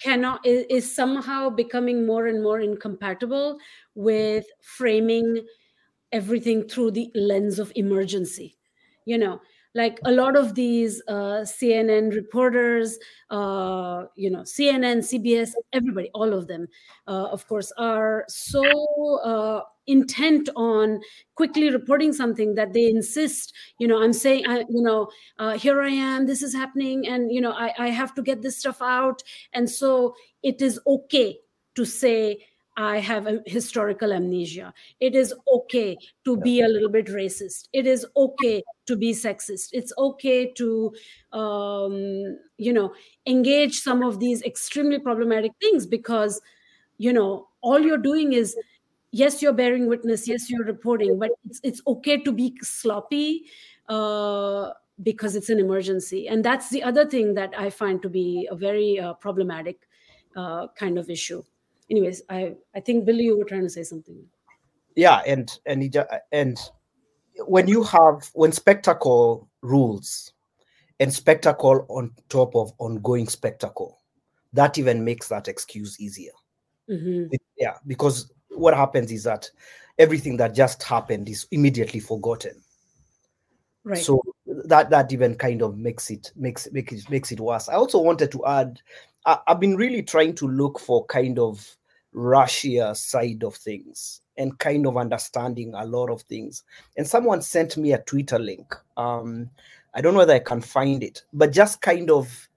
cannot 0.00 0.44
is, 0.46 0.66
is 0.70 0.94
somehow 0.94 1.50
becoming 1.50 2.06
more 2.06 2.26
and 2.26 2.42
more 2.42 2.60
incompatible 2.60 3.58
with 3.94 4.46
framing 4.62 5.46
everything 6.12 6.68
through 6.68 6.92
the 6.92 7.10
lens 7.14 7.58
of 7.58 7.72
emergency. 7.76 8.56
You 9.06 9.18
know, 9.18 9.40
like 9.74 10.00
a 10.04 10.10
lot 10.10 10.36
of 10.36 10.54
these 10.54 11.02
uh, 11.08 11.44
CNN 11.44 12.14
reporters, 12.14 12.98
uh, 13.30 14.04
you 14.16 14.30
know, 14.30 14.40
CNN, 14.40 14.98
CBS, 14.98 15.50
everybody, 15.72 16.10
all 16.14 16.32
of 16.32 16.48
them, 16.48 16.66
uh, 17.06 17.28
of 17.30 17.46
course, 17.46 17.72
are 17.78 18.24
so 18.28 18.62
uh, 19.22 19.62
intent 19.86 20.48
on 20.56 21.00
quickly 21.34 21.70
reporting 21.70 22.12
something 22.12 22.54
that 22.54 22.72
they 22.72 22.86
insist, 22.88 23.52
you 23.78 23.86
know, 23.86 24.02
I'm 24.02 24.12
saying, 24.12 24.44
I, 24.48 24.60
you 24.68 24.82
know, 24.82 25.08
uh, 25.38 25.56
here 25.56 25.80
I 25.80 25.90
am, 25.90 26.26
this 26.26 26.42
is 26.42 26.54
happening, 26.54 27.06
and, 27.06 27.32
you 27.32 27.40
know, 27.40 27.52
I, 27.52 27.72
I 27.78 27.88
have 27.90 28.14
to 28.14 28.22
get 28.22 28.42
this 28.42 28.58
stuff 28.58 28.82
out. 28.82 29.22
And 29.52 29.70
so 29.70 30.14
it 30.42 30.60
is 30.60 30.80
okay 30.86 31.38
to 31.76 31.84
say, 31.84 32.44
I 32.76 32.98
have 32.98 33.26
a 33.26 33.40
historical 33.46 34.12
amnesia. 34.12 34.72
It 35.00 35.14
is 35.14 35.34
okay 35.52 35.98
to 36.24 36.36
be 36.36 36.60
a 36.60 36.68
little 36.68 36.88
bit 36.88 37.06
racist. 37.06 37.68
It 37.72 37.86
is 37.86 38.06
okay 38.16 38.62
to 38.86 38.96
be 38.96 39.12
sexist. 39.12 39.70
It's 39.72 39.92
okay 39.98 40.52
to, 40.52 40.92
um, 41.32 42.38
you 42.58 42.72
know, 42.72 42.94
engage 43.26 43.80
some 43.80 44.02
of 44.02 44.20
these 44.20 44.42
extremely 44.42 44.98
problematic 44.98 45.52
things 45.60 45.86
because, 45.86 46.40
you 46.98 47.12
know, 47.12 47.48
all 47.60 47.80
you're 47.80 47.98
doing 47.98 48.32
is, 48.32 48.56
yes, 49.10 49.42
you're 49.42 49.52
bearing 49.52 49.86
witness. 49.86 50.26
Yes, 50.28 50.48
you're 50.48 50.64
reporting, 50.64 51.18
but 51.18 51.30
it's 51.44 51.60
it's 51.62 51.82
okay 51.86 52.18
to 52.22 52.32
be 52.32 52.56
sloppy. 52.62 53.46
Uh, 53.88 54.70
because 55.02 55.34
it's 55.34 55.48
an 55.48 55.58
emergency 55.58 56.28
and 56.28 56.44
that's 56.44 56.68
the 56.68 56.82
other 56.82 57.06
thing 57.06 57.32
that 57.32 57.54
i 57.56 57.70
find 57.70 58.02
to 58.02 58.08
be 58.10 58.46
a 58.50 58.54
very 58.54 59.00
uh, 59.00 59.14
problematic 59.14 59.88
uh, 60.36 60.66
kind 60.76 60.98
of 60.98 61.08
issue 61.08 61.42
anyways 61.90 62.22
i 62.28 62.54
i 62.74 62.80
think 62.80 63.04
billy 63.04 63.24
you 63.24 63.36
were 63.36 63.44
trying 63.44 63.62
to 63.62 63.70
say 63.70 63.82
something. 63.82 64.24
Yeah 64.96 65.22
and 65.26 65.50
and 65.66 65.96
and 66.32 66.58
when 67.46 67.68
you 67.68 67.82
have 67.84 68.28
when 68.34 68.52
spectacle 68.52 69.48
rules 69.62 70.32
and 70.98 71.12
spectacle 71.12 71.86
on 71.88 72.12
top 72.28 72.54
of 72.54 72.72
ongoing 72.78 73.28
spectacle 73.28 73.98
that 74.52 74.78
even 74.78 75.04
makes 75.04 75.28
that 75.28 75.48
excuse 75.48 76.00
easier. 76.00 76.32
Mm-hmm. 76.90 77.34
Yeah 77.56 77.74
because 77.86 78.32
what 78.50 78.74
happens 78.74 79.12
is 79.12 79.22
that 79.24 79.48
everything 79.98 80.36
that 80.38 80.54
just 80.54 80.82
happened 80.82 81.28
is 81.28 81.46
immediately 81.50 82.00
forgotten. 82.00 82.60
Right. 83.84 84.04
So 84.04 84.20
that 84.64 84.90
that 84.90 85.12
even 85.12 85.36
kind 85.36 85.62
of 85.62 85.78
makes 85.78 86.10
it 86.10 86.32
makes 86.36 86.70
makes 86.72 86.92
it 86.92 87.08
makes 87.10 87.32
it 87.32 87.40
worse. 87.40 87.68
I 87.68 87.74
also 87.74 88.00
wanted 88.00 88.30
to 88.32 88.44
add 88.44 88.80
I, 89.24 89.38
i've 89.46 89.60
been 89.60 89.76
really 89.76 90.02
trying 90.02 90.34
to 90.36 90.48
look 90.48 90.78
for 90.78 91.06
kind 91.06 91.38
of 91.38 91.64
russia 92.12 92.94
side 92.94 93.42
of 93.44 93.54
things 93.54 94.20
and 94.36 94.58
kind 94.58 94.86
of 94.86 94.96
understanding 94.96 95.72
a 95.74 95.84
lot 95.84 96.10
of 96.10 96.22
things 96.22 96.64
and 96.96 97.06
someone 97.06 97.40
sent 97.42 97.76
me 97.76 97.92
a 97.92 97.98
twitter 98.02 98.38
link 98.38 98.74
um 98.96 99.48
i 99.94 100.00
don't 100.00 100.14
know 100.14 100.18
whether 100.18 100.34
i 100.34 100.38
can 100.40 100.60
find 100.60 101.02
it 101.02 101.22
but 101.32 101.52
just 101.52 101.80
kind 101.80 102.10
of 102.10 102.48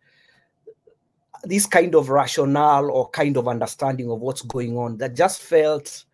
this 1.44 1.66
kind 1.66 1.94
of 1.94 2.10
rationale 2.10 2.90
or 2.90 3.10
kind 3.10 3.36
of 3.38 3.48
understanding 3.48 4.10
of 4.10 4.20
what's 4.20 4.42
going 4.44 4.78
on 4.78 4.98
that 4.98 5.14
just 5.16 5.42
felt 5.42 6.06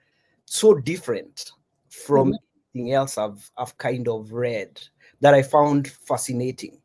so 0.46 0.74
different 0.74 1.52
from 1.90 2.32
Mhm. 2.32 2.38
anything 2.74 2.94
else 2.94 3.18
I've 3.18 3.52
I've 3.58 3.78
kind 3.78 4.08
of 4.08 4.32
read 4.34 4.82
that 5.22 5.34
I 5.34 5.44
found 5.44 5.88
fascinating. 5.88 6.82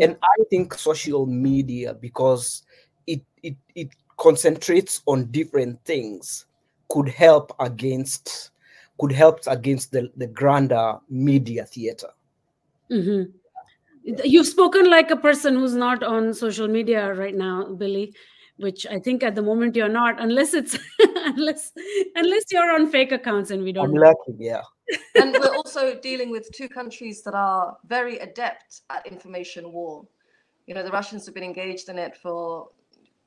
And 0.00 0.16
I 0.20 0.44
think 0.50 0.74
social 0.74 1.24
media, 1.26 1.94
because 1.94 2.64
it 3.06 3.22
it 3.44 3.54
it 3.76 3.90
concentrates 4.16 5.02
on 5.06 5.26
different 5.30 5.82
things, 5.84 6.46
could 6.88 7.08
help 7.08 7.54
against 7.60 8.50
could 9.00 9.10
help 9.10 9.40
against 9.48 9.90
the, 9.90 10.08
the 10.16 10.26
grander 10.26 10.96
media 11.10 11.64
theater. 11.64 12.08
mm-hmm. 12.90 13.22
you've 14.24 14.46
spoken 14.46 14.88
like 14.88 15.10
a 15.10 15.16
person 15.16 15.56
who's 15.56 15.74
not 15.74 16.04
on 16.04 16.32
social 16.32 16.68
media 16.68 17.12
right 17.14 17.34
now 17.34 17.64
billy 17.64 18.14
which 18.58 18.86
i 18.86 18.98
think 18.98 19.24
at 19.24 19.34
the 19.34 19.42
moment 19.42 19.74
you're 19.74 19.88
not 19.88 20.20
unless 20.20 20.54
it's 20.54 20.78
unless 21.24 21.72
unless 22.14 22.44
you're 22.52 22.70
on 22.72 22.88
fake 22.88 23.10
accounts 23.10 23.50
and 23.50 23.64
we 23.64 23.72
don't 23.72 23.88
I'm 23.88 23.94
lucky, 23.94 24.36
yeah. 24.38 24.62
and 25.14 25.32
we're 25.32 25.54
also 25.54 25.98
dealing 25.98 26.30
with 26.30 26.50
two 26.52 26.68
countries 26.68 27.22
that 27.22 27.34
are 27.34 27.76
very 27.86 28.18
adept 28.18 28.82
at 28.90 29.06
information 29.06 29.72
war. 29.72 30.06
You 30.66 30.74
know, 30.74 30.82
the 30.82 30.90
Russians 30.90 31.26
have 31.26 31.34
been 31.34 31.44
engaged 31.44 31.88
in 31.88 31.98
it 31.98 32.16
for, 32.16 32.68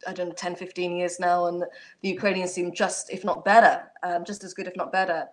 I 0.05 0.13
don't 0.13 0.27
know, 0.29 0.33
10, 0.33 0.55
15 0.55 0.95
years 0.95 1.19
now, 1.19 1.47
and 1.47 1.63
the 2.01 2.09
Ukrainians 2.09 2.51
seem 2.53 2.73
just, 2.73 3.09
if 3.09 3.23
not 3.23 3.43
better, 3.43 3.89
um, 4.03 4.23
just 4.25 4.43
as 4.43 4.53
good, 4.53 4.67
if 4.67 4.75
not 4.75 4.91
better, 4.91 5.27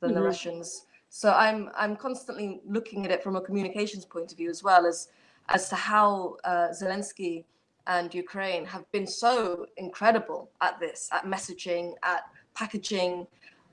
than 0.00 0.14
the 0.14 0.20
Mhm. 0.20 0.24
Russians. 0.24 0.86
So 1.08 1.32
I'm 1.32 1.70
I'm 1.74 1.96
constantly 1.96 2.60
looking 2.64 3.04
at 3.04 3.10
it 3.10 3.22
from 3.22 3.34
a 3.36 3.40
communications 3.40 4.04
point 4.04 4.30
of 4.30 4.38
view 4.38 4.50
as 4.50 4.62
well 4.62 4.86
as 4.86 5.08
as 5.48 5.68
to 5.70 5.74
how 5.74 6.36
uh, 6.44 6.68
Zelensky 6.68 7.44
and 7.88 8.14
Ukraine 8.14 8.64
have 8.64 8.90
been 8.92 9.06
so 9.06 9.66
incredible 9.76 10.50
at 10.60 10.78
this, 10.78 11.08
at 11.12 11.24
messaging, 11.24 11.94
at 12.04 12.22
packaging, 12.54 13.26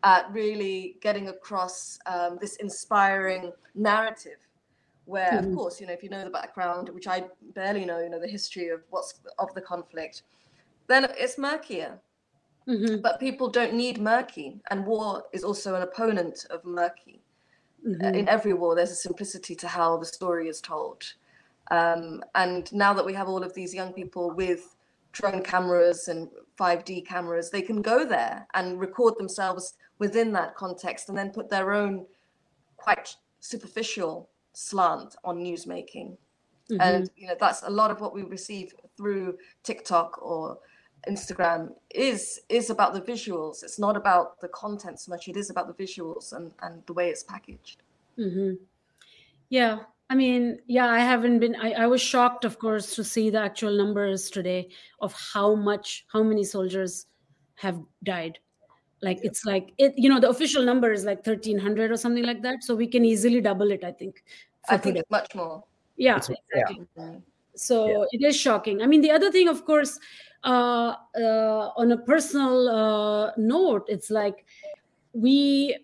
at 0.04 0.32
really 0.32 0.98
getting 1.02 1.28
across 1.30 2.00
um, 2.08 2.40
this 2.42 2.56
inspiring 2.56 3.52
narrative. 3.76 4.40
Where, 5.06 5.38
of 5.40 5.54
course, 5.54 5.80
you 5.80 5.88
know, 5.88 5.94
if 5.94 6.04
you 6.04 6.10
know 6.10 6.24
the 6.24 6.30
background, 6.32 6.90
which 6.90 7.08
I 7.08 7.26
barely 7.54 7.86
know, 7.86 8.00
you 8.00 8.10
know, 8.10 8.20
the 8.20 8.28
history 8.28 8.70
of 8.70 8.82
what's 8.90 9.14
of 9.40 9.54
the 9.54 9.62
conflict, 9.62 10.24
then 10.88 11.06
it's 11.18 11.38
murkier. 11.38 12.02
Mhm, 12.68 13.02
But 13.02 13.20
people 13.20 13.50
don't 13.50 13.74
need 13.74 14.00
murky, 14.00 14.62
and 14.70 14.86
war 14.86 15.26
is 15.34 15.44
also 15.44 15.76
an 15.76 15.82
opponent 15.82 16.46
of 16.50 16.64
murky 16.66 17.24
mhm. 17.84 18.16
in 18.16 18.28
every 18.30 18.54
war 18.54 18.76
there's 18.76 18.92
a 18.92 18.96
simplicity 18.96 19.56
to 19.56 19.68
how 19.68 19.98
the 19.98 20.06
story 20.06 20.48
is 20.48 20.62
told 20.62 21.14
um, 21.72 22.24
and 22.36 22.72
now 22.74 22.94
that 22.94 23.06
we 23.06 23.14
have 23.14 23.28
all 23.30 23.44
of 23.44 23.54
these 23.54 23.74
young 23.74 23.94
people 23.94 24.32
with 24.32 24.76
drone 25.14 25.44
cameras 25.44 26.08
and 26.08 26.30
5d 26.58 27.02
cameras 27.02 27.50
they 27.50 27.62
can 27.62 27.82
go 27.82 28.06
there 28.06 28.48
and 28.54 28.80
record 28.80 29.16
themselves 29.18 29.76
within 30.00 30.32
that 30.34 30.56
context 30.56 31.10
and 31.10 31.18
then 31.18 31.32
put 31.32 31.50
their 31.50 31.74
own 31.74 32.06
quite 32.78 33.16
superficial 33.40 34.30
slant 34.54 35.16
on 35.24 35.38
newsmaking 35.40 36.18
Mhm. 36.70 36.80
and 36.82 37.10
you 37.16 37.28
know 37.28 37.36
that's 37.40 37.64
a 37.64 37.70
lot 37.70 37.92
of 37.92 38.02
what 38.02 38.14
we 38.14 38.24
receive 38.24 38.74
through 38.98 39.38
tiktok 39.64 40.22
or 40.22 40.60
instagram 41.08 41.70
is 41.94 42.42
is 42.50 42.70
about 42.70 42.94
the 42.94 43.02
visuals 43.02 43.64
it's 43.64 43.80
not 43.80 43.96
about 43.96 44.40
the 44.42 44.48
content 44.50 45.00
so 45.00 45.10
much 45.12 45.28
it 45.28 45.38
is 45.38 45.50
about 45.50 45.68
the 45.68 45.84
visuals 45.84 46.34
and 46.34 46.52
and 46.64 46.82
the 46.86 46.94
way 46.94 47.10
it's 47.10 47.24
packaged 47.24 47.84
hmm 48.16 48.54
Yeah, 49.50 49.80
I 50.10 50.16
mean, 50.16 50.60
yeah, 50.68 50.88
I 50.88 51.00
haven't 51.00 51.40
been. 51.40 51.56
I, 51.56 51.72
I 51.84 51.88
was 51.88 52.02
shocked, 52.02 52.44
of 52.46 52.60
course, 52.60 52.96
to 52.96 53.04
see 53.04 53.30
the 53.30 53.40
actual 53.40 53.72
numbers 53.78 54.30
today 54.30 54.68
of 55.00 55.14
how 55.34 55.56
much, 55.56 56.06
how 56.12 56.24
many 56.24 56.44
soldiers 56.44 57.08
have 57.56 57.80
died. 58.04 58.40
Like 59.02 59.20
it's 59.24 59.46
like 59.46 59.72
it, 59.78 59.94
you 59.96 60.10
know, 60.10 60.20
the 60.20 60.30
official 60.30 60.64
number 60.66 60.92
is 60.92 61.06
like 61.06 61.24
thirteen 61.24 61.58
hundred 61.58 61.92
or 61.92 61.98
something 61.98 62.26
like 62.26 62.42
that. 62.42 62.64
So 62.64 62.76
we 62.76 62.88
can 62.88 63.06
easily 63.06 63.40
double 63.40 63.72
it, 63.72 63.84
I 63.84 63.92
think. 63.92 64.24
i 64.68 64.76
think 64.76 64.96
today. 64.96 65.00
it's 65.02 65.12
much 65.12 65.36
more 65.36 65.64
Yeah, 65.96 66.18
It's- 66.18 66.30
exactly. 66.52 66.86
Mm. 67.00 67.22
So 67.58 68.08
it 68.12 68.24
is 68.24 68.36
shocking. 68.36 68.82
I 68.82 68.88
mean, 68.88 69.02
the 69.02 69.12
other 69.12 69.32
thing, 69.32 69.48
of 69.48 69.66
course, 69.66 70.00
uh, 70.44 70.96
uh, 71.20 71.72
on 71.76 71.92
a 71.92 71.98
personal 71.98 72.70
uh, 72.70 73.32
note, 73.38 73.86
it's 73.88 74.10
like 74.10 74.46
we 75.14 75.78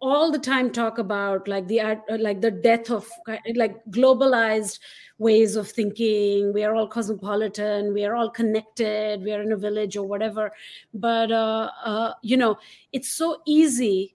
all 0.00 0.32
the 0.32 0.38
time 0.38 0.72
talk 0.72 0.98
about 0.98 1.46
like 1.46 1.68
the 1.68 1.80
uh, 1.80 1.96
like 2.18 2.40
the 2.40 2.50
death 2.50 2.90
of 2.90 3.08
like 3.54 3.84
globalized 3.90 4.80
ways 5.18 5.54
of 5.54 5.70
thinking. 5.70 6.52
We 6.52 6.64
are 6.64 6.74
all 6.74 6.88
cosmopolitan. 6.88 7.94
We 7.94 8.04
are 8.04 8.16
all 8.16 8.28
connected. 8.28 9.22
We 9.22 9.32
are 9.32 9.42
in 9.42 9.52
a 9.52 9.56
village 9.56 9.96
or 9.96 10.06
whatever. 10.06 10.50
But 10.92 11.30
uh, 11.30 11.70
uh, 11.84 12.14
you 12.22 12.36
know 12.36 12.58
it's 12.92 13.08
so 13.08 13.40
easy 13.46 14.14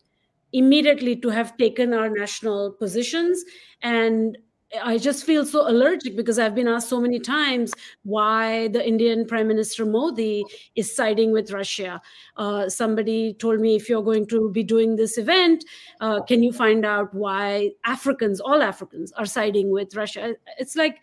immediately 0.53 1.15
to 1.15 1.29
have 1.29 1.57
taken 1.57 1.93
our 1.93 2.09
national 2.09 2.71
positions 2.71 3.43
and 3.81 4.37
i 4.83 4.97
just 4.97 5.23
feel 5.23 5.45
so 5.45 5.69
allergic 5.69 6.15
because 6.15 6.37
i've 6.37 6.53
been 6.53 6.67
asked 6.67 6.89
so 6.89 6.99
many 6.99 7.19
times 7.19 7.73
why 8.03 8.67
the 8.69 8.85
indian 8.85 9.25
prime 9.25 9.47
minister 9.47 9.85
modi 9.85 10.43
is 10.75 10.93
siding 10.93 11.31
with 11.31 11.51
russia. 11.51 12.01
Uh, 12.35 12.69
somebody 12.69 13.33
told 13.35 13.59
me 13.59 13.75
if 13.75 13.89
you're 13.89 14.03
going 14.03 14.27
to 14.27 14.51
be 14.51 14.63
doing 14.63 14.95
this 14.95 15.17
event 15.17 15.63
uh, 16.01 16.21
can 16.23 16.43
you 16.43 16.51
find 16.51 16.85
out 16.85 17.13
why 17.13 17.69
africans 17.85 18.39
all 18.41 18.61
africans 18.61 19.11
are 19.13 19.25
siding 19.25 19.71
with 19.71 19.95
russia? 19.95 20.35
It's 20.57 20.75
like 20.75 20.97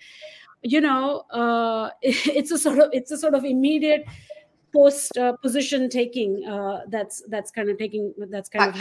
you 0.63 0.81
know 0.81 1.21
uh, 1.31 1.91
it's 2.03 2.51
a 2.51 2.59
sort 2.59 2.79
of 2.79 2.91
it's 2.93 3.11
a 3.11 3.19
sort 3.19 3.35
of 3.35 3.45
immediate 3.45 4.05
post 4.75 5.17
uh, 5.17 5.37
position 5.37 5.89
taking 5.89 6.45
uh, 6.47 6.81
that's 6.89 7.23
that's 7.29 7.51
kind 7.51 7.71
of 7.71 7.79
taking 7.79 8.13
that's 8.31 8.49
kind 8.49 8.71
of 8.71 8.81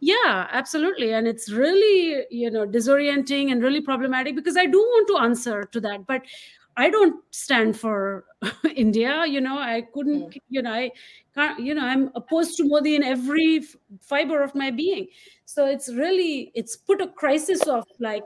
yeah 0.00 0.46
absolutely 0.52 1.12
and 1.12 1.26
it's 1.26 1.50
really 1.50 2.24
you 2.30 2.50
know 2.50 2.66
disorienting 2.66 3.50
and 3.50 3.62
really 3.62 3.80
problematic 3.80 4.36
because 4.36 4.56
i 4.56 4.66
do 4.66 4.78
want 4.78 5.08
to 5.08 5.16
answer 5.18 5.64
to 5.64 5.80
that 5.80 6.06
but 6.06 6.22
i 6.76 6.90
don't 6.90 7.22
stand 7.30 7.78
for 7.78 8.24
india 8.76 9.24
you 9.26 9.40
know 9.40 9.58
i 9.58 9.82
couldn't 9.94 10.30
mm. 10.30 10.38
you 10.50 10.60
know 10.60 10.72
i 10.72 10.90
can't 11.34 11.58
you 11.60 11.74
know 11.74 11.84
i'm 11.84 12.10
opposed 12.14 12.56
to 12.56 12.64
modi 12.64 12.94
in 12.94 13.02
every 13.02 13.62
fiber 14.00 14.42
of 14.42 14.54
my 14.54 14.70
being 14.70 15.06
so 15.46 15.66
it's 15.66 15.92
really 15.94 16.52
it's 16.54 16.76
put 16.76 17.00
a 17.00 17.08
crisis 17.08 17.62
of 17.62 17.84
like 17.98 18.24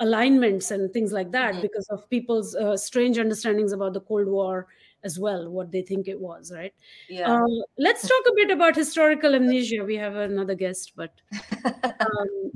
alignments 0.00 0.70
and 0.70 0.92
things 0.92 1.12
like 1.12 1.30
that 1.32 1.52
mm-hmm. 1.52 1.62
because 1.62 1.86
of 1.88 2.08
people's 2.10 2.56
uh, 2.56 2.76
strange 2.76 3.18
understandings 3.18 3.72
about 3.72 3.92
the 3.92 4.00
cold 4.00 4.26
war 4.26 4.66
as 5.04 5.18
well 5.18 5.48
what 5.50 5.70
they 5.70 5.82
think 5.82 6.08
it 6.08 6.18
was 6.18 6.52
right? 6.54 6.74
Yeah. 7.08 7.32
Uh, 7.32 7.62
let's 7.78 8.02
talk 8.08 8.24
a 8.28 8.34
bit 8.34 8.50
about 8.50 8.74
historical 8.74 9.34
amnesia. 9.34 9.84
We 9.84 9.96
have 9.96 10.16
another 10.16 10.54
guest 10.54 10.92
but 10.96 11.12
um, 12.00 12.52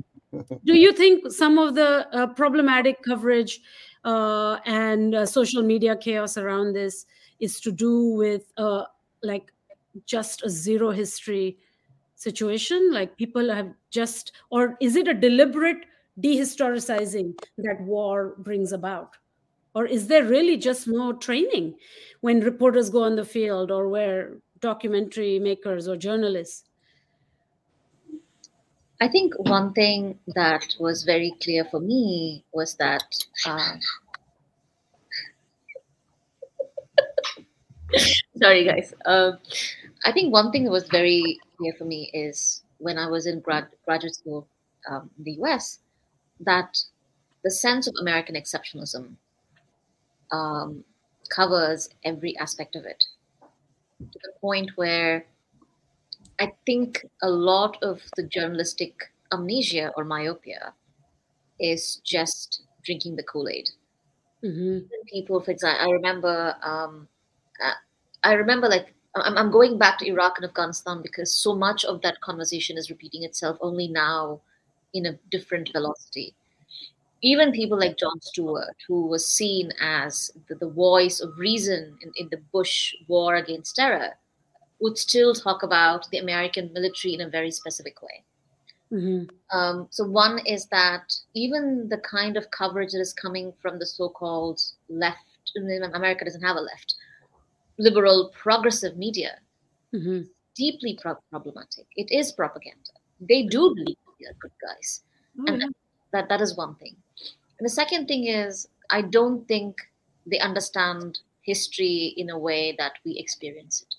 do 0.65 0.77
you 0.77 0.93
think 0.93 1.31
some 1.31 1.57
of 1.57 1.75
the 1.75 2.07
uh, 2.13 2.27
problematic 2.27 3.01
coverage 3.03 3.61
uh, 4.03 4.57
and 4.65 5.15
uh, 5.15 5.25
social 5.25 5.63
media 5.63 5.95
chaos 5.95 6.37
around 6.37 6.73
this 6.73 7.05
is 7.39 7.59
to 7.61 7.71
do 7.71 8.09
with 8.09 8.51
uh, 8.57 8.83
like 9.23 9.51
just 10.05 10.43
a 10.43 10.49
zero 10.49 10.91
history 10.91 11.57
situation? 12.15 12.91
Like 12.91 13.17
people 13.17 13.53
have 13.53 13.73
just 13.89 14.31
or 14.49 14.77
is 14.79 14.95
it 14.95 15.07
a 15.07 15.13
deliberate 15.13 15.85
dehistoricizing 16.21 17.33
that 17.57 17.81
war 17.81 18.35
brings 18.39 18.71
about 18.71 19.15
or 19.73 19.85
is 19.85 20.07
there 20.07 20.23
really 20.23 20.57
just 20.57 20.87
no 20.87 21.13
training 21.13 21.75
when 22.21 22.41
reporters 22.41 22.89
go 22.89 23.03
on 23.03 23.15
the 23.15 23.25
field 23.25 23.71
or 23.71 23.87
where 23.87 24.37
documentary 24.59 25.39
makers 25.39 25.87
or 25.87 25.95
journalists? 25.95 26.63
I 29.01 29.07
think 29.07 29.33
one 29.37 29.71
thing 29.73 30.19
that 30.35 30.75
was 30.79 31.03
very 31.03 31.33
clear 31.41 31.63
for 31.65 31.79
me 31.79 32.43
was 32.51 32.75
that 32.75 33.03
uh, 33.45 33.75
sorry 38.41 38.65
guys. 38.65 38.93
Uh, 39.05 39.31
i 40.05 40.11
think 40.11 40.33
one 40.33 40.51
thing 40.51 40.63
that 40.63 40.71
was 40.71 40.87
very 40.89 41.39
clear 41.57 41.73
for 41.77 41.85
me 41.85 42.09
is 42.13 42.63
when 42.77 42.97
i 42.97 43.07
was 43.07 43.25
in 43.25 43.39
grad, 43.39 43.67
graduate 43.85 44.15
school 44.15 44.47
um, 44.89 45.09
in 45.17 45.23
the 45.23 45.31
us 45.49 45.79
that 46.39 46.77
the 47.43 47.51
sense 47.51 47.87
of 47.87 47.93
american 48.01 48.35
exceptionalism 48.35 49.15
um, 50.31 50.83
covers 51.29 51.89
every 52.03 52.37
aspect 52.37 52.75
of 52.75 52.85
it 52.85 53.03
to 53.99 54.19
the 54.23 54.31
point 54.39 54.71
where 54.75 55.25
I 56.39 56.51
think 56.65 57.05
a 57.21 57.29
lot 57.29 57.77
of 57.81 58.01
the 58.15 58.23
journalistic 58.23 59.11
amnesia 59.31 59.91
or 59.97 60.03
myopia 60.05 60.73
is 61.59 61.97
just 62.05 62.63
drinking 62.83 63.17
the 63.17 63.23
Kool 63.23 63.49
Aid. 63.49 63.69
Mm-hmm. 64.43 64.85
People, 65.07 65.41
for 65.41 65.51
example, 65.51 65.85
I 65.85 65.91
remember, 65.91 66.55
um, 66.63 67.07
I 68.23 68.33
remember 68.33 68.69
like 68.69 68.93
I'm, 69.15 69.37
I'm 69.37 69.51
going 69.51 69.77
back 69.77 69.99
to 69.99 70.07
Iraq 70.07 70.37
and 70.37 70.45
Afghanistan 70.45 71.01
because 71.01 71.33
so 71.33 71.55
much 71.55 71.83
of 71.83 72.01
that 72.01 72.21
conversation 72.21 72.77
is 72.77 72.89
repeating 72.89 73.23
itself 73.23 73.57
only 73.61 73.87
now 73.87 74.41
in 74.93 75.05
a 75.05 75.19
different 75.29 75.69
velocity 75.73 76.35
even 77.21 77.51
people 77.51 77.77
like 77.77 77.97
Jon 77.97 78.19
Stewart, 78.21 78.75
who 78.87 79.07
was 79.07 79.27
seen 79.27 79.71
as 79.81 80.31
the, 80.47 80.55
the 80.55 80.69
voice 80.69 81.19
of 81.19 81.37
reason 81.37 81.97
in, 82.01 82.11
in, 82.17 82.29
the 82.29 82.41
Bush 82.51 82.93
war 83.07 83.35
against 83.35 83.75
terror, 83.75 84.11
would 84.79 84.97
still 84.97 85.33
talk 85.33 85.63
about 85.63 86.09
the 86.11 86.19
American 86.19 86.71
military 86.73 87.13
in 87.13 87.21
a 87.21 87.29
very 87.29 87.51
specific 87.51 88.01
way. 88.01 88.23
Mm-hmm. 88.91 89.57
Um, 89.57 89.87
so, 89.91 90.05
one 90.05 90.39
is 90.45 90.65
that 90.67 91.13
even 91.35 91.89
the 91.89 91.97
kind 91.97 92.37
of 92.37 92.49
coverage 92.51 92.93
that 92.93 93.01
is 93.01 93.13
coming 93.13 93.53
from 93.61 93.77
the 93.77 93.85
so 93.85 94.09
called 94.09 94.59
left, 94.87 95.19
America 95.57 96.25
doesn't 96.25 96.41
have 96.41 96.55
a 96.55 96.61
left, 96.61 96.95
liberal 97.77 98.31
progressive 98.33 98.97
media, 98.97 99.37
mm-hmm. 99.93 100.21
deeply 100.55 100.97
pro- 101.01 101.19
problematic. 101.29 101.85
It 101.97 102.11
is 102.11 102.31
propaganda. 102.31 102.91
They 103.19 103.43
do 103.43 103.75
believe 103.75 103.97
they're 104.19 104.33
good 104.39 104.51
guys. 104.61 105.03
Oh, 105.39 105.43
and 105.47 105.61
yeah. 105.61 105.67
That, 106.11 106.29
that 106.29 106.41
is 106.41 106.55
one 106.55 106.75
thing. 106.75 106.95
And 107.59 107.65
the 107.65 107.69
second 107.69 108.07
thing 108.07 108.27
is, 108.27 108.67
I 108.89 109.01
don't 109.01 109.47
think 109.47 109.77
they 110.25 110.39
understand 110.39 111.19
history 111.41 112.13
in 112.17 112.29
a 112.29 112.37
way 112.37 112.75
that 112.77 112.93
we 113.05 113.17
experience 113.17 113.83
it. 113.83 113.95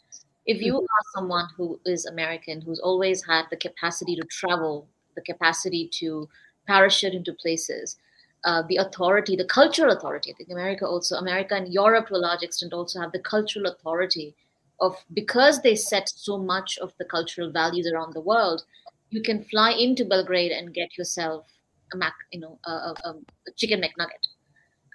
If 0.46 0.62
you 0.62 0.74
mm-hmm. 0.74 0.84
are 0.84 1.12
someone 1.14 1.48
who 1.56 1.80
is 1.84 2.06
American, 2.06 2.60
who's 2.60 2.80
always 2.80 3.24
had 3.24 3.44
the 3.50 3.56
capacity 3.56 4.16
to 4.16 4.22
travel, 4.22 4.88
the 5.14 5.22
capacity 5.22 5.88
to 5.94 6.28
parachute 6.66 7.14
into 7.14 7.32
places, 7.34 7.96
uh, 8.44 8.62
the 8.68 8.76
authority, 8.76 9.36
the 9.36 9.44
cultural 9.44 9.92
authority, 9.92 10.32
I 10.32 10.36
think 10.36 10.50
America 10.50 10.86
also, 10.86 11.16
America 11.16 11.54
and 11.54 11.72
Europe 11.72 12.08
to 12.08 12.14
a 12.14 12.24
large 12.28 12.42
extent 12.42 12.72
also 12.72 13.00
have 13.00 13.12
the 13.12 13.18
cultural 13.18 13.66
authority 13.66 14.34
of 14.80 14.96
because 15.12 15.60
they 15.60 15.76
set 15.76 16.08
so 16.08 16.38
much 16.38 16.78
of 16.78 16.92
the 16.98 17.04
cultural 17.04 17.50
values 17.50 17.86
around 17.86 18.14
the 18.14 18.20
world, 18.20 18.64
you 19.10 19.22
can 19.22 19.44
fly 19.44 19.72
into 19.72 20.04
Belgrade 20.04 20.52
and 20.52 20.72
get 20.72 20.96
yourself 20.96 21.46
a 21.92 21.96
mac, 21.96 22.14
you 22.32 22.40
know, 22.40 22.58
a, 22.66 22.70
a, 22.70 22.94
a 23.04 23.52
chicken 23.56 23.80
McNugget. 23.80 24.26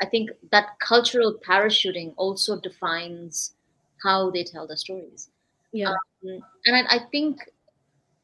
I 0.01 0.05
think 0.05 0.29
that 0.51 0.77
cultural 0.79 1.39
parachuting 1.47 2.13
also 2.17 2.59
defines 2.59 3.55
how 4.03 4.29
they 4.29 4.43
tell 4.43 4.67
the 4.67 4.77
stories. 4.77 5.29
Yeah, 5.71 5.89
um, 5.89 6.41
and 6.65 6.75
I, 6.75 6.95
I, 6.95 6.99
think 7.11 7.39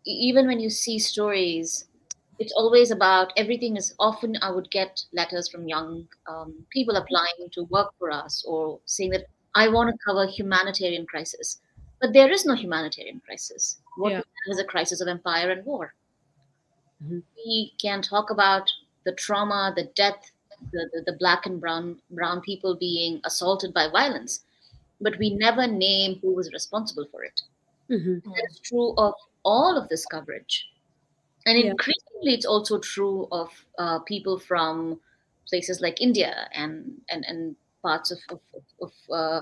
even 0.06 0.48
when 0.48 0.60
you 0.60 0.70
see 0.70 1.00
stories, 1.00 1.86
it's 2.40 2.54
always 2.54 2.92
about 2.92 3.34
everything. 3.38 3.78
Is 3.78 3.94
often 4.00 4.38
I 4.42 4.52
would 4.52 4.70
get 4.72 5.04
letters 5.14 5.50
from 5.50 5.68
young 5.68 6.08
um, 6.28 6.66
people 6.70 6.96
applying 6.96 7.50
to 7.54 7.64
work 7.64 7.94
for 8.00 8.12
us 8.12 8.44
or 8.48 8.80
saying 8.86 9.12
that 9.12 9.26
I 9.56 9.68
want 9.68 9.90
to 9.90 9.98
cover 10.06 10.26
humanitarian 10.26 11.06
crisis, 11.06 11.60
but 12.00 12.14
there 12.14 12.32
is 12.32 12.46
no 12.46 12.56
humanitarian 12.56 13.22
crisis. 13.26 13.82
What 13.98 14.12
yeah. 14.12 14.22
is 14.48 14.60
a 14.60 14.64
crisis 14.64 15.02
of 15.02 15.08
empire 15.08 15.52
and 15.52 15.66
war? 15.66 15.94
Mm-hmm. 17.04 17.20
We 17.36 17.74
can 17.82 18.02
talk 18.02 18.30
about 18.30 18.70
the 19.06 19.14
trauma, 19.14 19.74
the 19.76 19.90
death, 19.96 20.32
the, 20.72 20.90
the, 20.94 21.04
the, 21.08 21.18
black 21.18 21.48
and 21.48 21.60
brown 21.60 21.98
brown 22.12 22.42
people 22.42 22.76
being 22.76 23.20
assaulted 23.26 23.74
by 23.74 23.88
violence, 23.90 24.44
but 25.00 25.18
we 25.18 25.32
never 25.32 25.66
name 25.66 26.20
who 26.22 26.34
was 26.34 26.52
responsible 26.54 27.08
for 27.12 27.24
it. 27.24 27.42
Mm-hmm. 27.90 28.30
That's 28.30 28.60
true 28.60 28.94
of 28.98 29.16
all 29.44 29.78
of 29.78 29.90
this 29.90 30.06
coverage. 30.06 30.68
And 31.46 31.58
yeah. 31.58 31.72
increasingly, 31.72 32.34
it's 32.34 32.46
also 32.46 32.80
true 32.80 33.28
of 33.32 33.50
uh, 33.80 34.00
people 34.00 34.38
from 34.38 35.00
places 35.48 35.82
like 35.82 36.00
India 36.00 36.48
and, 36.54 36.92
and, 37.10 37.26
and 37.26 37.56
parts 37.82 38.12
of, 38.12 38.20
of, 38.30 38.40
of 38.82 38.92
uh, 39.12 39.42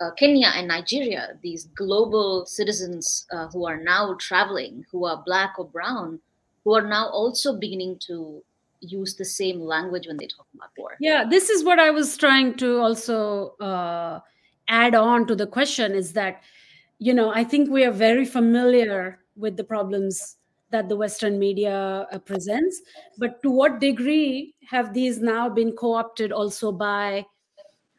uh, 0.00 0.10
Kenya 0.16 0.48
and 0.54 0.68
Nigeria, 0.68 1.38
these 1.42 1.66
global 1.76 2.44
citizens 2.46 3.26
uh, 3.32 3.46
who 3.48 3.66
are 3.66 3.76
now 3.76 4.14
traveling, 4.18 4.84
who 4.90 5.06
are 5.06 5.22
black 5.24 5.54
or 5.58 5.64
brown, 5.64 6.18
who 6.66 6.74
are 6.74 6.86
now 6.86 7.08
also 7.10 7.56
beginning 7.56 7.96
to 8.00 8.42
use 8.80 9.14
the 9.14 9.24
same 9.24 9.60
language 9.60 10.08
when 10.08 10.16
they 10.16 10.26
talk 10.26 10.46
about 10.52 10.70
war. 10.76 10.96
Yeah, 10.98 11.24
this 11.24 11.48
is 11.48 11.62
what 11.62 11.78
I 11.78 11.90
was 11.90 12.16
trying 12.16 12.56
to 12.56 12.78
also 12.80 13.54
uh, 13.60 14.18
add 14.66 14.96
on 14.96 15.28
to 15.28 15.36
the 15.36 15.46
question 15.46 15.94
is 15.94 16.12
that, 16.14 16.42
you 16.98 17.14
know, 17.14 17.30
I 17.32 17.44
think 17.44 17.70
we 17.70 17.84
are 17.84 17.92
very 17.92 18.24
familiar 18.24 19.20
with 19.36 19.56
the 19.56 19.62
problems 19.62 20.38
that 20.70 20.88
the 20.88 20.96
Western 20.96 21.38
media 21.38 22.08
uh, 22.10 22.18
presents, 22.18 22.82
but 23.16 23.40
to 23.44 23.50
what 23.50 23.78
degree 23.78 24.52
have 24.68 24.92
these 24.92 25.20
now 25.20 25.48
been 25.48 25.70
co 25.70 25.94
opted 25.94 26.32
also 26.32 26.72
by 26.72 27.24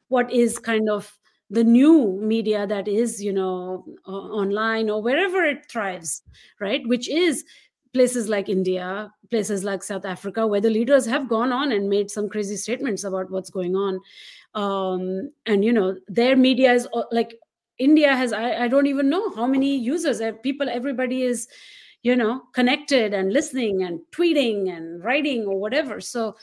what 0.10 0.30
is 0.30 0.60
kind 0.60 0.90
of 0.90 1.18
the 1.50 1.64
new 1.64 2.20
media 2.22 2.68
that 2.68 2.90
is, 2.90 3.24
you 3.24 3.32
know, 3.32 3.86
online 4.06 4.90
or 4.90 5.02
wherever 5.02 5.46
it 5.46 5.72
thrives, 5.72 6.22
right? 6.60 6.86
Which 6.86 7.08
is 7.08 7.46
places 7.98 8.30
like 8.30 8.48
India, 8.48 9.12
places 9.32 9.64
like 9.64 9.82
South 9.82 10.06
Africa, 10.06 10.46
where 10.46 10.62
the 10.62 10.70
leaders 10.70 11.08
have 11.08 11.28
gone 11.28 11.52
on 11.52 11.72
and 11.72 11.90
made 11.90 12.12
some 12.12 12.30
crazy 12.30 12.56
statements 12.56 13.04
about 13.04 13.32
what's 13.32 13.50
going 13.50 13.76
on. 13.76 14.00
Um, 14.54 15.32
and, 15.48 15.66
you 15.66 15.74
know, 15.74 15.98
their 16.08 16.36
media 16.36 16.74
is 16.74 16.88
like 17.12 17.34
India 17.80 18.16
has, 18.16 18.34
I, 18.34 18.66
I 18.66 18.68
don't 18.68 18.86
even 18.86 19.10
know 19.10 19.34
how 19.34 19.48
many 19.48 19.76
users, 19.76 20.22
people, 20.44 20.70
everybody 20.70 21.24
is, 21.24 21.48
you 22.04 22.16
know, 22.16 22.44
connected 22.54 23.16
and 23.16 23.34
listening 23.34 23.82
and 23.82 24.00
tweeting 24.12 24.70
and 24.70 25.04
writing 25.04 25.48
or 25.48 25.60
whatever. 25.60 26.00
So, 26.00 26.36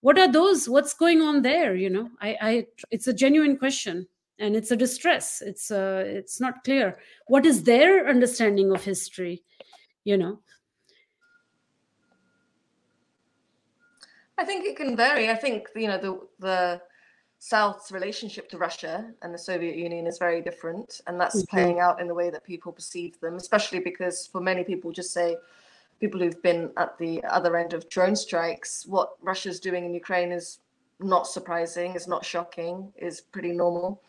what 0.00 0.18
are 0.18 0.30
those? 0.30 0.68
What's 0.68 0.94
going 0.94 1.22
on 1.22 1.42
there? 1.42 1.76
You 1.76 1.90
know, 1.90 2.10
I, 2.20 2.36
I 2.40 2.66
it's 2.90 3.06
a 3.06 3.12
genuine 3.12 3.56
question 3.56 4.08
and 4.40 4.56
it's 4.56 4.72
a 4.72 4.76
distress. 4.76 5.42
It's 5.44 5.70
uh, 5.70 6.02
it's 6.06 6.40
not 6.40 6.64
clear. 6.64 6.98
What 7.28 7.46
is 7.46 7.62
their 7.62 8.08
understanding 8.08 8.72
of 8.72 8.84
history? 8.84 9.42
You 10.04 10.16
know, 10.18 10.38
I 14.38 14.44
think 14.44 14.64
it 14.64 14.76
can 14.76 14.96
vary. 14.96 15.28
I 15.30 15.34
think 15.34 15.68
you 15.74 15.88
know 15.88 15.98
the 15.98 16.20
the 16.38 16.80
South's 17.40 17.92
relationship 17.92 18.48
to 18.50 18.58
Russia 18.58 19.12
and 19.22 19.32
the 19.32 19.38
Soviet 19.38 19.76
Union 19.76 20.06
is 20.06 20.18
very 20.18 20.40
different, 20.40 21.00
and 21.06 21.20
that's 21.20 21.42
Mhm. 21.42 21.48
playing 21.48 21.80
out 21.80 22.00
in 22.00 22.08
the 22.08 22.14
way 22.14 22.30
that 22.30 22.44
people 22.44 22.72
perceive 22.72 23.18
them, 23.20 23.36
especially 23.36 23.80
because 23.80 24.26
for 24.26 24.40
many 24.40 24.64
people, 24.64 24.90
just 24.92 25.12
say 25.12 25.36
people 26.00 26.20
who've 26.20 26.42
been 26.42 26.72
at 26.76 26.96
the 26.98 27.22
other 27.24 27.56
end 27.56 27.72
of 27.74 27.88
drone 27.88 28.16
strikes, 28.16 28.86
what 28.86 29.16
Russia's 29.22 29.60
doing 29.60 29.84
in 29.84 29.94
Ukraine 29.94 30.32
is 30.32 30.60
not 31.00 31.26
surprising, 31.26 31.94
is 31.94 32.08
not 32.08 32.24
shocking, 32.24 32.92
is 32.96 33.20
pretty 33.20 33.52
normal. 33.52 34.02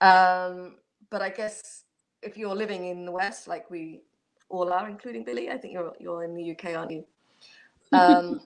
Um, 0.00 0.76
but 1.10 1.22
I 1.22 1.30
guess 1.30 1.84
if 2.22 2.36
you're 2.36 2.54
living 2.54 2.86
in 2.86 3.04
the 3.04 3.12
West, 3.12 3.46
like 3.48 3.70
we 3.70 4.02
all 4.48 4.72
are, 4.72 4.88
including 4.88 5.24
Billy, 5.24 5.50
I 5.50 5.58
think 5.58 5.72
you're 5.74 5.94
you're 6.00 6.24
in 6.24 6.34
the 6.34 6.50
UK, 6.52 6.74
aren't 6.74 6.90
you? 6.92 7.04
Um, 7.92 8.42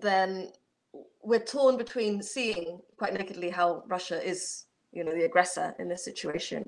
then 0.00 0.52
we're 1.22 1.44
torn 1.44 1.76
between 1.76 2.22
seeing 2.22 2.80
quite 2.96 3.14
nakedly 3.14 3.50
how 3.50 3.82
Russia 3.86 4.22
is, 4.22 4.66
you 4.92 5.04
know, 5.04 5.12
the 5.12 5.24
aggressor 5.24 5.74
in 5.78 5.88
this 5.88 6.04
situation, 6.04 6.64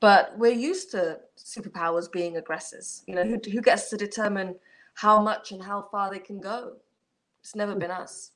but 0.00 0.36
we're 0.38 0.52
used 0.52 0.90
to 0.92 1.20
superpowers 1.36 2.10
being 2.10 2.36
aggressors. 2.36 3.02
You 3.06 3.14
know, 3.14 3.24
who 3.24 3.38
who 3.50 3.60
gets 3.60 3.90
to 3.90 3.96
determine 3.96 4.56
how 4.94 5.20
much 5.22 5.52
and 5.52 5.62
how 5.62 5.82
far 5.90 6.10
they 6.10 6.18
can 6.18 6.40
go? 6.40 6.76
It's 7.40 7.54
never 7.56 7.74
been 7.74 7.90
us, 7.90 8.32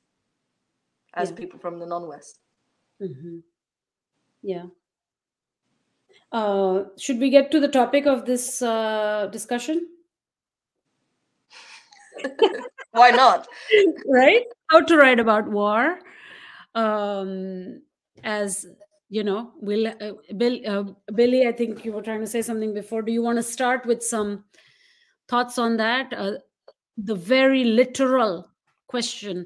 as 1.13 1.29
Yeah. 1.29 1.35
people 1.35 1.59
from 1.59 1.79
the 1.79 1.85
non-West. 1.85 2.39
Mhm. 3.01 3.43
Yeah. 4.41 4.65
Uh, 6.31 6.85
should 6.97 7.19
we 7.19 7.29
get 7.29 7.51
to 7.51 7.59
the 7.59 7.67
topic 7.69 8.05
of 8.05 8.25
this 8.25 8.61
uh, 8.61 9.27
discussion? 9.31 9.87
Why 12.91 13.11
not? 13.11 13.47
right? 14.07 14.43
How 14.69 14.81
to 14.81 14.97
write 14.97 15.19
about 15.19 15.47
war. 15.47 15.99
Um, 16.75 17.81
as 18.23 18.65
you 19.09 19.23
know, 19.23 19.51
will 19.55 19.87
uh, 19.87 20.11
Bill, 20.35 20.59
uh, 20.67 20.83
Billy, 21.13 21.47
I 21.47 21.51
think 21.51 21.85
you 21.85 21.93
were 21.93 22.01
trying 22.01 22.19
to 22.21 22.27
say 22.27 22.41
something 22.41 22.73
before. 22.73 23.01
Do 23.01 23.11
you 23.11 23.21
want 23.21 23.37
to 23.37 23.43
start 23.43 23.85
with 23.85 24.03
some 24.03 24.43
thoughts 25.27 25.57
on 25.57 25.77
that? 25.77 26.13
Uh, 26.13 26.33
the 26.97 27.15
very 27.15 27.63
literal 27.63 28.49
question, 28.87 29.45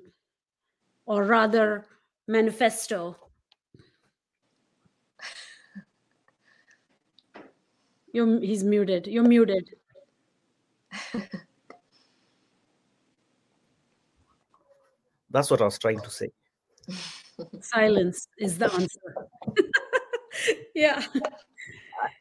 or 1.06 1.24
rather, 1.26 1.86
manifesto. 2.28 3.16
You're, 8.14 8.40
he's 8.40 8.64
muted. 8.64 9.08
You're 9.08 9.24
muted. 9.24 9.70
That's 15.32 15.50
what 15.50 15.62
I 15.62 15.65
was 15.65 15.80
trying 15.80 16.02
to 16.02 16.10
say. 16.10 16.30
Silence 17.62 18.28
is 18.38 18.58
the 18.58 18.72
answer. 18.72 19.00
yeah. 20.76 21.04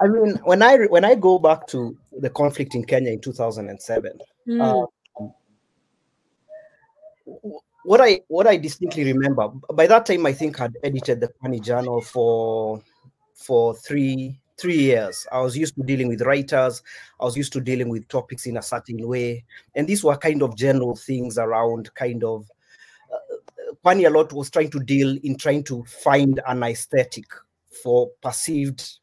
I 0.01 0.07
mean, 0.07 0.37
when 0.45 0.63
I 0.63 0.77
when 0.87 1.05
I 1.05 1.15
go 1.15 1.39
back 1.39 1.67
to 1.69 1.97
the 2.19 2.31
conflict 2.31 2.75
in 2.75 2.85
Kenya 2.85 3.13
in 3.13 3.21
2007, 3.21 4.19
Mm, 4.49 4.89
what 7.85 8.01
I 8.01 8.21
what 8.29 8.47
I 8.47 8.57
distinctly 8.57 9.05
remember 9.05 9.49
by 9.75 9.87
that 9.87 10.07
time, 10.07 10.27
I 10.27 10.33
think 10.33 10.61
I'd 10.61 10.77
edited 10.83 11.21
the 11.21 11.29
Kwani 11.29 11.63
Journal 11.63 12.01
for 12.01 12.83
for 13.35 13.75
three 13.75 14.41
three 14.59 14.79
years. 14.79 15.27
I 15.33 15.41
was 15.41 15.57
used 15.57 15.75
to 15.77 15.83
dealing 15.83 16.09
with 16.09 16.23
writers. 16.23 16.83
I 17.21 17.25
was 17.25 17.37
used 17.37 17.53
to 17.55 17.61
dealing 17.61 17.89
with 17.89 18.09
topics 18.09 18.47
in 18.47 18.57
a 18.57 18.63
certain 18.63 19.07
way, 19.07 19.45
and 19.75 19.87
these 19.87 20.05
were 20.05 20.17
kind 20.17 20.43
of 20.43 20.57
general 20.57 20.97
things 20.97 21.39
around 21.39 21.93
kind 21.95 22.25
of. 22.25 22.47
Uh, 23.85 23.95
a 23.95 24.09
lot 24.11 24.33
was 24.33 24.51
trying 24.51 24.71
to 24.71 24.81
deal 24.81 25.17
in 25.23 25.37
trying 25.37 25.65
to 25.65 25.83
find 25.85 26.41
an 26.47 26.63
aesthetic 26.63 27.25
for 27.83 28.11
perceived 28.23 28.99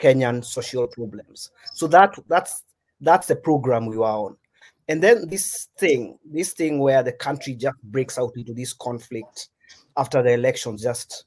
Kenyan 0.00 0.44
social 0.44 0.86
problems. 0.86 1.50
So 1.72 1.86
that 1.88 2.14
that's 2.28 2.64
that's 3.00 3.26
the 3.26 3.36
program 3.36 3.86
we 3.86 3.96
were 3.96 4.04
on. 4.04 4.36
And 4.88 5.02
then 5.02 5.28
this 5.28 5.68
thing 5.78 6.18
this 6.24 6.52
thing 6.52 6.78
where 6.78 7.02
the 7.02 7.12
country 7.12 7.54
just 7.54 7.80
breaks 7.84 8.18
out 8.18 8.32
into 8.36 8.52
this 8.52 8.72
conflict 8.72 9.48
after 9.96 10.22
the 10.22 10.32
elections 10.32 10.82
just 10.82 11.24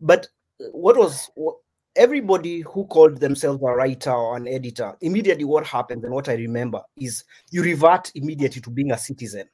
but 0.00 0.28
what 0.72 0.96
was 0.96 1.30
what, 1.34 1.56
everybody 1.96 2.60
who 2.60 2.84
called 2.86 3.18
themselves 3.18 3.60
a 3.62 3.66
writer 3.66 4.12
or 4.12 4.36
an 4.36 4.46
editor 4.48 4.96
immediately 5.00 5.44
what 5.44 5.66
happened 5.66 6.04
and 6.04 6.12
what 6.12 6.28
i 6.28 6.34
remember 6.34 6.80
is 6.96 7.24
you 7.50 7.62
revert 7.62 8.10
immediately 8.14 8.60
to 8.60 8.70
being 8.70 8.92
a 8.92 8.98
citizen. 8.98 9.48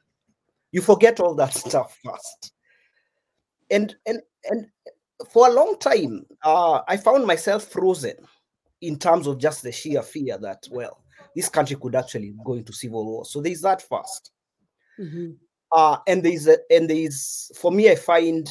You 0.72 0.82
forget 0.82 1.20
all 1.20 1.34
that 1.36 1.54
stuff 1.66 1.96
fast 2.04 2.52
and 3.70 3.96
and 4.06 4.20
and 4.44 4.66
for 5.30 5.48
a 5.48 5.52
long 5.52 5.76
time 5.78 6.24
uh, 6.44 6.80
i 6.88 6.96
found 6.96 7.26
myself 7.26 7.64
frozen 7.64 8.14
in 8.80 8.98
terms 8.98 9.26
of 9.26 9.38
just 9.38 9.62
the 9.62 9.72
sheer 9.72 10.02
fear 10.02 10.38
that 10.38 10.62
well 10.70 11.02
this 11.34 11.48
country 11.48 11.76
could 11.80 11.94
actually 11.94 12.34
go 12.44 12.54
into 12.54 12.72
civil 12.72 13.04
war. 13.04 13.24
So 13.24 13.40
there's 13.40 13.60
that 13.60 13.82
first. 13.82 14.32
mhm, 14.98 15.38
Uh, 15.70 15.98
and 16.06 16.22
there's 16.22 16.46
a, 16.48 16.56
and 16.70 16.88
there's 16.88 17.50
for 17.54 17.70
me, 17.70 17.90
I 17.90 17.94
find 17.94 18.50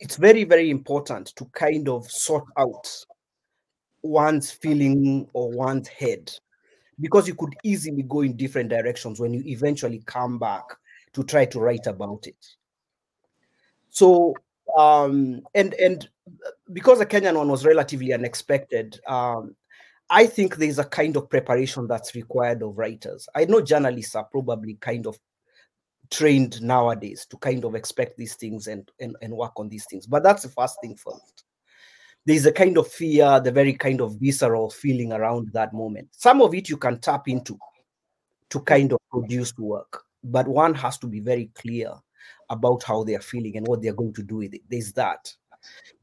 it's 0.00 0.16
very, 0.16 0.44
very 0.44 0.70
important 0.70 1.34
to 1.36 1.44
kind 1.46 1.88
of 1.88 2.10
sort 2.10 2.44
out 2.56 2.88
one's 4.02 4.50
feeling 4.50 5.28
or 5.32 5.50
one's 5.50 5.88
head 5.88 6.30
because 7.00 7.26
you 7.26 7.34
could 7.34 7.54
easily 7.64 8.02
go 8.02 8.20
in 8.20 8.36
different 8.36 8.70
directions 8.70 9.18
when 9.18 9.34
you 9.34 9.42
eventually 9.46 10.02
come 10.06 10.38
back 10.38 10.64
to 11.12 11.24
try 11.24 11.44
to 11.46 11.60
write 11.60 11.86
about 11.86 12.26
it. 12.26 12.46
So 13.94 14.34
um 14.76 15.42
and 15.54 15.72
and 15.74 16.08
because 16.72 16.98
the 16.98 17.06
Kenyan 17.06 17.36
one 17.36 17.48
was 17.48 17.64
relatively 17.64 18.12
unexpected, 18.12 18.98
um, 19.06 19.54
I 20.10 20.26
think 20.26 20.56
there's 20.56 20.78
a 20.78 20.84
kind 20.84 21.16
of 21.16 21.30
preparation 21.30 21.86
that's 21.86 22.14
required 22.14 22.62
of 22.62 22.76
writers. 22.76 23.28
I 23.34 23.44
know 23.44 23.60
journalists 23.60 24.14
are 24.14 24.24
probably 24.24 24.74
kind 24.80 25.06
of 25.06 25.16
trained 26.10 26.60
nowadays 26.60 27.26
to 27.30 27.36
kind 27.38 27.64
of 27.64 27.74
expect 27.74 28.16
these 28.16 28.34
things 28.34 28.66
and, 28.66 28.90
and, 29.00 29.16
and 29.22 29.32
work 29.32 29.52
on 29.56 29.68
these 29.68 29.86
things. 29.88 30.06
But 30.06 30.22
that's 30.22 30.42
the 30.42 30.48
first 30.48 30.76
thing 30.82 30.96
first. 30.96 31.44
There's 32.26 32.46
a 32.46 32.52
kind 32.52 32.78
of 32.78 32.88
fear, 32.88 33.40
the 33.40 33.52
very 33.52 33.74
kind 33.74 34.00
of 34.00 34.16
visceral 34.18 34.70
feeling 34.70 35.12
around 35.12 35.50
that 35.52 35.72
moment. 35.72 36.08
Some 36.12 36.42
of 36.42 36.54
it 36.54 36.68
you 36.68 36.78
can 36.78 36.98
tap 36.98 37.28
into 37.28 37.58
to 38.50 38.60
kind 38.60 38.92
of 38.92 38.98
produce 39.10 39.56
work, 39.58 40.02
but 40.22 40.48
one 40.48 40.74
has 40.74 40.98
to 40.98 41.06
be 41.06 41.20
very 41.20 41.50
clear 41.54 41.92
about 42.50 42.82
how 42.82 43.04
they 43.04 43.14
are 43.14 43.20
feeling 43.20 43.56
and 43.56 43.66
what 43.66 43.82
they're 43.82 43.92
going 43.94 44.14
to 44.14 44.22
do 44.22 44.36
with 44.36 44.54
it. 44.54 44.62
There's 44.68 44.92
that. 44.92 45.32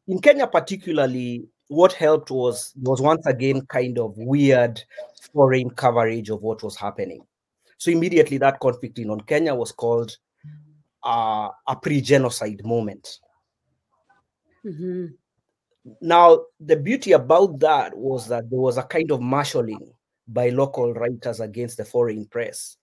In 0.07 0.19
Kenya, 0.19 0.47
particularly, 0.47 1.47
what 1.67 1.93
helped 1.93 2.31
was 2.31 2.73
was 2.81 3.01
once 3.01 3.25
again 3.25 3.65
kind 3.67 3.97
of 3.97 4.17
weird 4.17 4.81
foreign 5.33 5.69
coverage 5.69 6.29
of 6.29 6.41
what 6.41 6.63
was 6.63 6.75
happening. 6.75 7.21
So 7.77 7.91
immediately 7.91 8.37
that 8.39 8.59
conflict 8.59 8.99
in 8.99 9.09
on 9.09 9.21
Kenya 9.21 9.55
was 9.55 9.71
called 9.71 10.17
uh, 11.03 11.49
a 11.67 11.75
pre-genocide 11.81 12.61
moment. 12.65 13.19
mhm, 14.63 15.17
Now 16.01 16.41
the 16.59 16.75
beauty 16.75 17.13
about 17.13 17.59
that 17.59 17.97
was 17.97 18.27
that 18.27 18.49
there 18.49 18.59
was 18.59 18.77
a 18.77 18.83
kind 18.83 19.11
of 19.11 19.21
marshalling 19.21 19.93
by 20.27 20.49
local 20.49 20.93
writers 20.93 21.39
against 21.39 21.77
the 21.77 21.85
foreign 21.85 22.25
press 22.25 22.77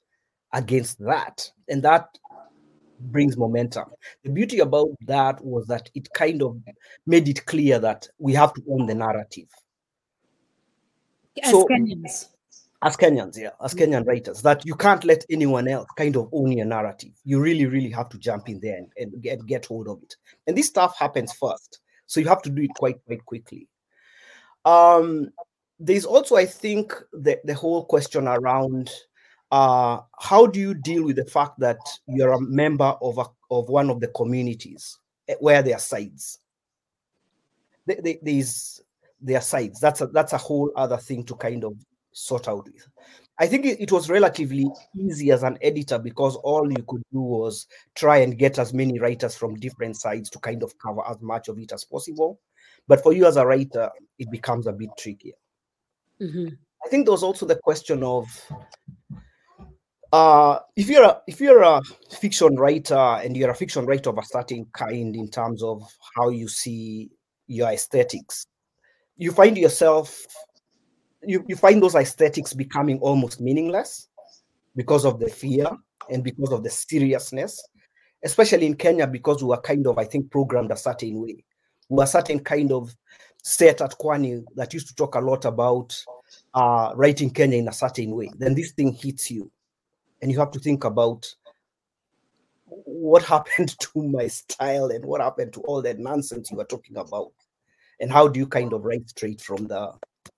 against 0.52 0.98
that, 1.00 1.52
and 1.68 1.82
that 1.82 2.08
brings 3.00 3.36
momentum. 3.36 3.86
The 4.22 4.30
beauty 4.30 4.58
about 4.60 4.88
that 5.02 5.44
was 5.44 5.66
that 5.66 5.90
it 5.94 6.12
kind 6.12 6.42
of 6.42 6.58
made 7.06 7.28
it 7.28 7.46
clear 7.46 7.78
that 7.78 8.08
we 8.18 8.32
have 8.34 8.52
to 8.54 8.62
own 8.70 8.86
the 8.86 8.94
narrative. 8.94 9.48
As 11.42 11.50
So- 11.50 11.66
Kenyans. 11.66 12.28
as 12.82 12.96
Kenyans, 12.96 13.36
yeah, 13.36 13.50
as 13.62 13.74
Kenyan 13.74 14.06
writers, 14.06 14.42
that 14.42 14.64
you 14.64 14.74
can't 14.74 15.04
let 15.04 15.24
anyone 15.30 15.66
else 15.68 15.88
kind 15.96 16.16
of 16.16 16.28
own 16.32 16.52
your 16.52 16.66
narrative. 16.66 17.10
You 17.24 17.40
really, 17.40 17.66
really 17.66 17.90
have 17.90 18.08
to 18.10 18.18
jump 18.18 18.48
in 18.48 18.60
there 18.60 18.76
and, 18.76 18.90
and 18.96 19.20
get, 19.22 19.44
get 19.46 19.66
hold 19.66 19.88
of 19.88 20.00
it. 20.02 20.16
And 20.46 20.56
this 20.56 20.68
stuff 20.68 20.96
happens 20.96 21.32
first. 21.32 21.80
So 22.06 22.20
you 22.20 22.28
have 22.28 22.42
to 22.42 22.50
do 22.50 22.62
it 22.62 22.70
quite, 22.76 23.04
quite 23.04 23.24
quickly. 23.24 23.68
Um, 24.64 25.30
there's 25.80 26.04
also, 26.04 26.36
I 26.36 26.46
think, 26.46 26.94
the, 27.12 27.38
the 27.44 27.54
whole 27.54 27.84
question 27.84 28.28
around 28.28 28.90
uh, 29.50 30.00
how 30.18 30.46
do 30.46 30.60
you 30.60 30.74
deal 30.74 31.04
with 31.04 31.16
the 31.16 31.24
fact 31.24 31.58
that 31.58 31.78
you're 32.06 32.32
a 32.32 32.40
member 32.40 32.94
of, 33.00 33.18
a, 33.18 33.24
of 33.50 33.68
one 33.68 33.90
of 33.90 34.00
the 34.00 34.08
communities 34.08 34.98
eh, 35.28 35.34
where 35.40 35.62
there 35.62 35.76
are 35.76 35.80
sides? 35.80 36.38
There- 37.86 38.00
there- 38.02 38.18
There's 38.22 38.80
their 39.20 39.40
sides. 39.40 39.80
That's 39.80 40.00
a 40.00 40.06
that's 40.08 40.32
a 40.32 40.38
whole 40.38 40.70
other 40.76 40.96
thing 40.96 41.24
to 41.24 41.34
kind 41.34 41.64
of 41.64 41.74
sort 42.12 42.46
out 42.46 42.66
with. 42.66 42.86
I 43.40 43.46
think 43.46 43.66
it, 43.66 43.80
it 43.80 43.90
was 43.92 44.10
relatively 44.10 44.66
easy 44.96 45.30
as 45.32 45.42
an 45.42 45.58
editor 45.62 45.98
because 45.98 46.36
all 46.36 46.70
you 46.70 46.84
could 46.86 47.02
do 47.12 47.20
was 47.20 47.66
try 47.94 48.18
and 48.18 48.38
get 48.38 48.58
as 48.58 48.72
many 48.74 48.98
writers 49.00 49.36
from 49.36 49.54
different 49.56 49.96
sides 49.96 50.28
to 50.30 50.38
kind 50.40 50.62
of 50.62 50.76
cover 50.78 51.02
as 51.08 51.20
much 51.20 51.48
of 51.48 51.58
it 51.58 51.72
as 51.72 51.84
possible. 51.84 52.38
But 52.86 53.02
for 53.02 53.12
you 53.12 53.26
as 53.26 53.36
a 53.36 53.46
writer, 53.46 53.90
it 54.18 54.30
becomes 54.30 54.66
a 54.68 54.72
bit 54.72 54.90
trickier. 54.98 55.34
Mhm, 56.20 56.56
I 56.84 56.88
think 56.88 57.04
there 57.06 57.12
was 57.12 57.22
also 57.24 57.46
the 57.46 57.56
question 57.56 58.02
of 58.04 58.26
uh, 60.12 60.58
if 60.76 60.88
you're 60.88 61.04
a 61.04 61.20
if 61.26 61.40
you're 61.40 61.62
a 61.62 61.80
fiction 62.10 62.56
writer 62.56 62.94
and 62.94 63.36
you're 63.36 63.50
a 63.50 63.54
fiction 63.54 63.86
writer 63.86 64.10
of 64.10 64.18
a 64.18 64.24
certain 64.24 64.66
kind 64.72 65.14
in 65.14 65.28
terms 65.28 65.62
of 65.62 65.82
how 66.16 66.28
you 66.28 66.48
see 66.48 67.10
your 67.46 67.68
aesthetics, 67.68 68.46
you 69.16 69.32
find 69.32 69.58
yourself 69.58 70.26
you, 71.22 71.44
you 71.48 71.56
find 71.56 71.82
those 71.82 71.94
aesthetics 71.94 72.52
becoming 72.52 72.98
almost 73.00 73.40
meaningless 73.40 74.08
because 74.76 75.04
of 75.04 75.18
the 75.18 75.28
fear 75.28 75.66
and 76.10 76.22
because 76.22 76.52
of 76.52 76.62
the 76.62 76.70
seriousness, 76.70 77.62
especially 78.24 78.66
in 78.66 78.74
Kenya, 78.74 79.06
because 79.06 79.42
we 79.42 79.48
were 79.48 79.60
kind 79.60 79.86
of, 79.86 79.98
I 79.98 80.04
think, 80.04 80.30
programmed 80.30 80.70
a 80.70 80.76
certain 80.76 81.20
way. 81.20 81.44
We 81.88 81.96
were 81.96 82.06
certain 82.06 82.40
kind 82.40 82.72
of 82.72 82.94
set 83.42 83.80
at 83.80 83.98
Kwani 83.98 84.44
that 84.56 84.72
used 84.74 84.88
to 84.88 84.94
talk 84.94 85.14
a 85.14 85.20
lot 85.20 85.44
about 85.44 85.96
uh, 86.54 86.92
writing 86.94 87.30
Kenya 87.30 87.58
in 87.58 87.68
a 87.68 87.72
certain 87.72 88.14
way. 88.14 88.30
Then 88.38 88.54
this 88.54 88.72
thing 88.72 88.92
hits 88.92 89.30
you, 89.30 89.50
and 90.20 90.30
you 90.30 90.38
have 90.38 90.50
to 90.52 90.58
think 90.58 90.84
about 90.84 91.26
what 92.66 93.22
happened 93.22 93.78
to 93.80 94.02
my 94.02 94.26
style 94.26 94.90
and 94.90 95.04
what 95.04 95.20
happened 95.20 95.52
to 95.54 95.60
all 95.62 95.82
that 95.82 95.98
nonsense 95.98 96.50
you 96.50 96.56
were 96.56 96.64
talking 96.64 96.96
about, 96.96 97.32
and 98.00 98.12
how 98.12 98.28
do 98.28 98.38
you 98.38 98.46
kind 98.46 98.72
of 98.72 98.84
write 98.84 99.08
straight 99.08 99.40
from 99.40 99.66
the 99.66 99.92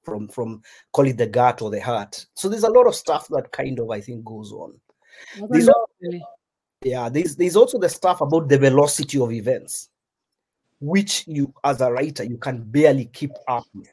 from 0.04 0.28
from 0.28 0.62
call 0.92 1.06
it 1.06 1.16
the 1.16 1.26
gut 1.26 1.62
or 1.62 1.70
the 1.70 1.80
heart. 1.80 2.24
So 2.34 2.48
there's 2.48 2.64
a 2.64 2.70
lot 2.70 2.86
of 2.86 2.94
stuff 2.94 3.28
that 3.28 3.52
kind 3.52 3.78
of 3.78 3.90
I 3.90 4.00
think 4.00 4.24
goes 4.24 4.52
on. 4.52 4.74
There's 5.50 5.68
also, 5.68 6.24
yeah, 6.82 7.08
there's 7.08 7.36
there's 7.36 7.56
also 7.56 7.78
the 7.78 7.88
stuff 7.88 8.20
about 8.20 8.48
the 8.48 8.58
velocity 8.58 9.20
of 9.20 9.32
events, 9.32 9.88
which 10.80 11.24
you 11.26 11.52
as 11.64 11.80
a 11.80 11.92
writer 11.92 12.24
you 12.24 12.38
can 12.38 12.62
barely 12.62 13.06
keep 13.06 13.32
up 13.48 13.64
with. 13.74 13.90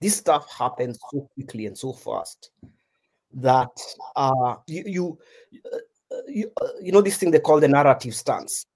This 0.00 0.16
stuff 0.16 0.50
happens 0.50 0.98
so 1.10 1.28
quickly 1.34 1.66
and 1.66 1.76
so 1.76 1.92
fast 1.92 2.50
that 3.34 3.68
uh, 4.16 4.56
you 4.66 4.82
you, 4.86 5.18
uh, 5.74 6.16
you, 6.28 6.50
uh, 6.60 6.68
you 6.82 6.92
know 6.92 7.00
this 7.00 7.16
thing 7.16 7.30
they 7.30 7.40
call 7.40 7.60
the 7.60 7.68
narrative 7.68 8.14
stance? 8.14 8.66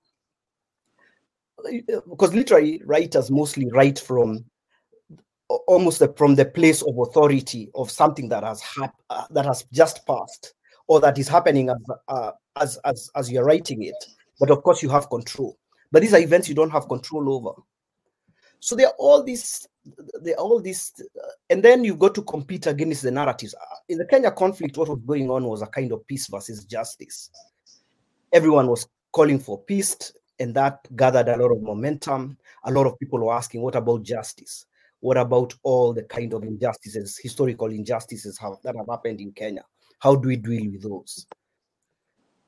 Because 1.86 2.34
literary 2.34 2.82
writers 2.84 3.30
mostly 3.30 3.70
write 3.70 3.98
from 3.98 4.44
almost 5.48 6.02
from 6.16 6.34
the 6.34 6.44
place 6.44 6.82
of 6.82 6.98
authority 6.98 7.70
of 7.74 7.90
something 7.90 8.28
that 8.28 8.42
has 8.42 8.60
hap- 8.62 9.00
uh, 9.10 9.24
that 9.30 9.44
has 9.44 9.64
just 9.72 10.06
passed 10.06 10.54
or 10.86 11.00
that 11.00 11.18
is 11.18 11.28
happening 11.28 11.70
as, 11.70 11.76
uh, 12.08 12.30
as 12.56 12.78
as 12.84 13.10
as 13.16 13.30
you're 13.30 13.44
writing 13.44 13.82
it. 13.82 13.94
But 14.40 14.50
of 14.50 14.62
course 14.62 14.82
you 14.82 14.88
have 14.90 15.08
control. 15.10 15.56
But 15.92 16.02
these 16.02 16.14
are 16.14 16.20
events 16.20 16.48
you 16.48 16.54
don't 16.54 16.70
have 16.70 16.88
control 16.88 17.32
over. 17.32 17.52
So 18.60 18.74
there 18.74 18.88
are 18.88 18.94
all 18.98 19.22
these 19.22 19.66
are 20.26 20.34
all 20.38 20.60
these 20.60 20.92
uh, 21.00 21.28
and 21.50 21.62
then 21.62 21.84
you 21.84 21.94
got 21.94 22.14
to 22.14 22.22
compete 22.22 22.66
against 22.66 23.02
the 23.02 23.10
narratives 23.10 23.54
uh, 23.54 23.76
in 23.88 23.98
the 23.98 24.06
kenya 24.06 24.30
conflict 24.30 24.76
what 24.76 24.88
was 24.88 25.00
going 25.06 25.30
on 25.30 25.44
was 25.44 25.62
a 25.62 25.66
kind 25.66 25.92
of 25.92 26.06
peace 26.06 26.26
versus 26.28 26.64
justice 26.64 27.30
everyone 28.32 28.66
was 28.66 28.88
calling 29.12 29.38
for 29.38 29.60
peace 29.62 30.12
and 30.40 30.54
that 30.54 30.80
gathered 30.96 31.28
a 31.28 31.36
lot 31.36 31.52
of 31.52 31.62
momentum 31.62 32.36
a 32.64 32.70
lot 32.70 32.86
of 32.86 32.98
people 32.98 33.18
were 33.18 33.34
asking 33.34 33.60
what 33.60 33.76
about 33.76 34.02
justice 34.02 34.66
what 35.04 35.18
about 35.18 35.52
all 35.64 35.92
the 35.92 36.02
kind 36.04 36.32
of 36.32 36.44
injustices, 36.44 37.20
historical 37.22 37.66
injustices 37.66 38.38
have, 38.38 38.54
that 38.62 38.74
have 38.74 38.86
happened 38.88 39.20
in 39.20 39.32
Kenya? 39.32 39.62
How 39.98 40.16
do 40.16 40.28
we 40.28 40.36
deal 40.36 40.72
with 40.72 40.82
those? 40.82 41.26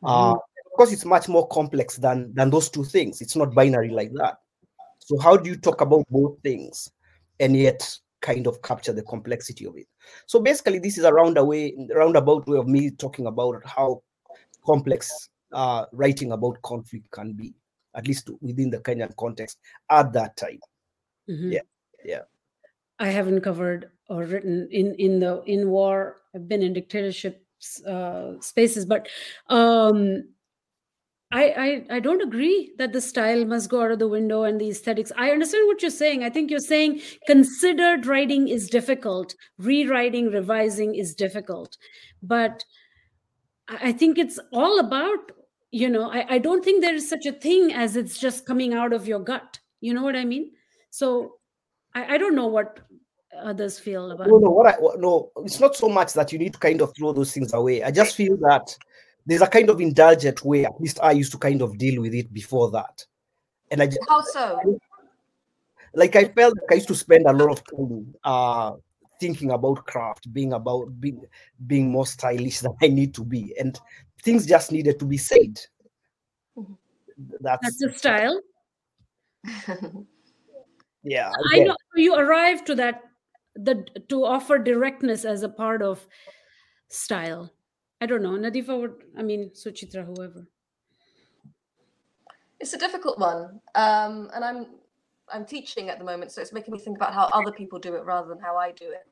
Mm-hmm. 0.03 0.07
Uh, 0.07 0.33
of 0.33 0.73
course, 0.75 0.91
it's 0.91 1.05
much 1.05 1.29
more 1.29 1.47
complex 1.49 1.99
than 1.99 2.33
than 2.33 2.49
those 2.49 2.71
two 2.71 2.85
things. 2.85 3.21
It's 3.21 3.37
not 3.37 3.55
binary 3.55 3.91
like 3.91 4.11
that. 4.15 4.39
So 5.01 5.19
how 5.19 5.37
do 5.37 5.51
you 5.51 5.57
talk 5.57 5.83
about 5.83 6.07
both 6.09 6.41
things 6.43 6.91
and 7.41 7.57
yet 7.57 7.99
kind 8.21 8.47
of 8.47 8.61
capture 8.63 8.93
the 8.93 9.03
complexity 9.03 9.67
of 9.67 9.77
it? 9.77 9.87
So 10.27 10.41
basically, 10.41 10.79
this 10.79 10.99
is 10.99 11.05
a 11.05 11.13
roundabout 11.13 11.73
roundabout 11.95 12.47
way 12.47 12.59
of 12.59 12.69
me 12.69 12.91
talking 12.91 13.27
about 13.27 13.63
how 13.65 14.03
complex 14.65 15.29
uh, 15.53 15.87
writing 15.93 16.33
about 16.33 16.61
conflict 16.63 17.11
can 17.11 17.33
be, 17.33 17.55
at 17.95 18.07
least 18.07 18.31
within 18.41 18.71
the 18.71 18.79
Kenyan 18.79 19.15
context 19.17 19.59
at 19.91 20.13
that 20.13 20.37
time. 20.37 20.61
Mm-hmm. 21.29 21.53
Yeah, 21.53 21.61
yeah. 22.05 22.23
I 22.99 23.09
haven't 23.09 23.43
covered 23.43 23.91
or 24.09 24.25
written 24.25 24.69
in 24.71 24.95
in 24.95 25.21
the 25.21 25.43
in 25.45 25.69
war. 25.69 26.23
I've 26.35 26.49
been 26.49 26.63
in 26.63 26.73
dictatorship 26.73 27.45
uh, 27.87 28.33
spaces, 28.41 28.87
but 28.87 29.09
um, 29.49 30.29
I, 31.37 31.45
I 31.91 31.97
I 31.97 32.01
don't 32.01 32.23
agree 32.23 32.73
that 32.79 32.95
the 32.95 33.01
style 33.01 33.45
must 33.45 33.69
go 33.69 33.83
out 33.83 33.91
of 33.91 33.99
the 33.99 34.09
window 34.09 34.45
and 34.45 34.59
the 34.59 34.71
aesthetics. 34.71 35.13
I 35.19 35.31
understand 35.33 35.67
what 35.67 35.83
you're 35.83 35.91
saying. 35.91 36.25
I 36.25 36.31
think 36.31 36.51
you're 36.51 36.61
saying 36.61 37.03
considered 37.27 38.07
writing 38.07 38.49
is 38.49 38.71
difficult, 38.71 39.35
rewriting, 39.59 40.31
revising 40.31 40.95
is 40.95 41.15
difficult, 41.15 41.77
but 42.23 42.65
I 43.69 43.93
think 43.93 44.17
it's 44.17 44.39
all 44.51 44.81
about 44.81 45.33
you 45.73 45.91
know. 45.91 46.11
I, 46.11 46.37
I 46.37 46.39
don't 46.39 46.65
think 46.65 46.81
there 46.81 46.95
is 46.95 47.07
such 47.07 47.27
a 47.27 47.33
thing 47.33 47.71
as 47.75 47.97
it's 47.97 48.19
just 48.19 48.47
coming 48.47 48.73
out 48.73 48.95
of 48.95 49.07
your 49.07 49.21
gut. 49.21 49.59
You 49.83 49.93
know 49.93 50.05
what 50.05 50.17
I 50.17 50.25
mean? 50.25 50.53
So 50.89 51.35
I, 51.95 52.15
I 52.15 52.19
don't 52.19 52.35
know 52.35 52.47
what 52.47 52.81
others 53.39 53.79
feel 53.79 54.11
about. 54.11 54.29
No, 54.29 54.39
no, 54.39 54.49
what 54.49 54.69
I 54.69 54.77
no, 54.97 55.31
it's 55.45 55.61
not 55.61 55.77
so 55.77 55.91
much 55.91 56.15
that 56.15 56.33
you 56.33 56.39
need 56.39 56.55
to 56.55 56.59
kind 56.59 56.81
of 56.81 56.97
throw 56.97 57.13
those 57.13 57.33
things 57.35 57.53
away. 57.53 57.83
I 57.83 57.91
just 57.91 58.17
feel 58.17 58.39
that 58.39 58.75
there's 59.27 59.43
a 59.43 59.47
kind 59.47 59.69
of 59.69 59.81
indulgent 59.81 60.45
way. 60.45 60.65
At 60.65 60.81
least 60.81 61.01
I 61.03 61.13
used 61.13 61.33
to 61.33 61.39
kind 61.39 61.61
of 61.61 61.77
deal 61.77 62.01
with 62.01 62.15
it 62.15 62.33
before 62.33 62.71
that. 62.71 63.05
And 63.71 63.83
I 63.83 63.87
just, 63.87 63.99
how 64.09 64.23
so? 64.23 64.79
Like 65.95 66.15
I 66.15 66.27
felt 66.27 66.55
like 66.57 66.73
I 66.73 66.75
used 66.77 66.89
to 66.89 66.95
spend 66.95 67.27
a 67.27 67.33
lot 67.33 67.51
of 67.51 67.63
time 67.67 68.15
uh 68.23 68.73
thinking 69.19 69.51
about 69.51 69.87
craft, 69.87 70.33
being 70.33 70.53
about 70.53 71.01
being 71.01 71.25
being 71.67 71.91
more 71.91 72.07
stylish 72.07 72.61
than 72.63 72.75
I 72.83 72.89
need 72.89 73.15
to 73.15 73.25
be, 73.25 73.55
and 73.59 73.79
things 74.23 74.47
just 74.47 74.73
needed 74.73 74.99
to 75.01 75.05
be 75.05 75.17
said. 75.17 75.61
Mm-hmm. 76.57 76.73
That's, 77.41 77.63
That's 77.63 77.79
the 77.79 77.93
style. 77.93 78.41
yeah, 81.03 81.31
I, 81.53 81.57
I 81.57 81.59
know 81.61 81.77
you 81.95 82.15
arrive 82.15 82.65
to 82.67 82.75
that 82.77 83.03
the 83.55 83.87
to 84.09 84.25
offer 84.25 84.59
directness 84.59 85.25
as 85.25 85.43
a 85.43 85.49
part 85.49 85.83
of 85.83 86.07
style. 86.89 87.51
I 88.01 88.07
don't 88.07 88.23
know. 88.23 88.31
Nadifa 88.31 88.79
would, 88.79 89.05
I 89.17 89.23
mean, 89.23 89.51
Suchitra, 89.51 90.05
whoever. 90.05 90.47
It's 92.61 92.73
a 92.73 92.79
difficult 92.79 93.19
one, 93.19 93.61
um, 93.75 94.31
and 94.35 94.45
I'm 94.45 94.67
I'm 95.33 95.45
teaching 95.45 95.89
at 95.91 95.99
the 95.99 96.05
moment, 96.05 96.33
so 96.33 96.41
it's 96.41 96.53
making 96.53 96.73
me 96.73 96.79
think 96.79 96.97
about 96.97 97.13
how 97.13 97.29
other 97.33 97.53
people 97.53 97.79
do 97.79 97.95
it 97.97 98.05
rather 98.05 98.29
than 98.29 98.39
how 98.39 98.57
I 98.57 98.73
do 98.73 98.87
it. 98.91 99.07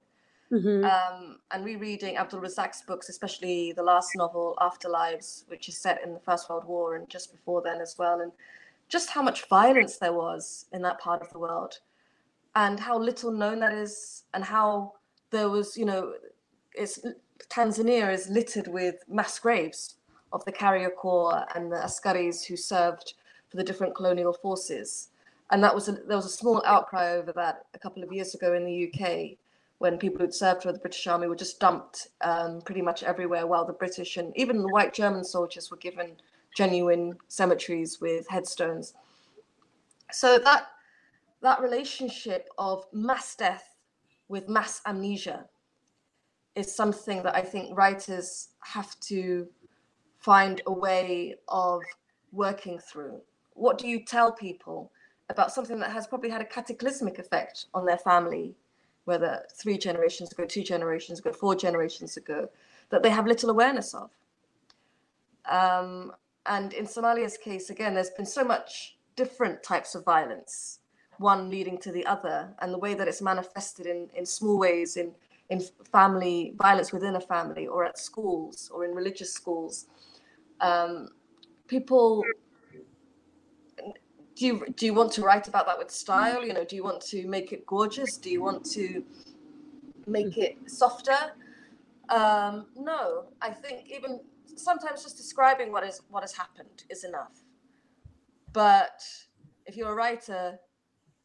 Mm-hmm. 0.52 0.84
Um, 0.84 1.38
and 1.50 1.64
rereading 1.64 2.16
Abdulrazak's 2.16 2.82
books, 2.82 3.08
especially 3.08 3.72
the 3.72 3.82
last 3.82 4.10
novel, 4.16 4.56
Afterlives, 4.60 5.48
which 5.48 5.68
is 5.68 5.76
set 5.76 6.02
in 6.04 6.14
the 6.14 6.20
First 6.20 6.48
World 6.48 6.64
War 6.64 6.96
and 6.96 7.08
just 7.08 7.32
before 7.32 7.60
then 7.62 7.80
as 7.80 7.96
well, 7.98 8.20
and 8.20 8.32
just 8.88 9.10
how 9.10 9.22
much 9.22 9.48
violence 9.48 9.98
there 9.98 10.12
was 10.12 10.66
in 10.72 10.82
that 10.82 11.00
part 11.00 11.20
of 11.20 11.30
the 11.30 11.38
world 11.38 11.80
and 12.54 12.78
how 12.78 12.98
little 12.98 13.32
known 13.32 13.58
that 13.60 13.74
is, 13.74 14.24
and 14.32 14.44
how 14.44 14.94
there 15.30 15.50
was, 15.50 15.76
you 15.76 15.84
know, 15.84 16.14
it's 16.72 17.00
Tanzania 17.48 18.12
is 18.12 18.28
littered 18.28 18.68
with 18.68 18.96
mass 19.08 19.38
graves 19.38 19.96
of 20.32 20.44
the 20.44 20.52
carrier 20.52 20.90
corps 20.90 21.46
and 21.54 21.70
the 21.70 21.76
askaris 21.76 22.44
who 22.44 22.56
served 22.56 23.14
for 23.48 23.56
the 23.56 23.64
different 23.64 23.94
colonial 23.94 24.32
forces. 24.32 25.08
And 25.50 25.62
that 25.62 25.74
was 25.74 25.88
a, 25.88 25.92
there 25.92 26.16
was 26.16 26.26
a 26.26 26.30
small 26.30 26.62
outcry 26.64 27.12
over 27.12 27.32
that 27.32 27.66
a 27.74 27.78
couple 27.78 28.02
of 28.02 28.12
years 28.12 28.34
ago 28.34 28.54
in 28.54 28.64
the 28.64 28.90
UK 28.92 29.38
when 29.78 29.98
people 29.98 30.20
who'd 30.20 30.34
served 30.34 30.62
for 30.62 30.72
the 30.72 30.78
British 30.78 31.06
Army 31.06 31.26
were 31.26 31.36
just 31.36 31.60
dumped 31.60 32.08
um, 32.22 32.60
pretty 32.62 32.80
much 32.80 33.02
everywhere, 33.02 33.46
while 33.46 33.66
the 33.66 33.72
British 33.72 34.16
and 34.16 34.32
even 34.36 34.62
the 34.62 34.68
white 34.68 34.94
German 34.94 35.24
soldiers 35.24 35.70
were 35.70 35.76
given 35.76 36.12
genuine 36.56 37.16
cemeteries 37.28 38.00
with 38.00 38.26
headstones. 38.28 38.94
So 40.12 40.38
that 40.38 40.68
that 41.42 41.60
relationship 41.60 42.48
of 42.56 42.86
mass 42.92 43.34
death 43.36 43.76
with 44.28 44.48
mass 44.48 44.80
amnesia 44.86 45.44
is 46.54 46.74
something 46.74 47.22
that 47.22 47.34
I 47.34 47.42
think 47.42 47.76
writers 47.76 48.48
have 48.60 48.98
to 49.00 49.48
find 50.18 50.62
a 50.66 50.72
way 50.72 51.34
of 51.48 51.82
working 52.32 52.78
through. 52.78 53.20
What 53.54 53.78
do 53.78 53.88
you 53.88 54.04
tell 54.04 54.32
people 54.32 54.90
about 55.30 55.52
something 55.52 55.78
that 55.80 55.90
has 55.90 56.06
probably 56.06 56.30
had 56.30 56.40
a 56.40 56.46
cataclysmic 56.46 57.18
effect 57.18 57.66
on 57.74 57.86
their 57.86 57.98
family, 57.98 58.54
whether 59.04 59.42
three 59.52 59.78
generations 59.78 60.32
ago, 60.32 60.44
two 60.44 60.62
generations 60.62 61.18
ago, 61.18 61.32
four 61.32 61.54
generations 61.54 62.16
ago, 62.16 62.48
that 62.90 63.02
they 63.02 63.10
have 63.10 63.26
little 63.26 63.50
awareness 63.50 63.94
of? 63.94 64.10
Um, 65.50 66.12
and 66.46 66.72
in 66.72 66.86
Somalia's 66.86 67.36
case, 67.36 67.70
again, 67.70 67.94
there's 67.94 68.10
been 68.10 68.26
so 68.26 68.44
much 68.44 68.96
different 69.16 69.62
types 69.62 69.94
of 69.94 70.04
violence 70.04 70.80
one 71.18 71.50
leading 71.50 71.78
to 71.78 71.92
the 71.92 72.04
other 72.06 72.52
and 72.60 72.72
the 72.72 72.78
way 72.78 72.94
that 72.94 73.08
it's 73.08 73.22
manifested 73.22 73.86
in, 73.86 74.08
in 74.14 74.26
small 74.26 74.58
ways 74.58 74.96
in, 74.96 75.12
in 75.50 75.60
family 75.92 76.54
violence 76.56 76.92
within 76.92 77.16
a 77.16 77.20
family 77.20 77.66
or 77.66 77.84
at 77.84 77.98
schools 77.98 78.70
or 78.72 78.84
in 78.84 78.94
religious 78.94 79.32
schools 79.32 79.86
um, 80.60 81.08
people 81.66 82.24
do 84.36 84.46
you 84.46 84.66
do 84.76 84.86
you 84.86 84.94
want 84.94 85.12
to 85.12 85.22
write 85.22 85.46
about 85.48 85.66
that 85.66 85.78
with 85.78 85.90
style 85.90 86.44
you 86.44 86.52
know 86.52 86.64
do 86.64 86.76
you 86.76 86.82
want 86.82 87.00
to 87.00 87.26
make 87.28 87.52
it 87.52 87.66
gorgeous 87.66 88.16
do 88.16 88.30
you 88.30 88.42
want 88.42 88.64
to 88.64 89.04
make 90.06 90.36
it 90.38 90.56
softer 90.66 91.32
um, 92.08 92.66
no 92.76 93.26
i 93.40 93.50
think 93.50 93.86
even 93.90 94.20
sometimes 94.56 95.02
just 95.02 95.16
describing 95.16 95.72
what 95.72 95.84
is 95.84 96.00
what 96.10 96.22
has 96.22 96.32
happened 96.32 96.84
is 96.90 97.04
enough. 97.04 97.42
But 98.52 99.02
if 99.66 99.76
you're 99.76 99.92
a 99.92 99.94
writer, 99.94 100.58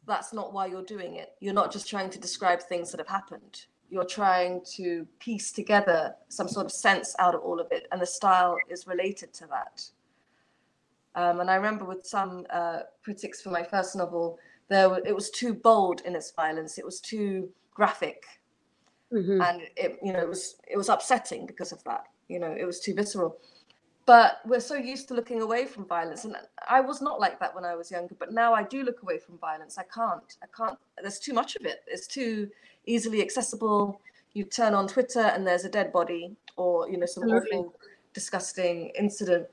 that's 0.06 0.34
not 0.34 0.54
why 0.54 0.68
you're 0.68 0.84
doing 0.84 1.16
it. 1.16 1.34
You're 1.40 1.54
not 1.54 1.72
just 1.72 1.88
trying 1.88 2.10
to 2.12 2.20
describe 2.20 2.62
things 2.62 2.92
that 2.92 3.00
have 3.00 3.08
happened. 3.08 3.66
You're 3.90 4.06
trying 4.06 4.62
to 4.76 5.08
piece 5.20 5.52
together 5.52 6.16
some 6.28 6.48
sort 6.48 6.66
of 6.66 6.72
sense 6.72 7.16
out 7.20 7.36
of 7.36 7.42
all 7.42 7.60
of 7.60 7.68
it, 7.72 7.88
and 7.92 8.02
the 8.02 8.06
style 8.06 8.58
is 8.70 8.88
related 8.88 9.34
to 9.34 9.48
that. 9.48 9.84
Um, 11.16 11.40
and 11.40 11.50
I 11.50 11.56
remember 11.56 11.86
with 11.86 12.06
some 12.06 12.46
uh, 12.52 12.82
critics 13.04 13.42
for 13.42 13.50
my 13.50 13.64
first 13.64 13.96
novel, 13.96 14.38
there 14.70 15.00
it 15.06 15.16
was 15.16 15.30
too 15.32 15.54
bold 15.54 16.02
in 16.06 16.16
its 16.16 16.32
violence. 16.32 16.78
It 16.78 16.86
was 16.86 17.00
too 17.00 17.50
graphic, 17.74 18.24
mm-hmm. 19.12 19.42
and 19.42 19.62
it 19.76 20.00
you 20.04 20.14
know 20.14 20.20
it 20.20 20.30
was 20.30 20.58
it 20.68 20.78
was 20.78 20.90
upsetting 20.90 21.46
because 21.46 21.72
of 21.72 21.84
that. 21.86 22.04
You 22.28 22.40
know, 22.40 22.56
it 22.58 22.66
was 22.66 22.80
too 22.80 22.94
visceral. 22.94 23.38
But 24.10 24.42
we're 24.44 24.60
so 24.60 24.74
used 24.74 25.08
to 25.10 25.14
looking 25.14 25.40
away 25.44 25.68
from 25.68 25.86
violence, 25.86 26.26
and 26.26 26.36
I 26.68 26.82
was 26.82 27.00
not 27.00 27.20
like 27.20 27.40
that 27.40 27.54
when 27.54 27.64
I 27.64 27.76
was 27.76 27.92
younger. 27.92 28.16
But 28.18 28.34
now 28.34 28.56
I 28.56 28.64
do 28.64 28.82
look 28.82 29.04
away 29.04 29.20
from 29.20 29.38
violence. 29.38 29.78
I 29.78 29.84
can't. 29.84 30.36
I 30.42 30.48
can't. 30.58 30.80
There's 31.00 31.20
too 31.20 31.34
much 31.34 31.56
of 31.56 31.64
it. 31.64 31.84
It's 31.86 32.08
too 32.08 32.50
easily 32.88 33.22
accessible. 33.22 34.02
You 34.34 34.46
turn 34.46 34.74
on 34.74 34.88
Twitter 34.88 35.20
and 35.20 35.46
there's 35.46 35.64
a 35.64 35.70
dead 35.70 35.94
body, 35.94 36.36
or 36.56 36.90
you 36.90 36.98
know 36.98 37.06
some 37.06 37.26
mm-hmm. 37.26 37.56
awful, 37.56 37.76
disgusting 38.16 38.90
incident. 38.98 39.46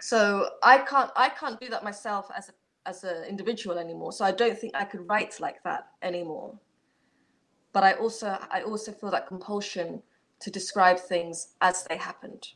So 0.00 0.48
I 0.62 0.78
can't. 0.78 1.10
I 1.16 1.28
can't 1.30 1.60
do 1.60 1.68
that 1.70 1.82
myself 1.82 2.30
as 2.36 2.50
a 2.50 2.52
as 2.88 3.02
an 3.02 3.24
individual 3.24 3.78
anymore. 3.78 4.12
So 4.12 4.24
I 4.24 4.30
don't 4.30 4.56
think 4.56 4.76
I 4.76 4.84
could 4.84 5.08
write 5.08 5.40
like 5.40 5.60
that 5.64 5.88
anymore. 6.02 6.56
But 7.72 7.82
I 7.82 7.94
also 7.94 8.38
I 8.48 8.62
also 8.62 8.92
feel 8.92 9.10
that 9.10 9.26
compulsion 9.26 10.04
to 10.38 10.52
describe 10.52 11.00
things 11.00 11.56
as 11.62 11.82
they 11.82 11.96
happened. 11.96 12.46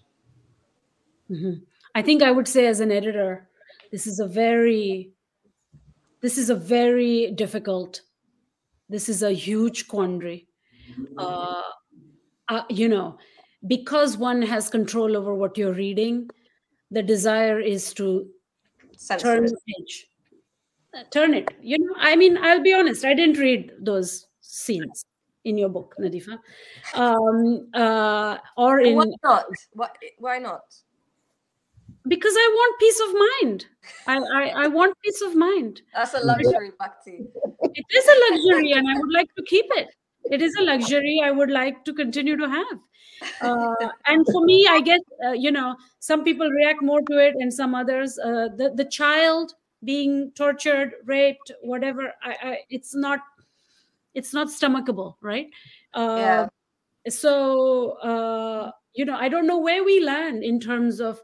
Mm-hmm. 1.31 1.62
I 1.95 2.03
think 2.03 2.22
I 2.22 2.31
would 2.31 2.49
say 2.49 2.66
as 2.66 2.81
an 2.81 2.93
editor, 2.93 3.49
this 3.91 4.07
is 4.07 4.20
a 4.20 4.26
very 4.26 5.12
this 6.20 6.37
is 6.37 6.51
a 6.51 6.55
very 6.55 7.33
difficult 7.33 8.03
this 8.89 9.09
is 9.09 9.22
a 9.22 9.31
huge 9.33 9.87
quandary. 9.89 10.47
Uh, 11.16 11.62
uh, 12.49 12.62
you 12.68 12.89
know 12.89 13.16
because 13.68 14.16
one 14.16 14.43
has 14.43 14.68
control 14.68 15.16
over 15.16 15.35
what 15.35 15.57
you're 15.57 15.72
reading 15.72 16.28
the 16.91 17.03
desire 17.03 17.61
is 17.61 17.95
to 17.95 18.26
turn 19.18 19.45
the 19.45 19.57
page. 19.68 20.09
Turn 21.12 21.35
it 21.35 21.49
you 21.62 21.78
know 21.78 21.95
i 21.99 22.16
mean 22.16 22.37
i'll 22.39 22.62
be 22.62 22.74
honest 22.74 23.05
i 23.05 23.14
didn't 23.14 23.39
read 23.39 23.70
those 23.78 24.26
scenes 24.41 25.05
in 25.45 25.57
your 25.57 25.68
book 25.68 25.95
nadifa. 26.01 26.39
Um 26.95 27.68
uh 27.72 28.39
or 28.57 28.81
in 28.81 28.97
why 28.97 29.05
not? 29.22 29.45
Why, 29.72 29.89
why 30.18 30.39
not 30.39 30.62
because 32.09 32.34
i 32.36 32.48
want 32.55 32.80
peace 32.80 33.01
of 33.01 33.14
mind. 33.14 33.66
I, 34.07 34.16
I 34.16 34.64
i 34.64 34.66
want 34.66 34.96
peace 35.05 35.22
of 35.22 35.34
mind. 35.34 35.82
That's 35.94 36.14
a 36.14 36.20
luxury 36.20 36.72
bhakti. 36.78 37.26
it 37.74 37.86
is 37.90 38.09
a 38.09 38.18
luxury 38.30 38.72
and 38.72 38.88
i 38.88 38.94
would 38.98 39.12
like 39.12 39.34
to 39.36 39.44
keep 39.46 39.66
it. 39.76 39.88
It 40.30 40.42
is 40.42 40.55
a 40.61 40.62
luxury 40.62 41.20
i 41.24 41.30
would 41.30 41.51
like 41.51 41.84
to 41.84 41.94
continue 41.94 42.36
to 42.36 42.48
have. 42.48 42.78
Uh, 43.42 43.88
and 44.07 44.26
for 44.32 44.44
me 44.44 44.66
i 44.70 44.80
guess 44.80 45.01
uh, 45.26 45.32
you 45.32 45.51
know 45.51 45.76
some 45.98 46.24
people 46.24 46.48
react 46.51 46.82
more 46.82 47.03
to 47.03 47.18
it 47.18 47.34
and 47.38 47.53
some 47.53 47.74
others 47.74 48.18
uh, 48.18 48.48
the 48.57 48.72
the 48.74 48.84
child 48.84 49.53
being 49.84 50.30
tortured 50.34 50.94
raped 51.05 51.53
whatever 51.62 52.12
I, 52.22 52.36
I, 52.42 52.59
it's 52.68 52.94
not 52.94 53.20
it's 54.14 54.34
not 54.34 54.48
stomachable 54.48 55.14
right? 55.20 55.48
Uh, 55.94 56.16
yeah. 56.18 56.46
so 57.09 57.92
uh, 58.12 58.70
you 58.94 59.05
know 59.05 59.16
i 59.16 59.28
don't 59.28 59.46
know 59.46 59.59
where 59.59 59.84
we 59.84 60.01
land 60.01 60.42
in 60.42 60.61
terms 60.61 61.01
of 61.01 61.20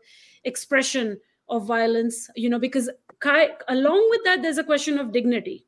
expression 0.46 1.18
of 1.48 1.66
violence 1.66 2.28
you 2.34 2.48
know 2.48 2.58
because 2.58 2.88
along 3.68 4.06
with 4.10 4.20
that 4.24 4.42
there's 4.42 4.58
a 4.58 4.64
question 4.64 4.98
of 4.98 5.12
dignity 5.12 5.66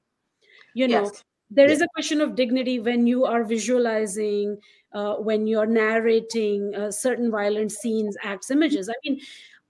you 0.75 0.89
know 0.89 1.03
yes. 1.03 1.25
there 1.51 1.71
is 1.71 1.81
a 1.81 1.89
question 1.95 2.21
of 2.21 2.35
dignity 2.35 2.79
when 2.79 3.07
you 3.07 3.25
are 3.25 3.45
visualizing 3.45 4.57
uh, 4.93 5.15
when 5.15 5.47
you're 5.47 5.67
narrating 5.67 6.75
uh, 6.75 6.91
certain 6.91 7.31
violent 7.31 7.73
scenes 7.73 8.17
acts 8.23 8.51
images 8.51 8.89
i 8.89 8.95
mean 9.05 9.21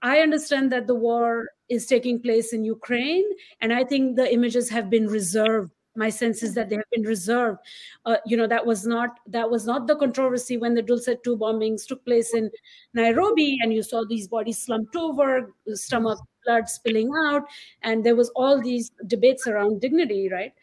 I 0.01 0.19
understand 0.19 0.71
that 0.71 0.87
the 0.87 0.95
war 0.95 1.49
is 1.67 1.85
taking 1.85 2.21
place 2.21 2.53
in 2.53 2.63
Ukraine, 2.63 3.25
and 3.59 3.73
I 3.73 3.83
think 3.83 4.15
the 4.15 4.31
images 4.33 4.69
have 4.69 4.89
been 4.89 5.07
reserved. 5.07 5.73
My 5.99 6.09
sense 6.09 6.43
is 6.43 6.53
that 6.55 6.69
they 6.69 6.77
have 6.77 6.89
been 6.91 7.03
reserved. 7.03 7.59
Uh, 8.05 8.17
you 8.25 8.37
know, 8.37 8.47
that 8.47 8.65
was 8.65 8.85
not 8.87 9.19
that 9.27 9.49
was 9.51 9.65
not 9.65 9.85
the 9.87 9.95
controversy 10.03 10.57
when 10.57 10.73
the 10.73 10.83
Dusit 10.83 11.23
D2 11.23 11.37
bombings 11.43 11.85
took 11.85 12.03
place 12.05 12.33
in 12.33 12.49
Nairobi, 12.93 13.57
and 13.61 13.73
you 13.73 13.83
saw 13.83 14.03
these 14.05 14.27
bodies 14.27 14.59
slumped 14.59 14.95
over, 14.95 15.53
stomach 15.73 16.19
blood 16.45 16.69
spilling 16.69 17.11
out, 17.25 17.43
and 17.81 18.05
there 18.05 18.15
was 18.15 18.29
all 18.35 18.61
these 18.61 18.91
debates 19.07 19.45
around 19.47 19.81
dignity, 19.81 20.29
right? 20.29 20.53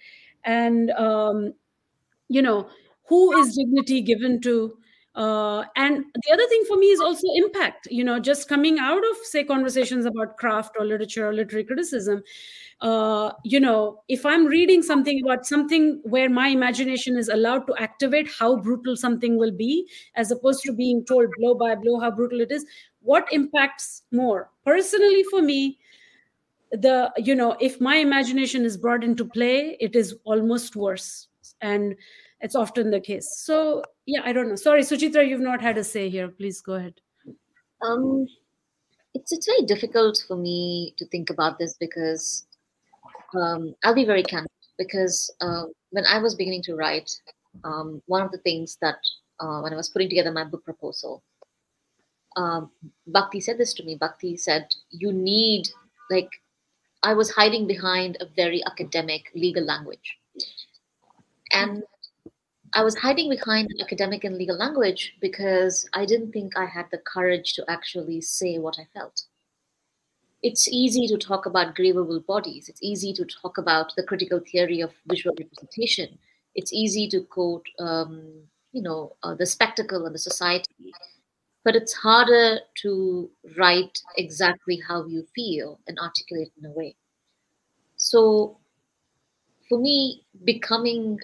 And 0.45 0.91
um, 0.93 1.53
you 2.29 2.43
know, 2.43 2.69
who 3.09 3.33
is 3.39 3.57
dignity 3.57 4.03
given 4.03 4.41
to? 4.43 4.77
Uh, 5.17 5.65
and 5.77 6.05
the 6.15 6.33
other 6.33 6.47
thing 6.49 6.63
for 6.69 6.77
me 6.77 6.89
is 6.89 7.01
also 7.01 7.27
impact 7.37 7.89
you 7.91 8.05
know 8.05 8.19
just 8.21 8.49
coming 8.51 8.79
out 8.79 9.03
of 9.11 9.17
say 9.25 9.43
conversations 9.43 10.05
about 10.05 10.37
craft 10.37 10.77
or 10.79 10.85
literature 10.85 11.27
or 11.29 11.33
literary 11.33 11.65
criticism 11.65 12.23
uh, 12.83 13.33
you 13.43 13.59
know 13.59 14.03
if 14.09 14.27
i'm 14.27 14.45
reading 14.45 14.83
something 14.83 15.21
about 15.25 15.47
something 15.47 16.01
where 16.05 16.29
my 16.29 16.49
imagination 16.49 17.17
is 17.17 17.29
allowed 17.29 17.67
to 17.67 17.75
activate 17.79 18.29
how 18.39 18.57
brutal 18.57 18.95
something 18.95 19.39
will 19.39 19.53
be 19.53 19.89
as 20.17 20.31
opposed 20.31 20.63
to 20.63 20.73
being 20.73 21.03
told 21.07 21.31
blow 21.39 21.55
by 21.55 21.75
blow 21.75 21.99
how 21.99 22.11
brutal 22.11 22.41
it 22.41 22.53
is 22.53 22.67
what 23.01 23.29
impacts 23.33 24.03
more? 24.11 24.51
Personally 24.65 25.23
for 25.31 25.41
me 25.41 25.79
the 26.73 27.13
you 27.17 27.35
know 27.35 27.57
if 27.61 27.81
my 27.81 27.97
imagination 27.97 28.65
is 28.65 28.77
brought 28.77 29.05
into 29.05 29.25
play 29.25 29.77
it 29.81 29.95
is 29.97 30.15
almost 30.25 30.77
worse. 30.77 31.29
And 31.61 31.95
it's 32.41 32.55
often 32.55 32.91
the 32.91 33.01
case 33.01 33.29
so 33.39 33.83
yeah 34.07 34.21
i 34.25 34.33
don't 34.33 34.49
know 34.49 34.57
sorry 34.57 34.83
suchitra 34.83 35.27
you've 35.29 35.41
not 35.41 35.61
had 35.61 35.79
a 35.79 35.85
say 35.85 36.09
here 36.09 36.29
please 36.29 36.61
go 36.61 36.75
ahead 36.75 36.95
um 37.83 38.27
it's 39.15 39.33
it's 39.33 39.47
very 39.47 39.63
difficult 39.63 40.23
for 40.29 40.37
me 40.37 40.95
to 40.99 41.07
think 41.07 41.31
about 41.31 41.59
this 41.59 41.77
because 41.81 42.47
um, 43.35 43.75
I'll 43.83 43.95
be 43.95 44.05
very 44.05 44.23
candid 44.23 44.51
because 44.79 45.35
uh, 45.41 45.65
when 45.91 46.05
I 46.07 46.19
was 46.19 46.35
beginning 46.35 46.63
to 46.65 46.75
write, 46.75 47.11
um, 47.65 48.03
one 48.07 48.23
of 48.23 48.31
the 48.31 48.39
things 48.39 48.77
that 48.81 48.99
uh, 49.41 49.61
when 49.61 49.73
I 49.73 49.77
was 49.77 49.89
putting 49.89 50.09
together 50.09 50.33
my 50.33 50.45
book 50.45 50.65
proposal, 50.65 51.23
um, 52.37 52.71
Bhakti 53.07 53.41
said 53.41 53.59
this 53.59 53.73
to 53.75 53.85
me. 53.85 53.97
Bhakti 53.97 54.37
said, 54.37 54.69
"You 54.91 55.13
need 55.13 55.69
like." 56.11 56.29
I 57.03 57.13
was 57.15 57.31
hiding 57.31 57.67
behind 57.67 58.17
a 58.21 58.27
very 58.35 58.65
academic 58.65 59.31
legal 59.35 59.65
language, 59.65 60.19
and 61.53 61.83
I 62.77 62.83
was 62.85 62.95
hiding 62.99 63.31
behind 63.31 63.71
academic 63.81 64.23
and 64.23 64.37
legal 64.37 64.59
language 64.59 65.15
because 65.19 65.89
I 65.95 66.05
didn't 66.05 66.33
think 66.33 66.59
I 66.59 66.67
had 66.67 66.85
the 66.91 66.99
courage 66.99 67.55
to 67.55 67.65
actually 67.69 68.21
say 68.21 68.59
what 68.59 68.77
I 68.79 68.87
felt. 68.93 69.23
It's 70.43 70.69
easy 70.69 71.07
to 71.07 71.17
talk 71.17 71.47
about 71.47 71.75
grievable 71.75 72.25
bodies. 72.27 72.69
It's 72.69 72.83
easy 72.83 73.15
to 73.15 73.25
talk 73.25 73.57
about 73.57 73.95
the 73.97 74.03
critical 74.03 74.41
theory 74.41 74.83
of 74.83 74.93
visual 75.07 75.35
representation. 75.39 76.19
It's 76.55 76.71
easy 76.71 77.09
to 77.09 77.23
quote, 77.23 77.65
um, 77.79 78.43
you 78.73 78.83
know, 78.83 79.17
uh, 79.23 79.35
the 79.35 79.47
spectacle 79.47 80.05
and 80.05 80.15
the 80.15 80.19
society. 80.19 80.93
But 81.65 81.77
it's 81.77 81.95
harder 81.95 82.59
to 82.83 83.31
write 83.57 83.99
exactly 84.19 84.83
how 84.87 85.07
you 85.07 85.27
feel 85.35 85.81
and 85.89 85.99
articulate 85.99 86.53
in 86.59 86.67
a 86.67 86.73
way. 86.73 86.95
So, 87.97 88.59
for 89.67 89.79
me, 89.79 90.27
becoming 90.45 91.21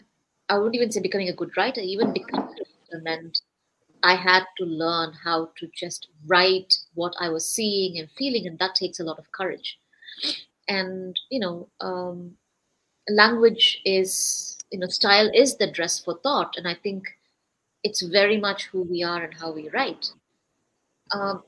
I 0.52 0.58
wouldn't 0.58 0.74
even 0.74 0.92
say 0.92 1.00
becoming 1.00 1.30
a 1.30 1.32
good 1.40 1.56
writer, 1.56 1.80
even 1.80 2.12
becoming 2.12 2.54
a 2.92 2.98
meant 2.98 3.40
I 4.02 4.14
had 4.16 4.44
to 4.58 4.66
learn 4.66 5.14
how 5.24 5.48
to 5.56 5.66
just 5.74 6.08
write 6.26 6.74
what 6.92 7.14
I 7.18 7.30
was 7.30 7.48
seeing 7.48 7.98
and 7.98 8.10
feeling, 8.18 8.46
and 8.46 8.58
that 8.58 8.74
takes 8.74 9.00
a 9.00 9.04
lot 9.04 9.18
of 9.18 9.32
courage. 9.32 9.78
And 10.68 11.18
you 11.30 11.40
know, 11.40 11.68
um, 11.80 12.36
language 13.08 13.80
is 13.86 14.58
you 14.70 14.78
know, 14.78 14.88
style 14.88 15.30
is 15.34 15.56
the 15.56 15.70
dress 15.70 15.98
for 15.98 16.18
thought, 16.22 16.54
and 16.58 16.68
I 16.68 16.74
think 16.74 17.04
it's 17.82 18.02
very 18.02 18.36
much 18.36 18.66
who 18.66 18.82
we 18.82 19.02
are 19.02 19.22
and 19.22 19.32
how 19.32 19.52
we 19.52 19.70
write. 19.70 20.10
Um, 21.12 21.44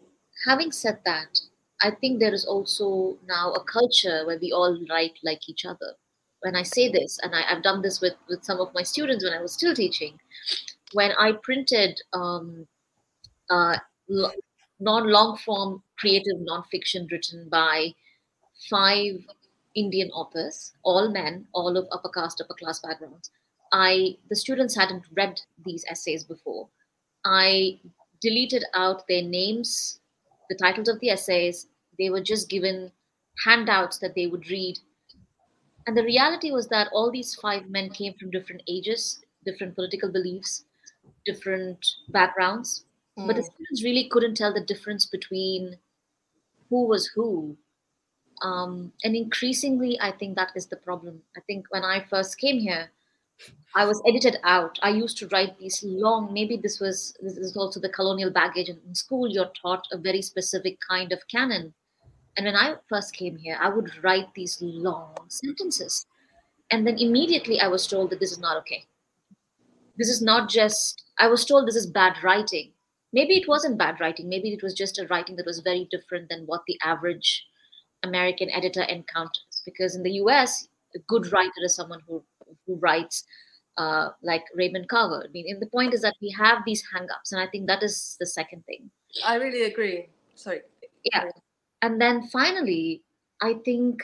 having 0.46 0.72
said 0.72 1.00
that, 1.04 1.40
I 1.82 1.90
think 1.90 2.20
there 2.20 2.32
is 2.32 2.46
also 2.46 3.18
now 3.28 3.52
a 3.52 3.64
culture 3.64 4.24
where 4.24 4.38
we 4.40 4.50
all 4.50 4.80
write 4.88 5.18
like 5.22 5.46
each 5.46 5.66
other 5.66 5.94
when 6.44 6.54
I 6.54 6.62
say 6.62 6.90
this, 6.90 7.18
and 7.22 7.34
I, 7.34 7.40
have 7.42 7.62
done 7.62 7.80
this 7.80 8.02
with, 8.02 8.12
with 8.28 8.44
some 8.44 8.60
of 8.60 8.74
my 8.74 8.82
students 8.82 9.24
when 9.24 9.32
I 9.32 9.40
was 9.40 9.54
still 9.54 9.74
teaching, 9.74 10.20
when 10.92 11.12
I 11.18 11.32
printed 11.42 11.98
um, 12.12 12.66
uh, 13.48 13.78
non 14.78 15.08
long 15.10 15.38
form 15.38 15.82
creative 15.98 16.36
nonfiction 16.46 17.10
written 17.10 17.48
by 17.48 17.94
five 18.68 19.24
Indian 19.74 20.10
authors, 20.10 20.72
all 20.82 21.10
men, 21.10 21.46
all 21.54 21.78
of 21.78 21.88
upper 21.90 22.10
caste, 22.10 22.42
upper 22.42 22.54
class 22.54 22.78
backgrounds. 22.78 23.30
I 23.72 24.18
the 24.28 24.36
students 24.36 24.76
hadn't 24.76 25.04
read 25.16 25.40
these 25.64 25.86
essays 25.88 26.24
before. 26.24 26.68
I 27.24 27.80
deleted 28.20 28.64
out 28.74 29.08
their 29.08 29.22
names, 29.22 29.98
the 30.50 30.56
titles 30.56 30.88
of 30.88 31.00
the 31.00 31.08
essays. 31.08 31.68
They 31.98 32.10
were 32.10 32.22
just 32.22 32.50
given 32.50 32.92
handouts 33.46 33.98
that 34.00 34.14
they 34.14 34.26
would 34.26 34.50
read. 34.50 34.78
And 35.86 35.96
the 35.96 36.04
reality 36.04 36.50
was 36.50 36.68
that 36.68 36.88
all 36.92 37.10
these 37.10 37.34
five 37.34 37.68
men 37.68 37.90
came 37.90 38.14
from 38.14 38.30
different 38.30 38.62
ages, 38.68 39.20
different 39.44 39.74
political 39.74 40.10
beliefs, 40.10 40.64
different 41.26 41.84
backgrounds. 42.08 42.84
Mm. 43.18 43.26
But 43.26 43.36
the 43.36 43.42
hmm. 43.42 43.54
students 43.54 43.84
really 43.84 44.08
couldn't 44.08 44.36
tell 44.36 44.52
the 44.52 44.60
difference 44.60 45.06
between 45.06 45.76
who 46.70 46.86
was 46.86 47.06
who. 47.06 47.56
Um, 48.42 48.92
and 49.04 49.14
increasingly, 49.14 49.98
I 50.00 50.10
think 50.10 50.36
that 50.36 50.52
is 50.56 50.66
the 50.66 50.76
problem. 50.76 51.22
I 51.36 51.40
think 51.40 51.66
when 51.70 51.84
I 51.84 52.04
first 52.10 52.38
came 52.38 52.58
here, 52.58 52.90
I 53.74 53.84
was 53.84 54.02
edited 54.06 54.36
out. 54.44 54.78
I 54.82 54.90
used 54.90 55.18
to 55.18 55.28
write 55.28 55.58
these 55.58 55.82
long, 55.82 56.32
maybe 56.32 56.56
this 56.56 56.80
was 56.80 57.16
this 57.20 57.36
is 57.36 57.56
also 57.56 57.80
the 57.80 57.88
colonial 57.88 58.30
baggage. 58.30 58.68
In 58.68 58.94
school, 58.94 59.28
you're 59.28 59.50
taught 59.60 59.86
a 59.92 59.98
very 59.98 60.22
specific 60.22 60.78
kind 60.88 61.12
of 61.12 61.26
canon. 61.28 61.74
And 62.36 62.46
when 62.46 62.56
I 62.56 62.74
first 62.88 63.14
came 63.14 63.36
here, 63.36 63.56
I 63.60 63.68
would 63.68 63.90
write 64.02 64.32
these 64.34 64.58
long 64.60 65.14
sentences. 65.28 66.06
And 66.70 66.86
then 66.86 66.98
immediately 66.98 67.60
I 67.60 67.68
was 67.68 67.86
told 67.86 68.10
that 68.10 68.20
this 68.20 68.32
is 68.32 68.38
not 68.38 68.56
okay. 68.58 68.84
This 69.96 70.08
is 70.08 70.20
not 70.20 70.48
just, 70.48 71.04
I 71.18 71.28
was 71.28 71.44
told 71.44 71.68
this 71.68 71.76
is 71.76 71.86
bad 71.86 72.16
writing. 72.22 72.72
Maybe 73.12 73.34
it 73.34 73.46
wasn't 73.46 73.78
bad 73.78 74.00
writing. 74.00 74.28
Maybe 74.28 74.52
it 74.52 74.62
was 74.62 74.74
just 74.74 74.98
a 74.98 75.06
writing 75.06 75.36
that 75.36 75.46
was 75.46 75.60
very 75.60 75.86
different 75.90 76.28
than 76.28 76.44
what 76.46 76.62
the 76.66 76.78
average 76.82 77.46
American 78.02 78.50
editor 78.50 78.82
encounters. 78.82 79.62
Because 79.64 79.94
in 79.94 80.02
the 80.02 80.14
US, 80.24 80.66
a 80.96 80.98
good 81.06 81.32
writer 81.32 81.62
is 81.62 81.76
someone 81.76 82.00
who, 82.08 82.24
who 82.66 82.74
writes 82.76 83.24
uh, 83.76 84.10
like 84.22 84.44
Raymond 84.54 84.88
Carver. 84.88 85.24
I 85.24 85.30
mean, 85.32 85.46
and 85.48 85.60
the 85.60 85.66
point 85.66 85.94
is 85.94 86.02
that 86.02 86.14
we 86.20 86.30
have 86.30 86.58
these 86.64 86.82
hangups, 86.94 87.32
and 87.32 87.40
I 87.40 87.46
think 87.46 87.66
that 87.66 87.82
is 87.82 88.16
the 88.20 88.26
second 88.26 88.64
thing. 88.66 88.90
I 89.24 89.36
really 89.36 89.64
agree. 89.64 90.08
Sorry. 90.34 90.60
Yeah, 91.12 91.24
and 91.84 92.00
then 92.00 92.22
finally, 92.28 93.02
I 93.42 93.54
think 93.62 94.02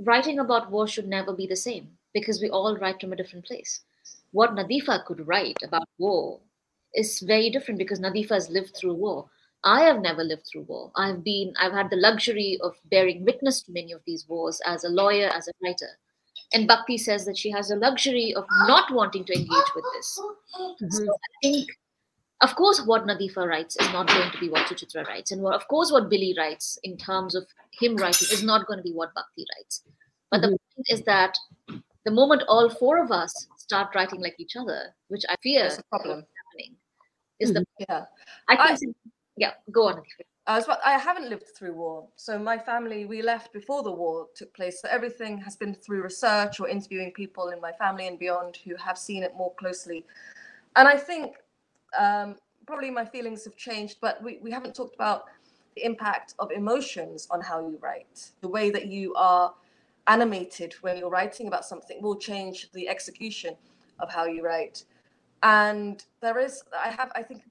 writing 0.00 0.40
about 0.40 0.68
war 0.68 0.88
should 0.88 1.06
never 1.06 1.32
be 1.32 1.46
the 1.46 1.54
same 1.54 1.90
because 2.12 2.42
we 2.42 2.50
all 2.50 2.76
write 2.76 3.00
from 3.00 3.12
a 3.12 3.16
different 3.16 3.44
place. 3.44 3.82
What 4.32 4.56
Nadifa 4.56 5.04
could 5.04 5.24
write 5.28 5.58
about 5.62 5.86
war 5.98 6.40
is 6.92 7.20
very 7.20 7.50
different 7.50 7.78
because 7.78 8.00
Nadifa 8.00 8.30
has 8.30 8.50
lived 8.50 8.74
through 8.76 8.94
war. 8.94 9.30
I 9.62 9.82
have 9.82 10.00
never 10.00 10.24
lived 10.24 10.42
through 10.50 10.62
war. 10.62 10.90
I've 10.96 11.22
been, 11.22 11.54
I've 11.56 11.72
had 11.72 11.88
the 11.88 12.02
luxury 12.08 12.58
of 12.60 12.74
bearing 12.90 13.24
witness 13.24 13.62
to 13.62 13.72
many 13.72 13.92
of 13.92 14.00
these 14.08 14.28
wars 14.28 14.60
as 14.66 14.82
a 14.82 14.88
lawyer, 14.88 15.28
as 15.28 15.46
a 15.46 15.52
writer. 15.62 15.90
And 16.52 16.66
Bhakti 16.66 16.98
says 16.98 17.24
that 17.26 17.38
she 17.38 17.52
has 17.52 17.68
the 17.68 17.76
luxury 17.76 18.34
of 18.34 18.44
not 18.66 18.92
wanting 18.92 19.24
to 19.26 19.32
engage 19.32 19.70
with 19.76 19.84
this. 19.94 20.20
Mm-hmm. 20.60 20.90
So 20.90 21.04
I 21.04 21.30
think, 21.42 21.68
of 22.40 22.54
course, 22.56 22.82
what 22.84 23.06
Nadifa 23.06 23.46
writes 23.46 23.76
is 23.80 23.90
not 23.92 24.08
going 24.08 24.30
to 24.30 24.38
be 24.38 24.48
what 24.48 24.66
Suchitra 24.66 25.06
writes. 25.06 25.30
And 25.30 25.42
what, 25.42 25.54
of 25.54 25.66
course, 25.68 25.92
what 25.92 26.10
Billy 26.10 26.34
writes 26.36 26.78
in 26.82 26.96
terms 26.96 27.34
of 27.34 27.46
him 27.80 27.96
writing 27.96 28.28
is 28.30 28.42
not 28.42 28.66
going 28.66 28.78
to 28.78 28.82
be 28.82 28.92
what 28.92 29.14
Bhakti 29.14 29.46
writes. 29.56 29.82
But 30.30 30.40
mm-hmm. 30.40 30.50
the 30.50 30.58
point 30.74 30.86
is 30.88 31.02
that 31.02 31.38
the 32.04 32.10
moment 32.10 32.42
all 32.48 32.68
four 32.68 33.02
of 33.02 33.10
us 33.10 33.46
start 33.56 33.94
writing 33.94 34.20
like 34.20 34.34
each 34.38 34.56
other, 34.56 34.94
which 35.08 35.24
I 35.28 35.36
fear 35.42 35.64
is 35.64 35.78
a 35.78 35.82
problem 35.84 36.24
happening, 36.36 36.76
is 37.38 37.50
mm-hmm. 37.50 37.62
the 37.78 37.86
yeah. 37.88 38.04
I 38.48 38.76
think 38.76 38.96
I, 39.06 39.10
yeah, 39.36 39.52
go 39.70 39.88
on. 39.88 40.02
I 40.46 40.58
was, 40.58 40.68
I 40.84 40.98
haven't 40.98 41.30
lived 41.30 41.46
through 41.56 41.72
war, 41.72 42.06
so 42.16 42.38
my 42.38 42.58
family 42.58 43.06
we 43.06 43.22
left 43.22 43.52
before 43.52 43.82
the 43.82 43.92
war 43.92 44.26
took 44.34 44.52
place. 44.54 44.82
So 44.82 44.88
everything 44.90 45.38
has 45.38 45.56
been 45.56 45.74
through 45.74 46.02
research 46.02 46.60
or 46.60 46.68
interviewing 46.68 47.12
people 47.12 47.48
in 47.48 47.60
my 47.60 47.72
family 47.72 48.06
and 48.06 48.18
beyond 48.18 48.58
who 48.64 48.76
have 48.76 48.98
seen 48.98 49.22
it 49.22 49.34
more 49.34 49.54
closely. 49.54 50.04
And 50.76 50.86
I 50.86 50.98
think 50.98 51.36
um, 51.98 52.36
probably 52.66 52.90
my 52.90 53.04
feelings 53.04 53.44
have 53.44 53.56
changed, 53.56 53.98
but 54.00 54.22
we, 54.22 54.38
we 54.42 54.50
haven't 54.50 54.74
talked 54.74 54.94
about 54.94 55.24
the 55.76 55.84
impact 55.84 56.34
of 56.38 56.50
emotions 56.50 57.26
on 57.30 57.40
how 57.40 57.60
you 57.60 57.78
write. 57.80 58.30
The 58.40 58.48
way 58.48 58.70
that 58.70 58.86
you 58.86 59.14
are 59.14 59.54
animated 60.06 60.74
when 60.82 60.96
you're 60.96 61.10
writing 61.10 61.48
about 61.48 61.64
something 61.64 62.00
will 62.02 62.16
change 62.16 62.70
the 62.72 62.88
execution 62.88 63.56
of 63.98 64.10
how 64.10 64.26
you 64.26 64.44
write. 64.44 64.84
And 65.42 66.04
there 66.20 66.38
is, 66.38 66.62
I 66.78 66.88
have, 66.88 67.10
I 67.14 67.22
think 67.22 67.42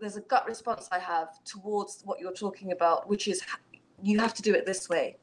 there's 0.00 0.16
a 0.16 0.20
gut 0.22 0.46
response 0.46 0.88
I 0.92 0.98
have 0.98 1.42
towards 1.44 2.02
what 2.04 2.18
you're 2.20 2.32
talking 2.32 2.72
about, 2.72 3.08
which 3.08 3.28
is 3.28 3.42
you 4.02 4.18
have 4.18 4.34
to 4.34 4.42
do 4.42 4.54
it 4.54 4.66
this 4.66 4.88
way. 4.88 5.16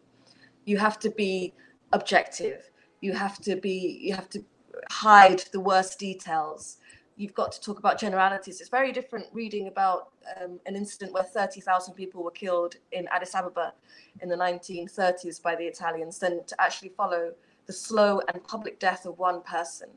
You 0.65 0.77
have 0.77 0.99
to 0.99 1.09
be 1.09 1.53
objective. 1.91 2.71
You 3.01 3.13
have 3.13 3.37
to 3.39 3.55
be, 3.55 3.99
you 4.01 4.13
have 4.13 4.29
to 4.29 4.43
hide 4.89 5.43
the 5.51 5.59
worst 5.59 5.99
details. 5.99 6.77
You've 7.15 7.33
got 7.33 7.51
to 7.51 7.61
talk 7.61 7.79
about 7.79 7.99
generalities. 7.99 8.59
It's 8.59 8.69
very 8.69 8.91
different 8.91 9.27
reading 9.33 9.67
about 9.67 10.09
um, 10.41 10.59
an 10.65 10.75
incident 10.75 11.13
where 11.13 11.23
30,000 11.23 11.93
people 11.93 12.23
were 12.23 12.31
killed 12.31 12.75
in 12.91 13.07
Addis 13.09 13.35
Ababa 13.35 13.73
in 14.21 14.29
the 14.29 14.35
1930s 14.35 15.41
by 15.41 15.55
the 15.55 15.65
Italians 15.65 16.19
than 16.19 16.43
to 16.45 16.61
actually 16.61 16.89
follow 16.89 17.33
the 17.65 17.73
slow 17.73 18.21
and 18.33 18.43
public 18.43 18.79
death 18.79 19.05
of 19.05 19.19
one 19.19 19.41
person. 19.43 19.89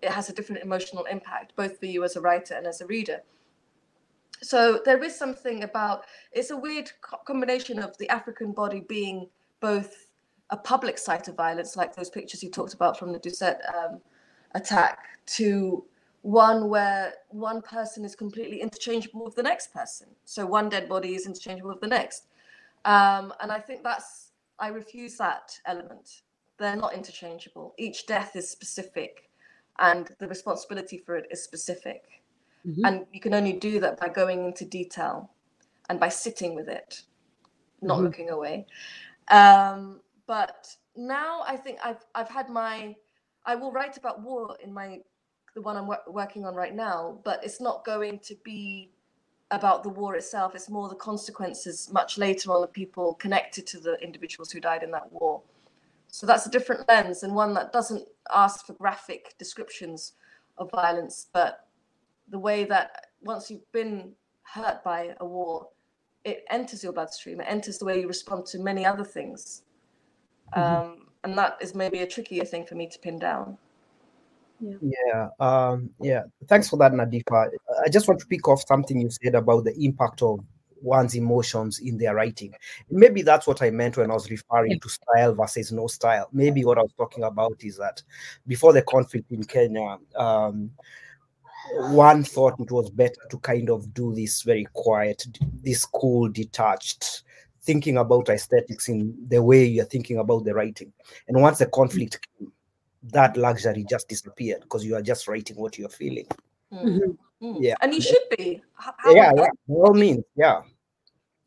It 0.00 0.10
has 0.10 0.28
a 0.30 0.32
different 0.32 0.62
emotional 0.62 1.04
impact, 1.04 1.54
both 1.56 1.78
for 1.78 1.86
you 1.86 2.04
as 2.04 2.16
a 2.16 2.20
writer 2.20 2.54
and 2.54 2.66
as 2.66 2.80
a 2.80 2.86
reader 2.86 3.22
so 4.42 4.80
there 4.84 5.02
is 5.02 5.16
something 5.16 5.64
about 5.64 6.04
it's 6.32 6.50
a 6.50 6.56
weird 6.56 6.90
co- 7.00 7.18
combination 7.26 7.78
of 7.78 7.96
the 7.98 8.08
African 8.08 8.52
body 8.52 8.80
being 8.88 9.28
both 9.60 10.06
a 10.50 10.56
public 10.56 10.96
site 10.98 11.28
of 11.28 11.34
violence, 11.34 11.76
like 11.76 11.94
those 11.94 12.10
pictures 12.10 12.42
you 12.42 12.50
talked 12.50 12.74
about 12.74 12.98
from 12.98 13.12
the 13.12 13.18
Dusit 13.18 13.58
um, 13.74 14.00
attack, 14.54 14.98
to 15.26 15.84
one 16.22 16.68
where 16.68 17.14
one 17.28 17.62
person 17.62 18.04
is 18.04 18.14
completely 18.14 18.60
interchangeable 18.60 19.24
with 19.24 19.36
the 19.36 19.42
next 19.42 19.72
person. 19.72 20.08
So 20.24 20.44
one 20.44 20.68
dead 20.68 20.88
body 20.88 21.14
is 21.14 21.26
interchangeable 21.26 21.70
with 21.70 21.80
the 21.80 21.86
next. 21.86 22.26
Um, 22.84 23.32
and 23.40 23.52
I 23.52 23.60
think 23.60 23.82
that's, 23.82 24.30
I 24.58 24.68
refuse 24.68 25.16
that 25.18 25.58
element. 25.66 26.22
They're 26.58 26.76
not 26.76 26.94
interchangeable. 26.94 27.74
Each 27.78 28.06
death 28.06 28.34
is 28.34 28.50
specific, 28.50 29.30
and 29.78 30.10
the 30.18 30.26
responsibility 30.26 30.98
for 30.98 31.16
it 31.16 31.26
is 31.30 31.42
specific. 31.42 32.02
Mm-hmm. 32.66 32.84
And 32.84 33.06
you 33.12 33.20
can 33.20 33.34
only 33.34 33.52
do 33.52 33.78
that 33.80 34.00
by 34.00 34.08
going 34.08 34.44
into 34.44 34.64
detail 34.64 35.30
and 35.88 36.00
by 36.00 36.08
sitting 36.08 36.56
with 36.56 36.68
it, 36.68 37.02
not 37.80 37.96
mm-hmm. 37.96 38.04
looking 38.06 38.30
away. 38.30 38.66
Um, 39.30 40.00
but 40.26 40.74
now 40.96 41.42
I 41.46 41.56
think 41.56 41.78
I've 41.84 42.04
I've 42.14 42.28
had 42.28 42.50
my 42.50 42.96
I 43.46 43.54
will 43.54 43.72
write 43.72 43.96
about 43.96 44.20
war 44.20 44.56
in 44.62 44.74
my 44.74 45.00
the 45.58 45.62
one 45.62 45.76
I'm 45.76 45.88
wor- 45.88 46.04
working 46.06 46.46
on 46.46 46.54
right 46.54 46.72
now, 46.72 47.18
but 47.24 47.42
it's 47.42 47.60
not 47.60 47.84
going 47.84 48.20
to 48.20 48.36
be 48.44 48.92
about 49.50 49.82
the 49.82 49.88
war 49.88 50.14
itself. 50.14 50.54
It's 50.54 50.70
more 50.70 50.88
the 50.88 50.94
consequences 50.94 51.90
much 51.92 52.16
later 52.16 52.52
on 52.52 52.60
the 52.60 52.68
people 52.68 53.14
connected 53.14 53.66
to 53.68 53.80
the 53.80 53.94
individuals 54.00 54.52
who 54.52 54.60
died 54.60 54.84
in 54.84 54.92
that 54.92 55.10
war. 55.10 55.42
So 56.06 56.26
that's 56.28 56.46
a 56.46 56.50
different 56.50 56.88
lens 56.88 57.24
and 57.24 57.34
one 57.34 57.54
that 57.54 57.72
doesn't 57.72 58.04
ask 58.32 58.66
for 58.66 58.74
graphic 58.74 59.34
descriptions 59.36 60.12
of 60.58 60.70
violence, 60.70 61.26
but 61.32 61.66
the 62.28 62.38
way 62.38 62.62
that 62.64 63.08
once 63.20 63.50
you've 63.50 63.72
been 63.72 64.12
hurt 64.42 64.84
by 64.84 65.16
a 65.18 65.26
war, 65.26 65.68
it 66.24 66.44
enters 66.50 66.84
your 66.84 66.92
bloodstream. 66.92 67.40
It 67.40 67.46
enters 67.48 67.78
the 67.78 67.84
way 67.84 68.00
you 68.00 68.06
respond 68.06 68.46
to 68.46 68.60
many 68.60 68.86
other 68.86 69.04
things. 69.04 69.62
Mm-hmm. 70.56 70.90
Um, 70.90 71.06
and 71.24 71.36
that 71.36 71.58
is 71.60 71.74
maybe 71.74 71.98
a 71.98 72.06
trickier 72.06 72.44
thing 72.44 72.64
for 72.64 72.76
me 72.76 72.86
to 72.86 72.98
pin 73.00 73.18
down. 73.18 73.58
Yeah. 74.60 74.76
Yeah. 74.82 75.28
Um, 75.40 75.90
yeah. 76.00 76.22
Thanks 76.48 76.68
for 76.68 76.76
that, 76.78 76.92
Nadifa. 76.92 77.50
I 77.84 77.88
just 77.88 78.08
want 78.08 78.20
to 78.20 78.26
pick 78.26 78.48
off 78.48 78.64
something 78.66 79.00
you 79.00 79.10
said 79.10 79.34
about 79.34 79.64
the 79.64 79.74
impact 79.84 80.22
of 80.22 80.40
one's 80.80 81.14
emotions 81.14 81.80
in 81.80 81.98
their 81.98 82.14
writing. 82.14 82.54
Maybe 82.90 83.22
that's 83.22 83.46
what 83.46 83.62
I 83.62 83.70
meant 83.70 83.96
when 83.96 84.10
I 84.10 84.14
was 84.14 84.30
referring 84.30 84.78
to 84.80 84.88
style 84.88 85.34
versus 85.34 85.72
no 85.72 85.86
style. 85.86 86.28
Maybe 86.32 86.64
what 86.64 86.78
I 86.78 86.82
was 86.82 86.92
talking 86.96 87.24
about 87.24 87.56
is 87.60 87.76
that 87.78 88.02
before 88.46 88.72
the 88.72 88.82
conflict 88.82 89.30
in 89.32 89.44
Kenya, 89.44 89.98
um, 90.16 90.70
one 91.90 92.24
thought 92.24 92.58
it 92.60 92.70
was 92.70 92.90
better 92.90 93.20
to 93.30 93.38
kind 93.38 93.70
of 93.70 93.92
do 93.92 94.14
this 94.14 94.42
very 94.42 94.66
quiet, 94.72 95.26
this 95.62 95.84
cool, 95.84 96.28
detached, 96.28 97.22
thinking 97.62 97.98
about 97.98 98.28
aesthetics 98.28 98.88
in 98.88 99.14
the 99.28 99.42
way 99.42 99.64
you're 99.64 99.84
thinking 99.84 100.18
about 100.18 100.44
the 100.44 100.54
writing. 100.54 100.92
And 101.28 101.40
once 101.42 101.58
the 101.58 101.66
conflict 101.66 102.26
came, 102.38 102.52
that 103.02 103.36
luxury 103.36 103.84
just 103.88 104.08
disappeared 104.08 104.62
because 104.62 104.84
you 104.84 104.94
are 104.94 105.02
just 105.02 105.28
writing 105.28 105.56
what 105.56 105.78
you're 105.78 105.88
feeling. 105.88 106.26
Mm-hmm. 106.72 107.46
Mm. 107.46 107.56
Yeah. 107.60 107.74
And 107.80 107.94
you 107.94 108.00
should 108.00 108.28
be. 108.36 108.62
How 108.74 108.92
yeah, 109.14 109.32
yeah, 109.36 109.46
by 109.68 109.74
all 109.74 109.94
means. 109.94 110.24
Yeah. 110.36 110.62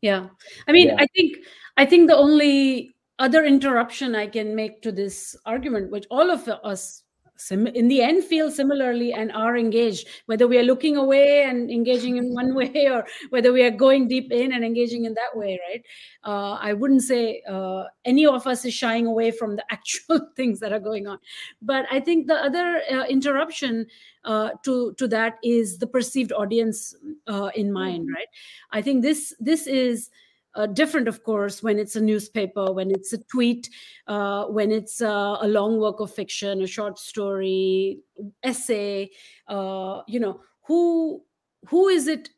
Yeah. 0.00 0.28
I 0.66 0.72
mean, 0.72 0.88
yeah. 0.88 0.96
I 0.98 1.06
think 1.14 1.38
I 1.76 1.86
think 1.86 2.08
the 2.08 2.16
only 2.16 2.94
other 3.18 3.44
interruption 3.44 4.14
I 4.14 4.26
can 4.26 4.56
make 4.56 4.82
to 4.82 4.92
this 4.92 5.36
argument, 5.46 5.90
which 5.90 6.06
all 6.10 6.30
of 6.30 6.48
us 6.48 7.04
sim- 7.36 7.66
in 7.66 7.88
the 7.88 8.02
end 8.02 8.24
feel 8.24 8.50
similarly 8.50 9.12
and 9.12 9.32
are 9.32 9.56
engaged 9.56 10.08
whether 10.26 10.46
we 10.46 10.58
are 10.58 10.62
looking 10.62 10.96
away 10.96 11.44
and 11.44 11.70
engaging 11.70 12.16
in 12.16 12.34
one 12.34 12.54
way 12.60 12.88
or 12.88 13.06
whether 13.30 13.52
we 13.52 13.62
are 13.62 13.70
going 13.70 14.08
deep 14.08 14.30
in 14.32 14.52
and 14.52 14.64
engaging 14.64 15.04
in 15.04 15.14
that 15.14 15.36
way 15.36 15.58
right? 15.68 15.82
Uh, 16.24 16.52
i 16.60 16.72
wouldn't 16.72 17.02
say 17.02 17.42
uh, 17.48 17.84
any 18.04 18.26
of 18.26 18.46
us 18.46 18.64
is 18.64 18.74
shying 18.74 19.06
away 19.06 19.30
from 19.30 19.56
the 19.56 19.64
actual 19.70 20.20
things 20.36 20.60
that 20.60 20.72
are 20.72 20.80
going 20.80 21.06
on. 21.06 21.18
But 21.60 21.86
i 21.90 22.00
think 22.00 22.26
the 22.26 22.36
other 22.36 22.82
uh, 22.90 23.04
interruption 23.06 23.86
uh, 24.24 24.50
to 24.62 24.94
to 24.94 25.08
that 25.08 25.38
is 25.42 25.78
the 25.78 25.86
perceived 25.86 26.32
audience 26.32 26.94
uh, 27.26 27.50
in 27.54 27.72
mind 27.72 28.08
right? 28.14 28.28
I 28.70 28.82
think 28.82 29.02
this 29.02 29.34
this 29.40 29.66
is 29.66 30.10
uh, 30.54 30.66
different, 30.66 31.08
of 31.08 31.22
course, 31.24 31.62
when 31.62 31.78
it's 31.78 31.96
a 31.96 32.00
newspaper, 32.00 32.72
when 32.72 32.90
it's 32.90 33.12
a 33.12 33.18
tweet, 33.24 33.70
uh, 34.06 34.44
when 34.46 34.70
it's 34.70 35.00
uh, 35.00 35.38
a 35.40 35.48
long 35.48 35.78
work 35.78 36.00
of 36.00 36.12
fiction, 36.12 36.62
a 36.62 36.66
short 36.66 36.98
story, 36.98 38.00
essay. 38.42 39.10
Uh, 39.48 40.02
you 40.06 40.20
know, 40.20 40.40
who 40.62 41.22
who 41.68 41.88
is 41.88 42.06
it? 42.06 42.30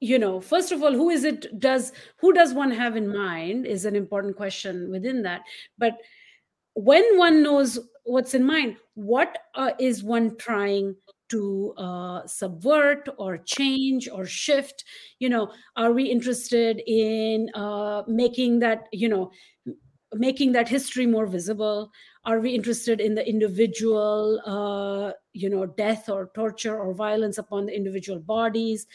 You 0.00 0.18
know, 0.18 0.40
first 0.40 0.72
of 0.72 0.82
all, 0.82 0.92
who 0.92 1.10
is 1.10 1.24
it? 1.24 1.58
Does 1.58 1.92
who 2.18 2.32
does 2.32 2.52
one 2.52 2.70
have 2.70 2.96
in 2.96 3.08
mind 3.14 3.66
is 3.66 3.84
an 3.84 3.96
important 3.96 4.36
question 4.36 4.90
within 4.90 5.22
that. 5.22 5.42
But 5.78 5.98
when 6.74 7.18
one 7.18 7.42
knows 7.42 7.78
what's 8.04 8.34
in 8.34 8.44
mind, 8.44 8.76
what 8.94 9.38
uh, 9.54 9.72
is 9.78 10.02
one 10.02 10.36
trying 10.36 10.96
to 11.32 11.74
uh, 11.76 12.26
subvert 12.26 13.08
or 13.18 13.38
change 13.38 14.08
or 14.08 14.24
shift? 14.24 14.84
You 15.18 15.28
know 15.28 15.52
are 15.76 15.92
we 15.92 16.04
interested 16.04 16.82
in 16.86 17.50
uh, 17.54 18.02
making 18.06 18.60
that 18.60 18.88
you 18.92 19.08
know 19.08 19.30
making 20.14 20.52
that 20.52 20.68
history 20.68 21.06
more 21.06 21.26
visible? 21.26 21.90
Are 22.24 22.40
we 22.40 22.54
interested 22.54 23.00
in 23.00 23.14
the 23.14 23.28
individual 23.28 24.40
uh, 24.46 25.12
you 25.32 25.50
know 25.50 25.66
death 25.66 26.08
or 26.08 26.30
torture 26.34 26.78
or 26.78 26.94
violence 26.94 27.38
upon 27.38 27.66
the 27.66 27.76
individual 27.76 28.20
bodies? 28.20 28.86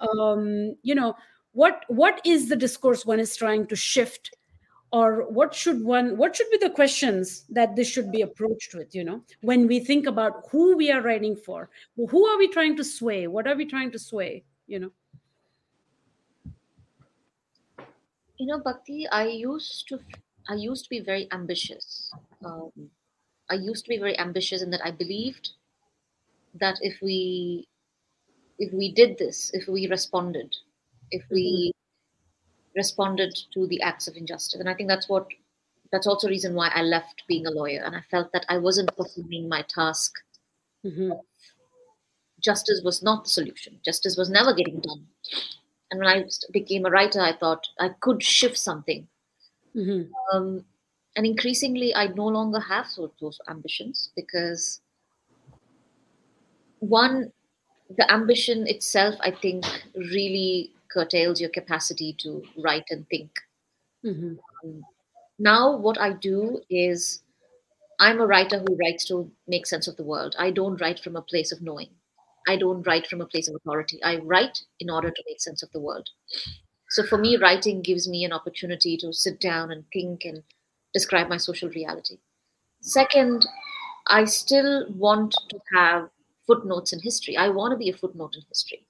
Um, 0.00 0.76
you 0.82 0.94
know 0.94 1.14
what 1.52 1.84
what 1.88 2.20
is 2.24 2.48
the 2.48 2.56
discourse 2.56 3.04
one 3.04 3.20
is 3.20 3.36
trying 3.36 3.66
to 3.66 3.76
shift 3.76 4.34
or 4.92 5.30
what 5.30 5.54
should 5.54 5.82
one 5.82 6.16
what 6.18 6.36
should 6.36 6.50
be 6.50 6.58
the 6.58 6.70
questions 6.70 7.44
that 7.48 7.74
this 7.74 7.88
should 7.88 8.12
be 8.12 8.20
approached 8.20 8.74
with 8.74 8.94
you 8.94 9.04
know? 9.04 9.22
When 9.40 9.66
we 9.66 9.80
think 9.80 10.06
about 10.06 10.44
who 10.50 10.76
we 10.76 10.90
are 10.90 11.00
writing 11.00 11.36
for 11.36 11.70
who 11.96 12.26
are 12.26 12.38
we 12.38 12.48
trying 12.48 12.76
to 12.76 12.84
sway? 12.84 13.26
What 13.26 13.46
are 13.46 13.56
we 13.56 13.66
trying 13.66 13.90
to 13.92 13.98
sway 13.98 14.44
you 14.66 14.78
know? 14.78 14.90
You 18.38 18.46
know 18.46 18.60
bhakti 18.60 19.08
i 19.08 19.24
used 19.26 19.88
to 19.88 19.98
i 20.48 20.54
used 20.54 20.84
to 20.84 20.90
be 20.90 21.00
very 21.00 21.28
ambitious. 21.32 22.12
Um, 22.44 22.70
i 23.50 23.54
used 23.54 23.84
to 23.84 23.88
be 23.88 23.98
very 23.98 24.18
ambitious 24.18 24.62
in 24.62 24.70
that 24.70 24.84
i 24.84 24.90
believed 24.90 25.50
that 26.60 26.76
if 26.82 27.00
we 27.00 27.66
if 28.58 28.72
we 28.72 28.92
did 28.92 29.16
this 29.16 29.50
if 29.54 29.66
we 29.68 29.88
responded 29.88 30.54
if 31.10 31.24
we 31.30 31.71
responded 32.76 33.34
to 33.52 33.66
the 33.66 33.80
acts 33.82 34.08
of 34.08 34.16
injustice. 34.16 34.60
And 34.60 34.68
I 34.68 34.74
think 34.74 34.88
that's 34.88 35.08
what 35.08 35.26
that's 35.92 36.06
also 36.06 36.28
reason 36.28 36.54
why 36.54 36.68
I 36.74 36.82
left 36.82 37.22
being 37.28 37.46
a 37.46 37.50
lawyer. 37.50 37.82
And 37.84 37.94
I 37.94 38.00
felt 38.10 38.32
that 38.32 38.46
I 38.48 38.56
wasn't 38.58 38.96
performing 38.96 39.48
my 39.48 39.62
task. 39.68 40.12
Mm-hmm. 40.84 41.12
Justice 42.40 42.80
was 42.82 43.02
not 43.02 43.24
the 43.24 43.30
solution. 43.30 43.78
Justice 43.84 44.16
was 44.16 44.30
never 44.30 44.54
getting 44.54 44.80
done. 44.80 45.06
And 45.90 46.00
when 46.00 46.08
I 46.08 46.24
became 46.50 46.86
a 46.86 46.90
writer, 46.90 47.20
I 47.20 47.34
thought 47.36 47.66
I 47.78 47.90
could 48.00 48.22
shift 48.22 48.56
something. 48.56 49.06
Mm-hmm. 49.76 50.10
Um, 50.34 50.64
and 51.14 51.26
increasingly, 51.26 51.94
I 51.94 52.06
no 52.06 52.26
longer 52.26 52.58
have 52.58 52.86
those 53.20 53.38
ambitions 53.48 54.10
because 54.16 54.80
one, 56.78 57.30
the 57.96 58.10
ambition 58.10 58.66
itself, 58.66 59.14
I 59.20 59.30
think, 59.30 59.64
really 59.94 60.72
curtails 60.92 61.40
your 61.40 61.50
capacity 61.50 62.14
to 62.20 62.42
write 62.56 62.84
and 62.90 63.08
think. 63.08 63.30
Mm-hmm. 64.04 64.34
Um, 64.64 64.82
now, 65.38 65.76
what 65.76 65.98
I 66.00 66.12
do 66.12 66.60
is 66.70 67.22
I'm 67.98 68.20
a 68.20 68.26
writer 68.26 68.58
who 68.58 68.76
writes 68.76 69.04
to 69.06 69.30
make 69.46 69.66
sense 69.66 69.88
of 69.88 69.96
the 69.96 70.04
world. 70.04 70.34
I 70.38 70.50
don't 70.50 70.80
write 70.80 71.00
from 71.00 71.16
a 71.16 71.22
place 71.22 71.52
of 71.52 71.62
knowing. 71.62 71.90
I 72.48 72.56
don't 72.56 72.86
write 72.86 73.06
from 73.06 73.20
a 73.20 73.26
place 73.26 73.48
of 73.48 73.54
authority. 73.54 74.02
I 74.02 74.16
write 74.16 74.62
in 74.80 74.90
order 74.90 75.10
to 75.10 75.22
make 75.26 75.40
sense 75.40 75.62
of 75.62 75.70
the 75.72 75.80
world. 75.80 76.08
So 76.90 77.04
for 77.04 77.16
me, 77.16 77.36
writing 77.36 77.80
gives 77.80 78.08
me 78.08 78.24
an 78.24 78.32
opportunity 78.32 78.96
to 78.98 79.12
sit 79.12 79.40
down 79.40 79.70
and 79.70 79.84
think 79.92 80.24
and 80.24 80.42
describe 80.92 81.28
my 81.28 81.36
social 81.36 81.70
reality. 81.70 82.18
Second, 82.80 83.46
I 84.08 84.24
still 84.24 84.86
want 84.90 85.34
to 85.50 85.58
have 85.74 86.10
footnotes 86.46 86.92
in 86.92 87.00
history. 87.00 87.36
I 87.36 87.48
want 87.48 87.70
to 87.70 87.78
be 87.78 87.88
a 87.88 87.96
footnote 87.96 88.34
in 88.34 88.42
history 88.48 88.84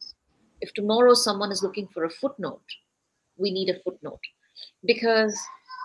if 0.63 0.73
tomorrow 0.73 1.13
someone 1.13 1.53
is 1.53 1.63
looking 1.63 1.89
for 1.89 2.05
a 2.05 2.11
footnote, 2.11 2.65
we 3.37 3.51
need 3.51 3.69
a 3.69 3.81
footnote. 3.81 4.21
Because 4.85 5.39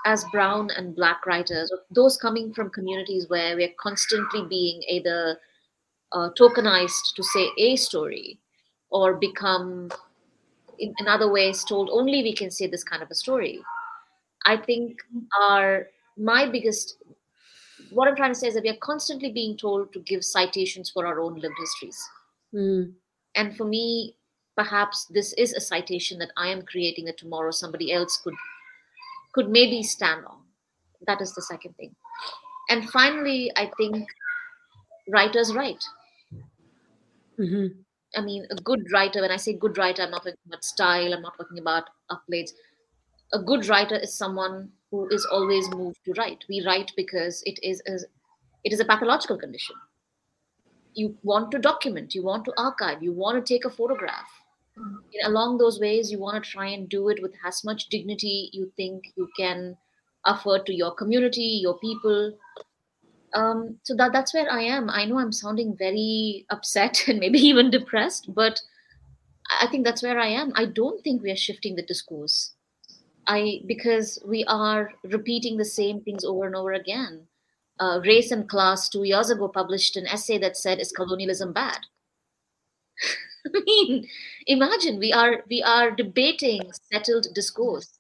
as 0.05 0.23
brown 0.31 0.69
and 0.77 0.95
black 0.95 1.25
writers, 1.25 1.71
those 1.89 2.15
coming 2.15 2.53
from 2.53 2.69
communities 2.69 3.27
where 3.27 3.55
we're 3.55 3.73
constantly 3.79 4.43
being 4.47 4.81
either 4.87 5.37
uh, 6.13 6.29
tokenized 6.39 7.15
to 7.15 7.23
say 7.23 7.49
a 7.57 7.75
story 7.75 8.39
or 8.89 9.15
become, 9.15 9.89
in, 10.79 10.93
in 10.99 11.07
other 11.07 11.29
ways, 11.29 11.63
told 11.63 11.89
only 11.91 12.23
we 12.23 12.33
can 12.33 12.51
say 12.51 12.67
this 12.67 12.83
kind 12.83 13.01
of 13.01 13.11
a 13.11 13.15
story. 13.15 13.59
I 14.45 14.57
think 14.57 14.99
our 15.41 15.87
my 16.17 16.47
biggest 16.49 16.97
what 17.91 18.07
I'm 18.07 18.15
trying 18.15 18.33
to 18.33 18.39
say 18.39 18.47
is 18.47 18.53
that 18.53 18.63
we 18.63 18.69
are 18.69 18.81
constantly 18.81 19.31
being 19.31 19.57
told 19.57 19.93
to 19.93 19.99
give 19.99 20.23
citations 20.23 20.89
for 20.89 21.05
our 21.05 21.19
own 21.19 21.39
lived 21.39 21.55
histories. 21.59 21.99
Mm. 22.53 22.93
And 23.35 23.55
for 23.55 23.65
me, 23.65 24.16
perhaps 24.57 25.05
this 25.05 25.33
is 25.33 25.53
a 25.53 25.61
citation 25.61 26.17
that 26.17 26.31
I 26.35 26.47
am 26.47 26.63
creating 26.63 27.05
that 27.05 27.17
tomorrow 27.17 27.51
somebody 27.51 27.93
else 27.93 28.17
could 28.17 28.33
could 29.33 29.49
maybe 29.49 29.83
stand 29.83 30.25
on. 30.25 30.39
That 31.05 31.21
is 31.21 31.33
the 31.33 31.43
second 31.43 31.75
thing. 31.77 31.95
And 32.69 32.89
finally, 32.89 33.51
I 33.55 33.71
think 33.77 34.09
writers 35.09 35.53
write. 35.53 35.83
Mm-hmm. 37.39 37.67
I 38.15 38.21
mean, 38.21 38.47
a 38.49 38.55
good 38.55 38.91
writer, 38.91 39.21
when 39.21 39.31
I 39.31 39.37
say 39.37 39.53
good 39.53 39.77
writer, 39.77 40.01
I'm 40.01 40.11
not 40.11 40.23
talking 40.23 40.39
about 40.47 40.63
style, 40.63 41.13
I'm 41.13 41.21
not 41.21 41.37
talking 41.37 41.59
about 41.59 41.83
upgrades. 42.09 42.51
A 43.31 43.39
good 43.39 43.67
writer 43.67 43.95
is 43.95 44.17
someone 44.17 44.71
who 44.89 45.07
is 45.09 45.25
always 45.25 45.69
moved 45.69 45.99
to 46.05 46.13
write. 46.13 46.43
We 46.49 46.65
write 46.65 46.91
because 46.97 47.43
it 47.45 47.59
is 47.61 47.81
a, 47.87 47.99
it 48.63 48.73
is 48.73 48.79
a 48.79 48.85
pathological 48.85 49.37
condition. 49.37 49.75
You 50.95 51.15
want 51.21 51.51
to 51.51 51.59
document, 51.59 52.15
you 52.15 52.23
want 52.23 52.43
to 52.45 52.53
archive, 52.57 53.03
you 53.03 53.11
want 53.11 53.45
to 53.45 53.53
take 53.53 53.65
a 53.65 53.69
photograph 53.69 54.27
along 55.23 55.57
those 55.57 55.79
ways 55.79 56.11
you 56.11 56.19
want 56.19 56.43
to 56.43 56.49
try 56.49 56.67
and 56.67 56.89
do 56.89 57.09
it 57.09 57.21
with 57.21 57.33
as 57.45 57.63
much 57.63 57.87
dignity 57.89 58.49
you 58.53 58.71
think 58.75 59.03
you 59.15 59.29
can 59.37 59.77
afford 60.25 60.65
to 60.65 60.73
your 60.73 60.93
community 60.93 61.59
your 61.61 61.77
people. 61.79 62.37
Um, 63.33 63.77
so 63.83 63.95
that 63.95 64.13
that's 64.13 64.33
where 64.33 64.49
i 64.49 64.61
am. 64.61 64.89
I 64.89 65.05
know 65.05 65.19
i'm 65.19 65.31
sounding 65.31 65.75
very 65.77 66.45
upset 66.49 67.03
and 67.07 67.19
maybe 67.19 67.39
even 67.39 67.69
depressed 67.71 68.33
but 68.33 68.61
i 69.61 69.67
think 69.67 69.85
that's 69.85 70.03
where 70.03 70.19
i 70.19 70.27
am. 70.27 70.51
I 70.55 70.65
don't 70.65 71.03
think 71.03 71.21
we 71.21 71.31
are 71.31 71.35
shifting 71.35 71.75
the 71.75 71.81
discourse. 71.81 72.51
I 73.27 73.61
because 73.65 74.19
we 74.25 74.45
are 74.45 74.93
repeating 75.03 75.57
the 75.57 75.65
same 75.65 76.01
things 76.01 76.23
over 76.23 76.45
and 76.45 76.55
over 76.55 76.73
again. 76.73 77.27
Uh, 77.79 77.99
race 78.03 78.31
and 78.31 78.49
class 78.49 78.89
two 78.89 79.03
years 79.03 79.29
ago 79.29 79.47
published 79.47 79.97
an 79.97 80.07
essay 80.07 80.39
that 80.39 80.57
said 80.57 80.79
is 80.79 80.91
colonialism 80.91 81.53
bad 81.53 81.77
I 83.55 83.61
mean, 83.65 84.07
imagine 84.47 84.99
we 84.99 85.13
are 85.13 85.43
we 85.49 85.63
are 85.63 85.91
debating 85.91 86.71
settled 86.91 87.27
discourse. 87.33 87.99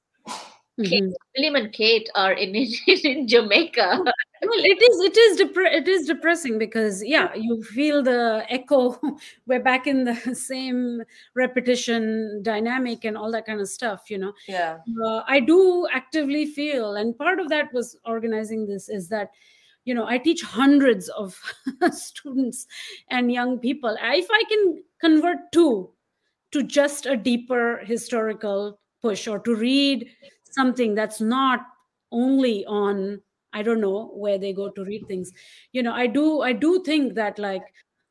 Mm-hmm. 0.79 1.09
William 1.35 1.55
and 1.55 1.73
Kate 1.73 2.07
are 2.13 2.33
in 2.33 2.55
in, 2.55 2.69
in 2.87 3.27
Jamaica. 3.27 4.03
Well, 4.03 4.59
it 4.63 4.81
is 4.81 4.99
it 5.01 5.17
is 5.17 5.41
depre- 5.41 5.73
it 5.73 5.87
is 5.87 6.05
depressing 6.05 6.59
because 6.59 7.03
yeah, 7.03 7.33
you 7.33 7.63
feel 7.63 8.03
the 8.03 8.45
echo. 8.49 8.99
We're 9.47 9.63
back 9.63 9.87
in 9.87 10.03
the 10.03 10.15
same 10.35 11.01
repetition 11.35 12.43
dynamic 12.43 13.05
and 13.05 13.17
all 13.17 13.31
that 13.31 13.47
kind 13.47 13.59
of 13.59 13.67
stuff. 13.67 14.09
You 14.09 14.19
know. 14.19 14.33
Yeah. 14.47 14.77
Uh, 15.03 15.23
I 15.27 15.39
do 15.39 15.87
actively 15.91 16.45
feel, 16.45 16.95
and 16.95 17.17
part 17.17 17.39
of 17.39 17.49
that 17.49 17.73
was 17.73 17.97
organizing 18.05 18.67
this 18.67 18.87
is 18.89 19.09
that 19.09 19.31
you 19.87 19.93
know 19.95 20.05
i 20.07 20.17
teach 20.17 20.41
hundreds 20.43 21.09
of 21.09 21.39
students 21.91 22.67
and 23.09 23.31
young 23.31 23.57
people. 23.59 23.97
If 24.01 24.27
i 24.31 24.43
can 24.49 24.83
convert 25.01 25.51
two 25.53 25.91
to 26.51 26.63
just 26.63 27.05
a 27.05 27.15
deeper 27.17 27.81
historical 27.85 28.79
push 29.01 29.27
or 29.27 29.39
to 29.39 29.55
read 29.55 30.09
something 30.43 30.95
that's 30.95 31.21
not 31.21 31.61
only 32.11 32.65
on 32.65 33.21
i 33.53 33.61
don't 33.61 33.81
know 33.81 34.07
where 34.25 34.37
they 34.37 34.53
go 34.53 34.69
to 34.69 34.83
read 34.85 35.07
things. 35.07 35.31
You 35.71 35.83
know 35.83 35.93
i 35.93 36.07
do 36.07 36.41
i 36.41 36.53
do 36.53 36.83
think 36.83 37.15
that 37.15 37.39
like 37.39 37.63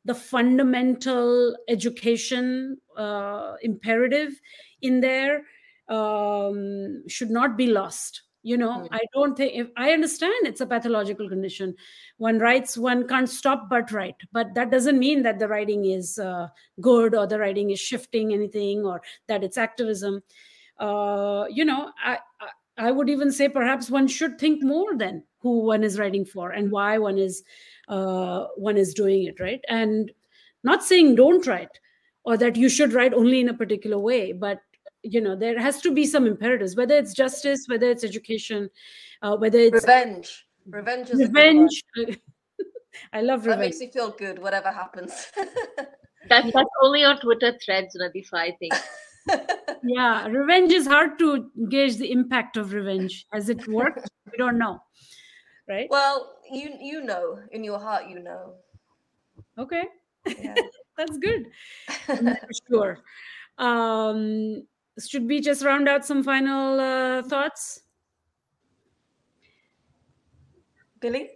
the 0.05 0.15
fundamental 0.15 1.55
education 1.67 2.77
uh, 2.95 3.55
imperative 3.61 4.39
in 4.81 5.01
there 5.01 5.43
um, 5.89 7.03
should 7.07 7.29
not 7.29 7.57
be 7.57 7.67
lost 7.67 8.23
you 8.47 8.57
know 8.57 8.73
mm. 8.79 8.87
i 8.91 8.99
don't 9.13 9.35
think 9.35 9.53
if 9.61 9.67
i 9.75 9.91
understand 9.91 10.47
it's 10.49 10.61
a 10.61 10.65
pathological 10.65 11.27
condition. 11.29 11.75
One 12.17 12.39
writes 12.39 12.77
one 12.77 13.07
can't 13.07 13.29
stop 13.29 13.69
but 13.69 13.91
write. 13.91 14.15
But 14.31 14.53
that 14.55 14.71
doesn't 14.71 14.97
mean 14.97 15.21
that 15.23 15.39
the 15.39 15.47
writing 15.47 15.85
is 15.85 16.17
uh, 16.17 16.47
good 16.81 17.13
or 17.13 17.27
the 17.27 17.39
writing 17.39 17.69
is 17.71 17.79
shifting 17.79 18.33
anything 18.33 18.85
or 18.85 19.01
that 19.27 19.43
it's 19.43 19.57
activism. 19.57 20.23
Uh, 20.79 21.45
you 21.49 21.65
know 21.65 21.91
I, 22.03 22.17
I 22.39 22.49
I 22.87 22.91
would 22.91 23.09
even 23.09 23.31
say 23.31 23.49
perhaps 23.49 23.89
one 23.89 24.07
should 24.07 24.39
think 24.39 24.63
more 24.63 24.95
than 24.95 25.23
who 25.39 25.59
one 25.59 25.83
is 25.83 25.99
writing 25.99 26.25
for 26.25 26.51
and 26.51 26.71
why 26.71 26.97
one 26.97 27.17
is 27.17 27.43
uh, 27.87 28.45
one 28.55 28.77
is 28.77 28.93
doing 28.93 29.23
it 29.25 29.39
right? 29.39 29.61
And 29.67 30.11
not 30.63 30.83
saying 30.83 31.15
don't 31.15 31.45
write 31.47 31.79
or 32.23 32.37
that 32.37 32.55
you 32.55 32.69
should 32.69 32.93
write 32.93 33.13
only 33.13 33.39
in 33.39 33.49
a 33.49 33.53
particular 33.53 33.99
way 33.99 34.31
but 34.31 34.59
you 35.13 35.21
know 35.21 35.35
there 35.35 35.59
has 35.59 35.81
to 35.81 35.93
be 35.93 36.05
some 36.05 36.25
imperatives 36.27 36.75
whether 36.75 36.95
it's 36.95 37.13
justice 37.13 37.65
whether 37.67 37.89
it's 37.89 38.03
education 38.03 38.69
uh, 39.21 39.35
whether 39.35 39.59
it's 39.59 39.73
revenge. 39.73 40.45
Revenge 40.69 41.09
is 41.09 41.19
revenge. 41.19 41.83
I 43.13 43.21
love 43.21 43.45
revenge 43.45 43.45
that 43.45 43.59
makes 43.59 43.79
me 43.79 43.89
feel 43.91 44.11
good 44.11 44.39
whatever 44.39 44.71
happens. 44.71 45.31
That, 46.29 46.43
that's 46.53 46.69
only 46.83 47.05
on 47.05 47.21
twitter 47.21 47.53
threads 47.63 47.95
Nadifa, 47.95 48.33
i 48.33 48.51
think. 48.59 48.73
Yeah 49.83 50.27
revenge 50.27 50.73
is 50.73 50.85
hard 50.85 51.17
to 51.19 51.49
gauge 51.69 51.95
the 51.97 52.11
impact 52.11 52.57
of 52.57 52.73
revenge. 52.73 53.25
Has 53.31 53.47
it 53.47 53.65
worked? 53.67 54.09
We 54.29 54.37
don't 54.37 54.57
know. 54.57 54.81
Right? 55.69 55.87
Well 55.89 56.33
you 56.51 56.73
you 56.81 57.01
know. 57.01 57.39
In 57.51 57.63
your 57.63 57.79
heart 57.79 58.09
you 58.09 58.19
know. 58.19 58.55
Okay. 59.57 59.83
Yeah. 60.25 60.55
that's 60.97 61.17
good. 61.17 61.47
For 62.07 62.37
sure. 62.69 62.97
Um 63.57 64.67
should 65.05 65.27
we 65.27 65.39
just 65.39 65.63
round 65.63 65.87
out 65.87 66.05
some 66.05 66.23
final 66.23 66.79
uh, 66.79 67.23
thoughts? 67.23 67.81
Billy? 70.99 71.31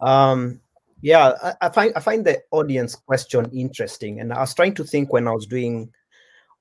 Um 0.00 0.60
yeah 1.00 1.32
I, 1.42 1.66
I, 1.66 1.68
find 1.68 1.92
i 1.96 2.00
find 2.00 2.24
the 2.24 2.42
audience 2.50 2.94
question 2.94 3.44
interesting 3.52 4.20
and 4.20 4.32
i 4.32 4.40
was 4.40 4.54
trying 4.54 4.72
to 4.76 4.84
think 4.84 5.12
when 5.12 5.28
i 5.28 5.32
was 5.32 5.44
doing 5.46 5.92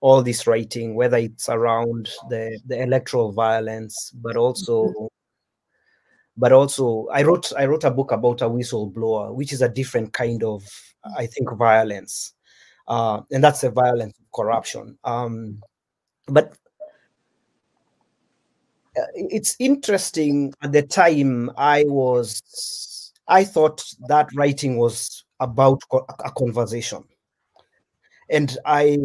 all 0.01 0.21
this 0.21 0.45
writing 0.45 0.95
whether 0.95 1.15
it's 1.15 1.47
around 1.47 2.09
the 2.29 2.59
the 2.67 2.81
electoral 2.83 3.31
violence 3.31 4.11
but 4.15 4.35
also 4.35 4.87
mm-hmm. 4.87 5.05
but 6.35 6.51
also 6.51 7.07
i 7.13 7.23
wrote 7.23 7.53
i 7.57 7.65
wrote 7.65 7.85
a 7.85 7.91
book 7.91 8.11
about 8.11 8.41
a 8.41 8.49
whistleblower 8.49 9.33
which 9.33 9.53
is 9.53 9.61
a 9.61 9.69
different 9.69 10.11
kind 10.11 10.43
of 10.43 10.61
i 11.17 11.25
think 11.25 11.49
violence. 11.53 12.33
Uh, 12.87 13.21
and 13.31 13.43
that's 13.43 13.61
the 13.61 13.69
violence 13.69 14.13
of 14.19 14.25
corruption. 14.35 14.97
Um, 15.03 15.61
but 16.27 16.53
uh, 18.97 19.01
it's 19.15 19.55
interesting 19.59 20.53
at 20.61 20.71
the 20.71 20.81
time 20.81 21.51
i 21.57 21.83
was 21.87 23.11
i 23.27 23.43
thought 23.43 23.83
that 24.07 24.27
writing 24.35 24.77
was 24.77 25.25
about 25.39 25.81
a 26.23 26.31
conversation. 26.31 27.03
And 28.29 28.57
i 28.65 28.97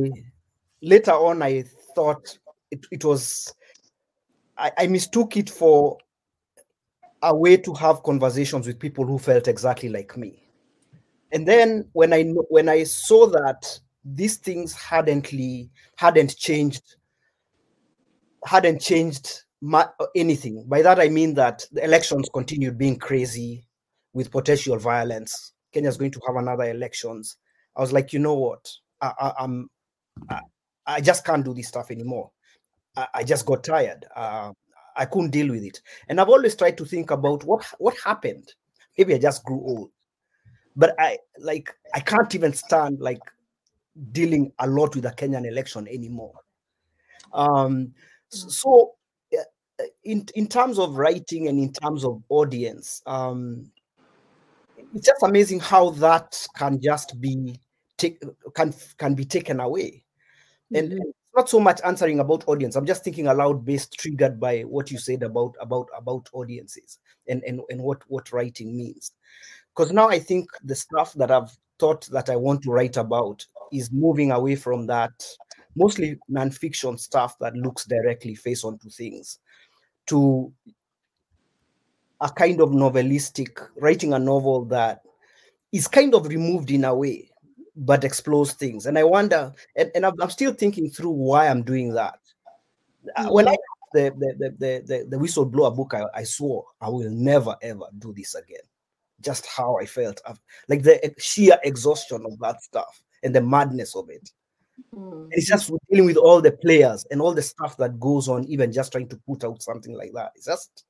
later 0.83 1.13
on 1.13 1.43
i 1.43 1.65
thought 1.95 2.39
it, 2.71 2.87
it 2.93 3.05
was 3.05 3.53
I, 4.57 4.73
I 4.79 4.87
mistook 4.87 5.37
it 5.37 5.51
for 5.51 5.99
a 7.23 7.35
way 7.35 7.57
to 7.57 7.75
have 7.75 8.03
conversations 8.03 8.67
with 8.67 8.79
people 8.79 9.05
who 9.05 9.19
felt 9.19 9.49
exactly 9.49 9.89
like 9.89 10.17
me. 10.17 10.43
And 11.33 11.47
then 11.47 11.89
when 11.93 12.13
i 12.13 12.23
when 12.23 12.69
i 12.69 12.85
saw 12.85 13.27
that 13.27 13.79
these 14.05 14.37
things 14.37 14.73
hadn't 14.75 15.29
hadn't 15.97 16.37
changed 16.37 16.97
hadn't 18.45 18.81
changed 18.81 19.43
anything. 20.15 20.65
By 20.69 20.83
that 20.83 21.01
I 21.01 21.09
mean 21.09 21.35
that 21.35 21.67
the 21.73 21.85
elections 21.85 22.29
continued 22.33 22.79
being 22.79 22.97
crazy 22.97 23.67
with 24.13 24.31
potential 24.31 24.77
violence. 24.79 25.53
Kenya's 25.73 25.97
going 25.97 26.13
to 26.13 26.21
have 26.27 26.37
another 26.37 26.65
elections. 26.65 27.37
I 27.77 27.81
was 27.81 27.93
like, 27.93 28.13
you 28.13 28.19
know 28.19 28.35
what? 28.35 28.69
I, 29.01 29.13
I, 29.39 29.45
am 29.45 29.71
I, 30.31 30.41
I, 30.87 31.01
just 31.01 31.25
can't 31.25 31.45
do 31.45 31.55
this 31.55 31.69
stuff 31.69 31.91
anymore. 31.91 32.31
I, 32.97 33.07
I 33.15 33.25
just 33.25 33.47
got 33.47 33.63
tired. 33.63 34.07
Uh, 34.17 34.53
I 34.97 35.05
couldn't 35.05 35.31
deal 35.31 35.51
with 35.51 35.63
it, 35.63 35.81
and 36.09 36.21
I've 36.21 36.29
always 36.29 36.57
tried 36.57 36.77
to 36.79 36.85
think 36.85 37.13
about 37.13 37.45
what 37.45 37.65
what 37.79 37.97
happened. 38.05 38.53
Maybe 38.97 39.15
I 39.15 39.19
just 39.19 39.45
grew 39.45 39.61
old, 39.61 39.91
but 40.75 40.97
I 40.99 41.19
like 41.39 41.73
I 41.95 42.01
can't 42.01 42.35
even 42.35 42.53
stand 42.53 42.99
like 42.99 43.21
dealing 44.11 44.51
a 44.59 44.67
lot 44.67 44.97
with 44.97 45.05
the 45.05 45.11
Kenyan 45.11 45.47
election 45.47 45.87
anymore. 45.87 46.35
Um. 47.33 47.95
So 48.31 48.95
in 50.05 50.27
in 50.35 50.47
terms 50.47 50.79
of 50.79 50.97
writing 50.97 51.49
and 51.49 51.59
in 51.59 51.73
terms 51.73 52.05
of 52.05 52.23
audience 52.29 53.01
um 53.07 53.71
it's 54.95 55.07
just 55.07 55.23
amazing 55.23 55.61
how 55.61 55.91
that 55.91 56.45
can 56.57 56.81
just 56.81 57.21
be 57.21 57.61
take 57.99 58.23
can 58.55 58.73
can 58.97 59.15
be 59.15 59.25
taken 59.25 59.61
away. 59.61 60.05
And, 60.75 60.93
mm-hmm. 60.93 61.11
not 61.35 61.49
so 61.49 61.61
much 61.61 61.81
answering 61.85 62.21
about 62.21 62.49
audience. 62.49 62.77
I'm 62.77 62.87
just 62.87 63.05
thinking 63.05 63.27
aloud 63.27 63.65
based 63.65 63.93
triggered 63.99 64.41
by 64.41 64.63
what 64.63 64.91
you 64.91 64.99
said 64.99 65.23
about 65.23 65.55
about 65.61 65.89
about 65.97 66.29
audiences 66.33 66.99
and 67.29 67.43
and, 67.45 67.61
and 67.69 67.83
what 67.83 68.03
what 68.09 68.33
writing 68.33 68.77
means. 68.77 69.13
Because 69.75 69.93
now 69.93 70.09
i 70.09 70.19
think 70.19 70.49
the 70.65 70.75
stuff 70.75 71.13
that 71.15 71.31
i've 71.31 71.57
thought 71.79 72.07
that 72.07 72.29
i 72.29 72.35
want 72.35 72.63
to 72.63 72.73
write 72.73 72.97
about 72.97 73.47
is 73.73 73.93
moving 73.93 74.33
away 74.33 74.57
from 74.57 74.87
that 74.87 75.13
mostly 75.77 76.19
nonfiction 76.31 76.99
stuff 76.99 77.39
that 77.39 77.55
looks 77.55 77.85
directly 77.85 78.35
face 78.35 78.65
onto 78.65 78.89
things 78.89 79.39
to 80.07 80.53
a 82.21 82.29
kind 82.29 82.61
of 82.61 82.71
novelistic 82.71 83.69
writing 83.77 84.13
a 84.13 84.19
novel 84.19 84.65
that 84.65 85.03
is 85.73 85.87
kind 85.87 86.15
of 86.15 86.27
removed 86.27 86.71
in 86.71 86.85
a 86.85 86.95
way 86.95 87.31
but 87.77 88.03
explores 88.03 88.55
things. 88.55 88.87
And 88.87 88.99
i 88.99 89.05
wonder 89.05 89.53
and, 89.77 89.91
and 89.95 90.05
i'm 90.05 90.31
still 90.31 90.53
thinking 90.53 90.91
through 90.91 91.11
why 91.11 91.49
i'm 91.49 91.63
doing 91.63 91.93
that. 91.95 92.19
Mm-hmm. 93.17 93.33
when 93.33 93.49
i 93.49 93.57
the 93.95 94.11
the, 94.19 94.55
the 94.59 94.83
the 94.87 95.07
the 95.09 95.17
whistleblower 95.17 95.75
book 95.75 95.95
I, 95.95 96.05
I 96.15 96.25
swore 96.25 96.65
i 96.81 96.89
will 96.89 97.11
never 97.11 97.57
ever 97.63 97.85
do 97.99 98.13
this 98.13 98.35
again. 98.35 98.67
Just 99.21 99.47
how 99.47 99.79
i 99.79 99.87
felt. 99.87 100.21
Like 100.69 100.83
the 100.83 101.15
sheer 101.19 101.59
exhaustion 101.63 102.25
of 102.27 102.39
that 102.41 102.63
stuff 102.63 103.01
and 103.23 103.35
the 103.35 103.41
madness 103.41 103.95
of 103.95 104.11
it 104.11 104.31
Mm. 104.95 105.29
It's 105.31 105.47
just 105.47 105.71
dealing 105.91 106.07
with 106.07 106.17
all 106.17 106.41
the 106.41 106.53
players 106.53 107.07
and 107.11 107.21
all 107.21 107.35
the 107.35 107.43
stuff 107.43 107.77
that 107.77 108.01
goes 108.01 108.29
on, 108.29 108.45
even 108.45 108.73
just 108.73 108.93
trying 108.93 109.09
to 109.09 109.17
put 109.17 109.45
out 109.45 109.63
something 109.63 109.95
like 109.95 110.13
that. 110.15 110.33
It's 110.35 110.47
just 110.47 110.85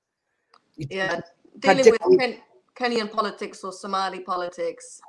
it, 0.76 0.88
yeah, 0.90 1.20
dealing 1.58 1.92
with 1.92 2.18
Ken- 2.18 2.40
Kenyan 2.76 3.10
politics 3.10 3.64
or 3.64 3.72
Somali 3.72 4.20
politics. 4.20 5.00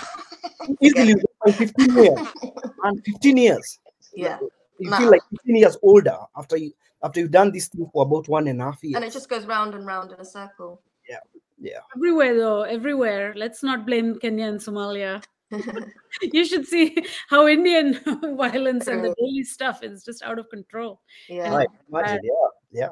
Easily, 0.80 1.14
15 1.46 1.96
years, 1.96 2.18
and 2.84 3.04
15 3.04 3.36
years. 3.36 3.78
Yeah, 4.14 4.38
you 4.78 4.90
nah. 4.90 4.98
feel 4.98 5.10
like 5.10 5.22
15 5.30 5.56
years 5.56 5.76
older 5.82 6.18
after 6.36 6.56
you 6.56 6.72
after 7.02 7.20
you've 7.20 7.32
done 7.32 7.50
this 7.50 7.68
thing 7.68 7.88
for 7.92 8.02
about 8.02 8.28
one 8.28 8.46
and 8.46 8.60
a 8.60 8.64
half 8.64 8.82
years, 8.84 8.94
and 8.94 9.04
it 9.04 9.12
just 9.12 9.28
goes 9.28 9.46
round 9.46 9.74
and 9.74 9.86
round 9.86 10.12
in 10.12 10.20
a 10.20 10.24
circle. 10.24 10.80
Yeah, 11.08 11.18
yeah. 11.58 11.80
Everywhere 11.96 12.36
though, 12.36 12.62
everywhere. 12.62 13.34
Let's 13.36 13.62
not 13.62 13.86
blame 13.86 14.18
Kenya 14.18 14.46
and 14.46 14.60
Somalia. 14.60 15.22
you 16.22 16.44
should 16.44 16.66
see 16.66 16.96
how 17.28 17.46
Indian 17.46 17.98
violence 18.36 18.86
and 18.86 19.04
the 19.04 19.14
daily 19.18 19.44
stuff 19.44 19.82
is 19.82 20.04
just 20.04 20.22
out 20.22 20.38
of 20.38 20.48
control. 20.50 21.00
Yeah, 21.28 21.54
right. 21.54 21.68
Imagine, 21.88 22.20
yeah, 22.22 22.80
yeah. 22.80 22.88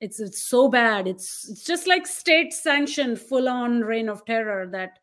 It's 0.00 0.20
it's 0.20 0.42
so 0.42 0.68
bad. 0.68 1.06
It's 1.08 1.48
it's 1.48 1.64
just 1.64 1.86
like 1.86 2.06
state 2.06 2.52
sanctioned 2.52 3.18
full 3.18 3.48
on 3.48 3.80
reign 3.80 4.08
of 4.08 4.24
terror 4.26 4.68
that 4.72 4.98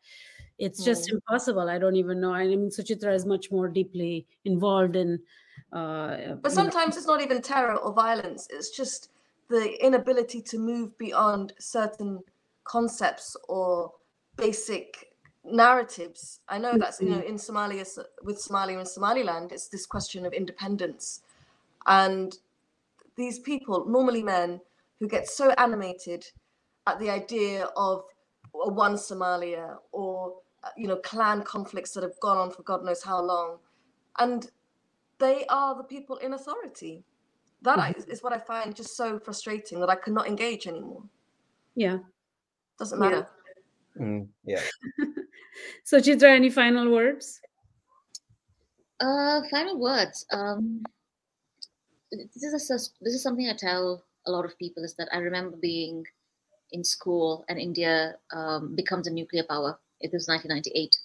it's 0.58 0.84
just 0.84 1.08
mm. 1.08 1.14
impossible. 1.14 1.68
I 1.68 1.78
don't 1.78 1.96
even 1.96 2.20
know. 2.20 2.32
I 2.32 2.46
mean, 2.46 2.70
Suchitra 2.70 3.14
is 3.14 3.26
much 3.26 3.50
more 3.50 3.68
deeply 3.68 4.26
involved 4.44 4.96
in. 4.96 5.18
Uh, 5.72 6.34
but 6.40 6.52
sometimes 6.52 6.96
it's 6.96 7.06
not 7.06 7.20
even 7.20 7.42
terror 7.42 7.74
or 7.74 7.92
violence. 7.92 8.46
It's 8.50 8.70
just 8.70 9.10
the 9.48 9.84
inability 9.84 10.40
to 10.42 10.58
move 10.58 10.96
beyond 10.96 11.52
certain 11.58 12.20
concepts 12.62 13.36
or 13.48 13.92
basic 14.36 15.13
narratives. 15.44 16.40
I 16.48 16.58
know 16.58 16.76
that's 16.78 17.00
you 17.00 17.10
know 17.10 17.18
mm-hmm. 17.18 17.28
in 17.28 17.34
Somalia 17.36 17.86
with 18.22 18.42
Somalia 18.42 18.78
and 18.78 18.88
Somaliland, 18.88 19.52
it's 19.52 19.68
this 19.68 19.86
question 19.86 20.26
of 20.26 20.32
independence, 20.32 21.20
and 21.86 22.36
these 23.16 23.38
people, 23.38 23.84
normally 23.86 24.22
men, 24.22 24.60
who 24.98 25.08
get 25.08 25.28
so 25.28 25.50
animated 25.52 26.26
at 26.86 26.98
the 26.98 27.10
idea 27.10 27.68
of 27.76 28.04
a 28.54 28.72
one 28.72 28.94
Somalia 28.94 29.76
or 29.92 30.34
uh, 30.62 30.68
you 30.76 30.88
know 30.88 30.96
clan 30.96 31.42
conflicts 31.42 31.92
that 31.92 32.02
have 32.02 32.18
gone 32.20 32.38
on 32.38 32.50
for 32.50 32.62
God 32.62 32.84
knows 32.84 33.02
how 33.02 33.22
long, 33.22 33.58
and 34.18 34.50
they 35.18 35.44
are 35.48 35.76
the 35.76 35.84
people 35.84 36.16
in 36.16 36.34
authority. 36.34 37.04
That 37.62 37.78
mm-hmm. 37.78 38.10
is 38.10 38.22
what 38.22 38.32
I 38.32 38.38
find 38.38 38.74
just 38.74 38.96
so 38.96 39.18
frustrating 39.18 39.80
that 39.80 39.88
I 39.88 39.96
cannot 39.96 40.26
engage 40.26 40.66
anymore. 40.66 41.02
Yeah, 41.74 41.98
doesn't 42.78 42.98
matter. 42.98 43.16
Yeah. 43.16 43.33
Mm, 44.00 44.28
yeah. 44.44 44.60
Suchitra 45.86 46.34
any 46.34 46.50
final 46.50 46.90
words 46.90 47.40
uh 49.00 49.40
final 49.50 49.78
words 49.78 50.24
um 50.32 50.82
this 52.12 52.42
is 52.42 52.70
a, 52.70 52.78
this 53.02 53.14
is 53.14 53.22
something 53.22 53.48
i 53.48 53.54
tell 53.56 54.04
a 54.26 54.30
lot 54.30 54.44
of 54.44 54.58
people 54.58 54.84
is 54.84 54.94
that 54.94 55.08
I 55.12 55.18
remember 55.18 55.56
being 55.56 56.04
in 56.72 56.84
school 56.84 57.44
and 57.48 57.58
India 57.58 58.16
um, 58.32 58.74
becomes 58.74 59.06
a 59.06 59.12
nuclear 59.12 59.44
power. 59.44 59.78
It 60.00 60.12
was 60.12 60.28
1998. 60.28 60.96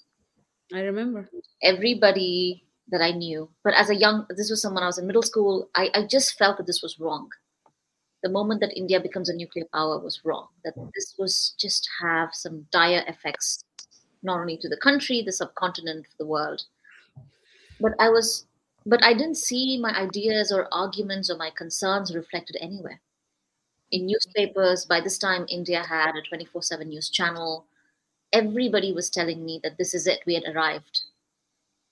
I 0.73 0.81
remember. 0.81 1.29
Everybody 1.61 2.65
that 2.89 3.01
I 3.01 3.11
knew, 3.11 3.49
but 3.63 3.73
as 3.73 3.89
a 3.89 3.95
young, 3.95 4.25
this 4.35 4.49
was 4.49 4.61
someone 4.61 4.83
I 4.83 4.87
was 4.87 4.97
in 4.97 5.05
middle 5.05 5.21
school, 5.21 5.69
I, 5.75 5.89
I 5.93 6.03
just 6.05 6.37
felt 6.37 6.57
that 6.57 6.67
this 6.67 6.81
was 6.81 6.99
wrong. 6.99 7.29
The 8.21 8.29
moment 8.29 8.59
that 8.61 8.77
India 8.77 8.99
becomes 8.99 9.29
a 9.29 9.35
nuclear 9.35 9.65
power 9.73 9.97
was 9.99 10.25
wrong, 10.25 10.47
that 10.65 10.73
this 10.93 11.15
was 11.17 11.55
just 11.57 11.89
have 12.01 12.29
some 12.33 12.67
dire 12.71 13.03
effects, 13.07 13.63
not 14.23 14.39
only 14.39 14.57
to 14.57 14.69
the 14.69 14.77
country, 14.77 15.21
the 15.21 15.31
subcontinent, 15.31 16.05
the 16.17 16.25
world. 16.25 16.63
But 17.79 17.93
I 17.99 18.09
was, 18.09 18.45
but 18.85 19.03
I 19.03 19.13
didn't 19.13 19.37
see 19.37 19.79
my 19.79 19.97
ideas 19.97 20.51
or 20.51 20.67
arguments 20.73 21.29
or 21.29 21.37
my 21.37 21.49
concerns 21.49 22.13
reflected 22.13 22.57
anywhere 22.59 22.99
in 23.91 24.05
newspapers. 24.05 24.85
By 24.85 25.01
this 25.01 25.17
time, 25.17 25.45
India 25.49 25.83
had 25.83 26.15
a 26.15 26.21
24 26.21 26.61
7 26.61 26.87
news 26.87 27.09
channel. 27.09 27.65
Everybody 28.33 28.93
was 28.93 29.09
telling 29.09 29.43
me 29.43 29.59
that 29.63 29.77
this 29.77 29.93
is 29.93 30.05
it, 30.07 30.19
we 30.25 30.35
had 30.35 30.43
arrived. 30.53 31.01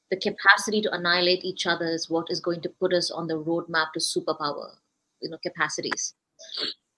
The 0.10 0.18
capacity 0.18 0.82
to 0.82 0.94
annihilate 0.94 1.44
each 1.44 1.66
other 1.66 1.88
is 1.88 2.10
what 2.10 2.28
is 2.30 2.40
going 2.40 2.62
to 2.62 2.70
put 2.70 2.94
us 2.94 3.12
on 3.12 3.28
the 3.28 3.40
roadmap 3.40 3.92
to 3.94 4.00
superpower, 4.00 4.76
you 5.22 5.30
know, 5.30 5.38
capacities. 5.44 6.14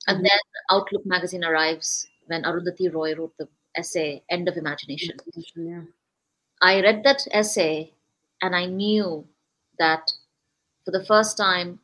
And 0.07 0.25
then 0.25 0.39
Outlook 0.69 1.05
magazine 1.05 1.43
arrives 1.45 2.07
when 2.27 2.43
Arundhati 2.43 2.93
Roy 2.93 3.15
wrote 3.15 3.35
the 3.37 3.47
essay 3.75 4.23
End 4.29 4.47
of 4.49 4.57
Imagination. 4.57 5.17
Yeah. 5.55 5.83
I 6.61 6.81
read 6.81 7.03
that 7.03 7.27
essay 7.31 7.93
and 8.41 8.55
I 8.55 8.65
knew 8.65 9.27
that 9.79 10.13
for 10.85 10.91
the 10.91 11.05
first 11.05 11.37
time, 11.37 11.79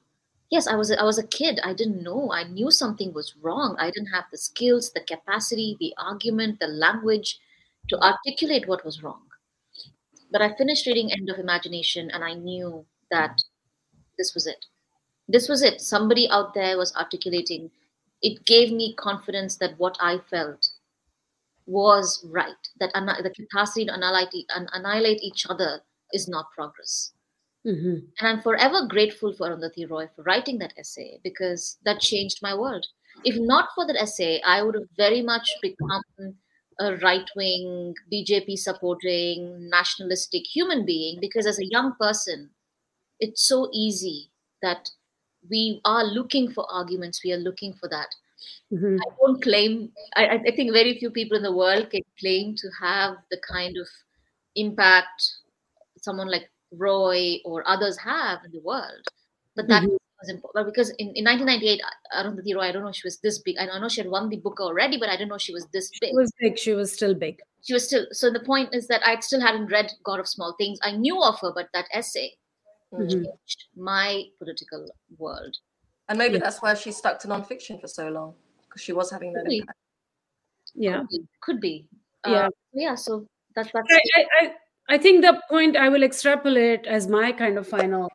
yes, 0.51 0.67
I 0.67 0.75
was 0.75 0.91
I 0.91 1.03
was 1.03 1.17
a 1.19 1.27
kid. 1.27 1.59
I 1.63 1.73
didn't 1.73 2.03
know. 2.03 2.31
I 2.31 2.43
knew 2.45 2.71
something 2.71 3.13
was 3.13 3.35
wrong. 3.37 3.75
I 3.79 3.91
didn't 3.91 4.13
have 4.13 4.25
the 4.31 4.37
skills, 4.37 4.91
the 4.91 5.01
capacity, 5.01 5.77
the 5.79 5.93
argument, 5.97 6.59
the 6.59 6.67
language 6.67 7.39
to 7.89 7.99
articulate 8.01 8.67
what 8.67 8.85
was 8.85 9.03
wrong. 9.03 9.23
But 10.29 10.43
I 10.43 10.53
finished 10.55 10.85
reading 10.85 11.11
End 11.11 11.31
of 11.31 11.39
Imagination 11.39 12.11
and 12.11 12.23
I 12.23 12.35
knew 12.35 12.85
that 13.09 13.41
this 14.17 14.33
was 14.35 14.47
it. 14.47 14.65
This 15.27 15.47
was 15.49 15.61
it. 15.61 15.81
Somebody 15.81 16.27
out 16.29 16.53
there 16.55 16.77
was 16.77 16.95
articulating. 16.95 17.71
It 18.21 18.45
gave 18.45 18.71
me 18.71 18.95
confidence 18.95 19.55
that 19.57 19.77
what 19.77 19.97
I 19.99 20.17
felt 20.19 20.69
was 21.67 22.23
right. 22.25 22.69
That 22.79 22.91
anni- 22.95 23.21
the 23.21 23.29
capacity 23.29 23.85
to 23.85 23.93
annihilate, 23.93 24.33
e- 24.33 24.47
an- 24.49 24.69
annihilate 24.73 25.21
each 25.23 25.45
other 25.47 25.83
is 26.13 26.27
not 26.27 26.51
progress. 26.51 27.13
hmm 27.63 27.99
And 28.19 28.27
I'm 28.27 28.41
forever 28.41 28.85
grateful 28.87 29.33
for 29.33 29.49
Arundhati 29.49 29.89
Roy 29.89 30.07
for 30.15 30.23
writing 30.23 30.59
that 30.59 30.73
essay 30.77 31.19
because 31.23 31.77
that 31.85 32.01
changed 32.01 32.39
my 32.41 32.55
world. 32.55 32.87
If 33.23 33.35
not 33.39 33.69
for 33.75 33.85
that 33.87 33.95
essay, 34.01 34.41
I 34.41 34.61
would 34.63 34.75
have 34.75 34.89
very 34.97 35.21
much 35.21 35.49
become 35.61 36.03
a 36.79 36.95
right 36.97 37.29
wing, 37.35 37.95
BJP 38.11 38.55
supporting, 38.57 39.69
nationalistic 39.69 40.43
human 40.47 40.85
being 40.85 41.19
because 41.21 41.45
as 41.47 41.59
a 41.59 41.65
young 41.65 41.95
person, 41.99 42.51
it's 43.19 43.43
so 43.47 43.69
easy 43.73 44.31
that 44.61 44.91
we 45.49 45.81
are 45.85 46.03
looking 46.03 46.51
for 46.51 46.65
arguments, 46.71 47.23
we 47.23 47.33
are 47.33 47.37
looking 47.37 47.73
for 47.73 47.89
that. 47.89 48.07
hmm 48.71 48.97
I 48.97 49.09
don't 49.21 49.41
claim, 49.41 49.91
I, 50.15 50.27
I 50.47 50.51
think 50.55 50.71
very 50.71 50.97
few 50.97 51.11
people 51.11 51.37
in 51.37 51.43
the 51.43 51.55
world 51.55 51.89
can 51.89 52.01
claim 52.19 52.55
to 52.55 52.69
have 52.81 53.17
the 53.29 53.39
kind 53.51 53.77
of 53.77 53.87
impact 54.55 55.23
someone 56.01 56.29
like 56.29 56.49
Roy 56.71 57.37
or 57.45 57.67
others 57.67 57.97
have 57.99 58.39
in 58.45 58.51
the 58.51 58.61
world. 58.61 59.07
But 59.55 59.67
that 59.69 59.83
Mhm. 59.83 59.97
was 60.21 60.29
important 60.29 60.67
because 60.67 60.89
in, 60.97 61.09
in 61.15 61.23
1998, 61.23 61.81
Arundhati 62.13 62.55
Roy, 62.55 62.63
I 62.63 62.71
don't 62.71 62.83
know 62.83 62.91
she 62.91 63.05
was 63.07 63.19
this 63.19 63.39
big. 63.39 63.57
I 63.57 63.65
know 63.79 63.89
she 63.89 64.01
had 64.01 64.09
won 64.11 64.29
the 64.29 64.37
Booker 64.37 64.63
already, 64.63 64.97
but 64.97 65.09
I 65.09 65.17
didn't 65.17 65.29
know 65.29 65.37
she 65.37 65.53
was 65.53 65.65
this 65.73 65.89
big. 65.99 66.09
She 66.11 66.15
was 66.15 66.31
big. 66.39 66.57
She 66.57 66.73
was 66.73 66.93
still 66.93 67.13
big. 67.13 67.41
She 67.63 67.73
was 67.73 67.87
still, 67.87 68.05
so 68.11 68.31
the 68.31 68.39
point 68.39 68.73
is 68.73 68.87
that 68.87 69.05
I 69.05 69.19
still 69.19 69.41
hadn't 69.41 69.67
read 69.67 69.91
God 70.03 70.19
of 70.19 70.27
Small 70.27 70.55
Things. 70.57 70.79
I 70.83 70.91
knew 70.91 71.21
of 71.21 71.39
her, 71.41 71.51
but 71.53 71.69
that 71.73 71.87
essay 71.91 72.37
Mm. 72.95 73.05
Mhm. 73.05 73.09
changed 73.09 73.65
my 73.75 74.23
political 74.39 74.87
world. 75.17 75.57
And 76.09 76.17
maybe 76.17 76.35
Yeah. 76.35 76.41
that's 76.41 76.61
why 76.61 76.73
she 76.75 76.91
stuck 76.91 77.19
to 77.19 77.27
nonfiction 77.27 77.79
for 77.81 77.87
so 77.87 78.09
long 78.09 78.35
because 78.63 78.81
she 78.81 78.93
was 78.93 79.11
having 79.11 79.33
that 79.33 79.45
impact. 79.51 79.79
Yeah. 80.73 80.99
Could 80.99 81.09
be. 81.09 81.27
Could 81.41 81.59
be. 81.61 81.87
Yeah. 82.27 82.47
Uh, 82.47 82.49
yeah, 82.73 82.95
so 82.95 83.27
that, 83.55 83.71
that's. 83.73 83.87
I, 83.91 84.01
I, 84.15 84.25
I, 84.41 84.53
I 84.95 84.97
think 84.97 85.21
the 85.23 85.41
point 85.49 85.75
I 85.77 85.89
will 85.89 86.03
extrapolate 86.03 86.85
as 86.85 87.07
my 87.07 87.31
kind 87.31 87.57
of 87.57 87.67
final 87.67 88.09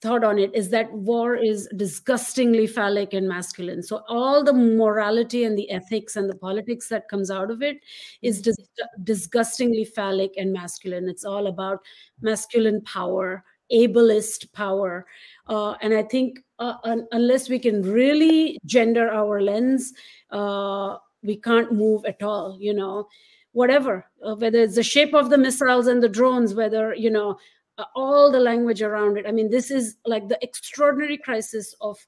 thought 0.00 0.22
on 0.22 0.38
it 0.38 0.54
is 0.54 0.70
that 0.70 0.92
war 0.92 1.34
is 1.34 1.68
disgustingly 1.76 2.68
phallic 2.68 3.14
and 3.14 3.28
masculine. 3.28 3.82
So 3.82 4.04
all 4.08 4.44
the 4.44 4.52
morality 4.52 5.42
and 5.44 5.58
the 5.58 5.68
ethics 5.70 6.14
and 6.14 6.30
the 6.30 6.36
politics 6.36 6.88
that 6.88 7.08
comes 7.08 7.30
out 7.32 7.50
of 7.50 7.62
it 7.62 7.78
is 8.22 8.40
dis- 8.40 8.56
disgustingly 9.02 9.84
phallic 9.84 10.34
and 10.36 10.52
masculine. 10.52 11.08
It's 11.08 11.24
all 11.24 11.48
about 11.48 11.80
masculine 12.20 12.80
power, 12.82 13.44
ableist 13.72 14.52
power, 14.52 15.06
uh, 15.46 15.74
and 15.82 15.94
I 15.94 16.02
think 16.02 16.40
uh, 16.58 16.74
un- 16.84 17.06
unless 17.12 17.48
we 17.48 17.58
can 17.58 17.82
really 17.82 18.58
gender 18.64 19.10
our 19.10 19.40
lens, 19.40 19.92
uh, 20.30 20.96
we 21.22 21.36
can't 21.36 21.72
move 21.72 22.04
at 22.04 22.22
all. 22.22 22.58
You 22.60 22.74
know, 22.74 23.08
whatever, 23.52 24.06
uh, 24.24 24.36
whether 24.36 24.58
it's 24.60 24.76
the 24.76 24.82
shape 24.82 25.14
of 25.14 25.30
the 25.30 25.38
missiles 25.38 25.86
and 25.86 26.02
the 26.02 26.08
drones, 26.08 26.54
whether 26.54 26.94
you 26.94 27.10
know 27.10 27.38
uh, 27.78 27.84
all 27.94 28.30
the 28.30 28.40
language 28.40 28.82
around 28.82 29.18
it. 29.18 29.26
I 29.26 29.32
mean, 29.32 29.50
this 29.50 29.70
is 29.70 29.96
like 30.04 30.28
the 30.28 30.38
extraordinary 30.42 31.18
crisis 31.18 31.74
of 31.80 31.98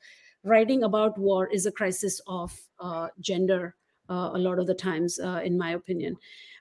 writing 0.43 0.85
about 0.85 1.19
war 1.19 1.47
is 1.47 1.67
a 1.67 1.73
crisis 1.73 2.21
of 2.27 2.59
uh, 2.79 3.09
gender 3.21 3.77
uh, 4.09 4.31
a 4.35 4.39
lot 4.39 4.59
of 4.59 4.67
the 4.67 4.75
times, 4.75 5.21
uh, 5.21 5.41
in 5.45 5.57
my 5.57 5.73
opinion. 5.73 6.17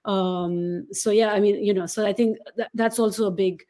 Um, 0.06 0.88
so 0.92 1.12
yeah, 1.12 1.32
I 1.34 1.40
mean, 1.40 1.64
you 1.64 1.74
know, 1.74 1.86
so 1.86 2.06
I 2.06 2.14
think 2.14 2.38
that, 2.56 2.70
that's 2.74 3.00
also 3.00 3.26
a 3.26 3.32
big, 3.32 3.64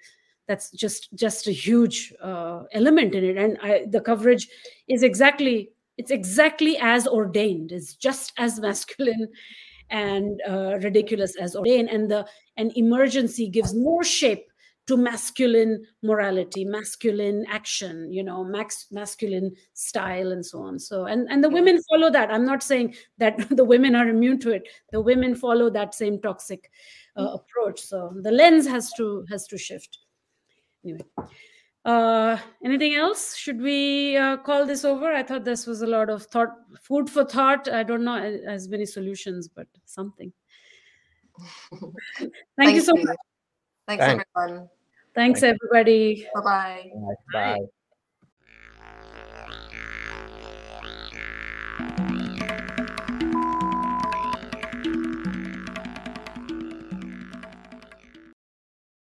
that's 0.49 0.71
just 0.71 1.13
just 1.13 1.45
a 1.47 1.51
huge 1.51 2.11
uh, 2.23 2.63
element 2.73 3.13
in 3.13 3.23
it, 3.23 3.37
and 3.37 3.57
I, 3.61 3.85
the 3.87 4.01
coverage 4.01 4.49
is 4.87 5.03
exactly 5.03 5.69
it's 5.97 6.09
exactly 6.09 6.75
as 6.81 7.07
ordained. 7.07 7.71
It's 7.71 7.93
just 7.93 8.33
as 8.39 8.59
masculine 8.67 9.27
and 9.91 10.41
uh, 10.49 10.79
ridiculous 10.79 11.35
as 11.37 11.55
ordained, 11.55 11.89
and 11.89 12.09
the 12.09 12.25
and 12.57 12.75
emergency 12.75 13.47
gives 13.47 13.75
more 13.75 14.03
shape 14.03 14.47
to 14.87 14.97
masculine 14.97 15.85
morality 16.01 16.65
masculine 16.65 17.45
action 17.47 18.11
you 18.11 18.23
know 18.23 18.43
max 18.43 18.87
masculine 18.89 19.53
style 19.75 20.31
and 20.31 20.43
so 20.43 20.63
on. 20.63 20.79
So 20.79 21.05
and 21.05 21.27
and 21.29 21.43
the 21.43 21.49
women 21.49 21.79
follow 21.91 22.09
that. 22.09 22.31
I'm 22.31 22.45
not 22.45 22.63
saying 22.63 22.95
that 23.19 23.37
the 23.55 23.65
women 23.65 23.93
are 23.93 24.09
immune 24.09 24.39
to 24.39 24.49
it. 24.49 24.63
The 24.91 24.99
women 24.99 25.35
follow 25.35 25.69
that 25.69 25.93
same 25.93 26.19
toxic 26.19 26.71
uh, 27.15 27.37
approach. 27.37 27.79
So 27.79 28.15
the 28.23 28.31
lens 28.31 28.65
has 28.65 28.91
to 28.93 29.27
has 29.29 29.45
to 29.49 29.57
shift 29.59 29.99
anyway. 30.83 31.05
Uh 31.85 32.37
anything 32.63 32.95
else? 32.95 33.35
Should 33.35 33.61
we 33.61 34.17
uh, 34.17 34.37
call 34.37 34.65
this 34.65 34.83
over? 34.83 35.13
I 35.13 35.23
thought 35.23 35.45
this 35.45 35.65
was 35.65 35.81
a 35.81 35.87
lot 35.87 36.09
of 36.09 36.23
thought 36.25 36.53
food 36.81 37.09
for 37.09 37.23
thought. 37.23 37.69
I 37.69 37.83
don't 37.83 38.03
know 38.03 38.17
as 38.17 38.67
many 38.67 38.85
solutions 38.85 39.47
but 39.47 39.67
something. 39.85 40.33
Thank, 42.19 42.33
thank 42.57 42.75
you. 42.75 42.81
so 42.81 42.93
much. 42.95 43.17
Thanks, 43.87 44.05
Thanks. 44.05 44.25
everyone. 44.37 44.69
thanks 45.15 45.41
everybody. 45.41 46.27
Bye-bye. 46.35 46.91
Bye. 47.33 47.59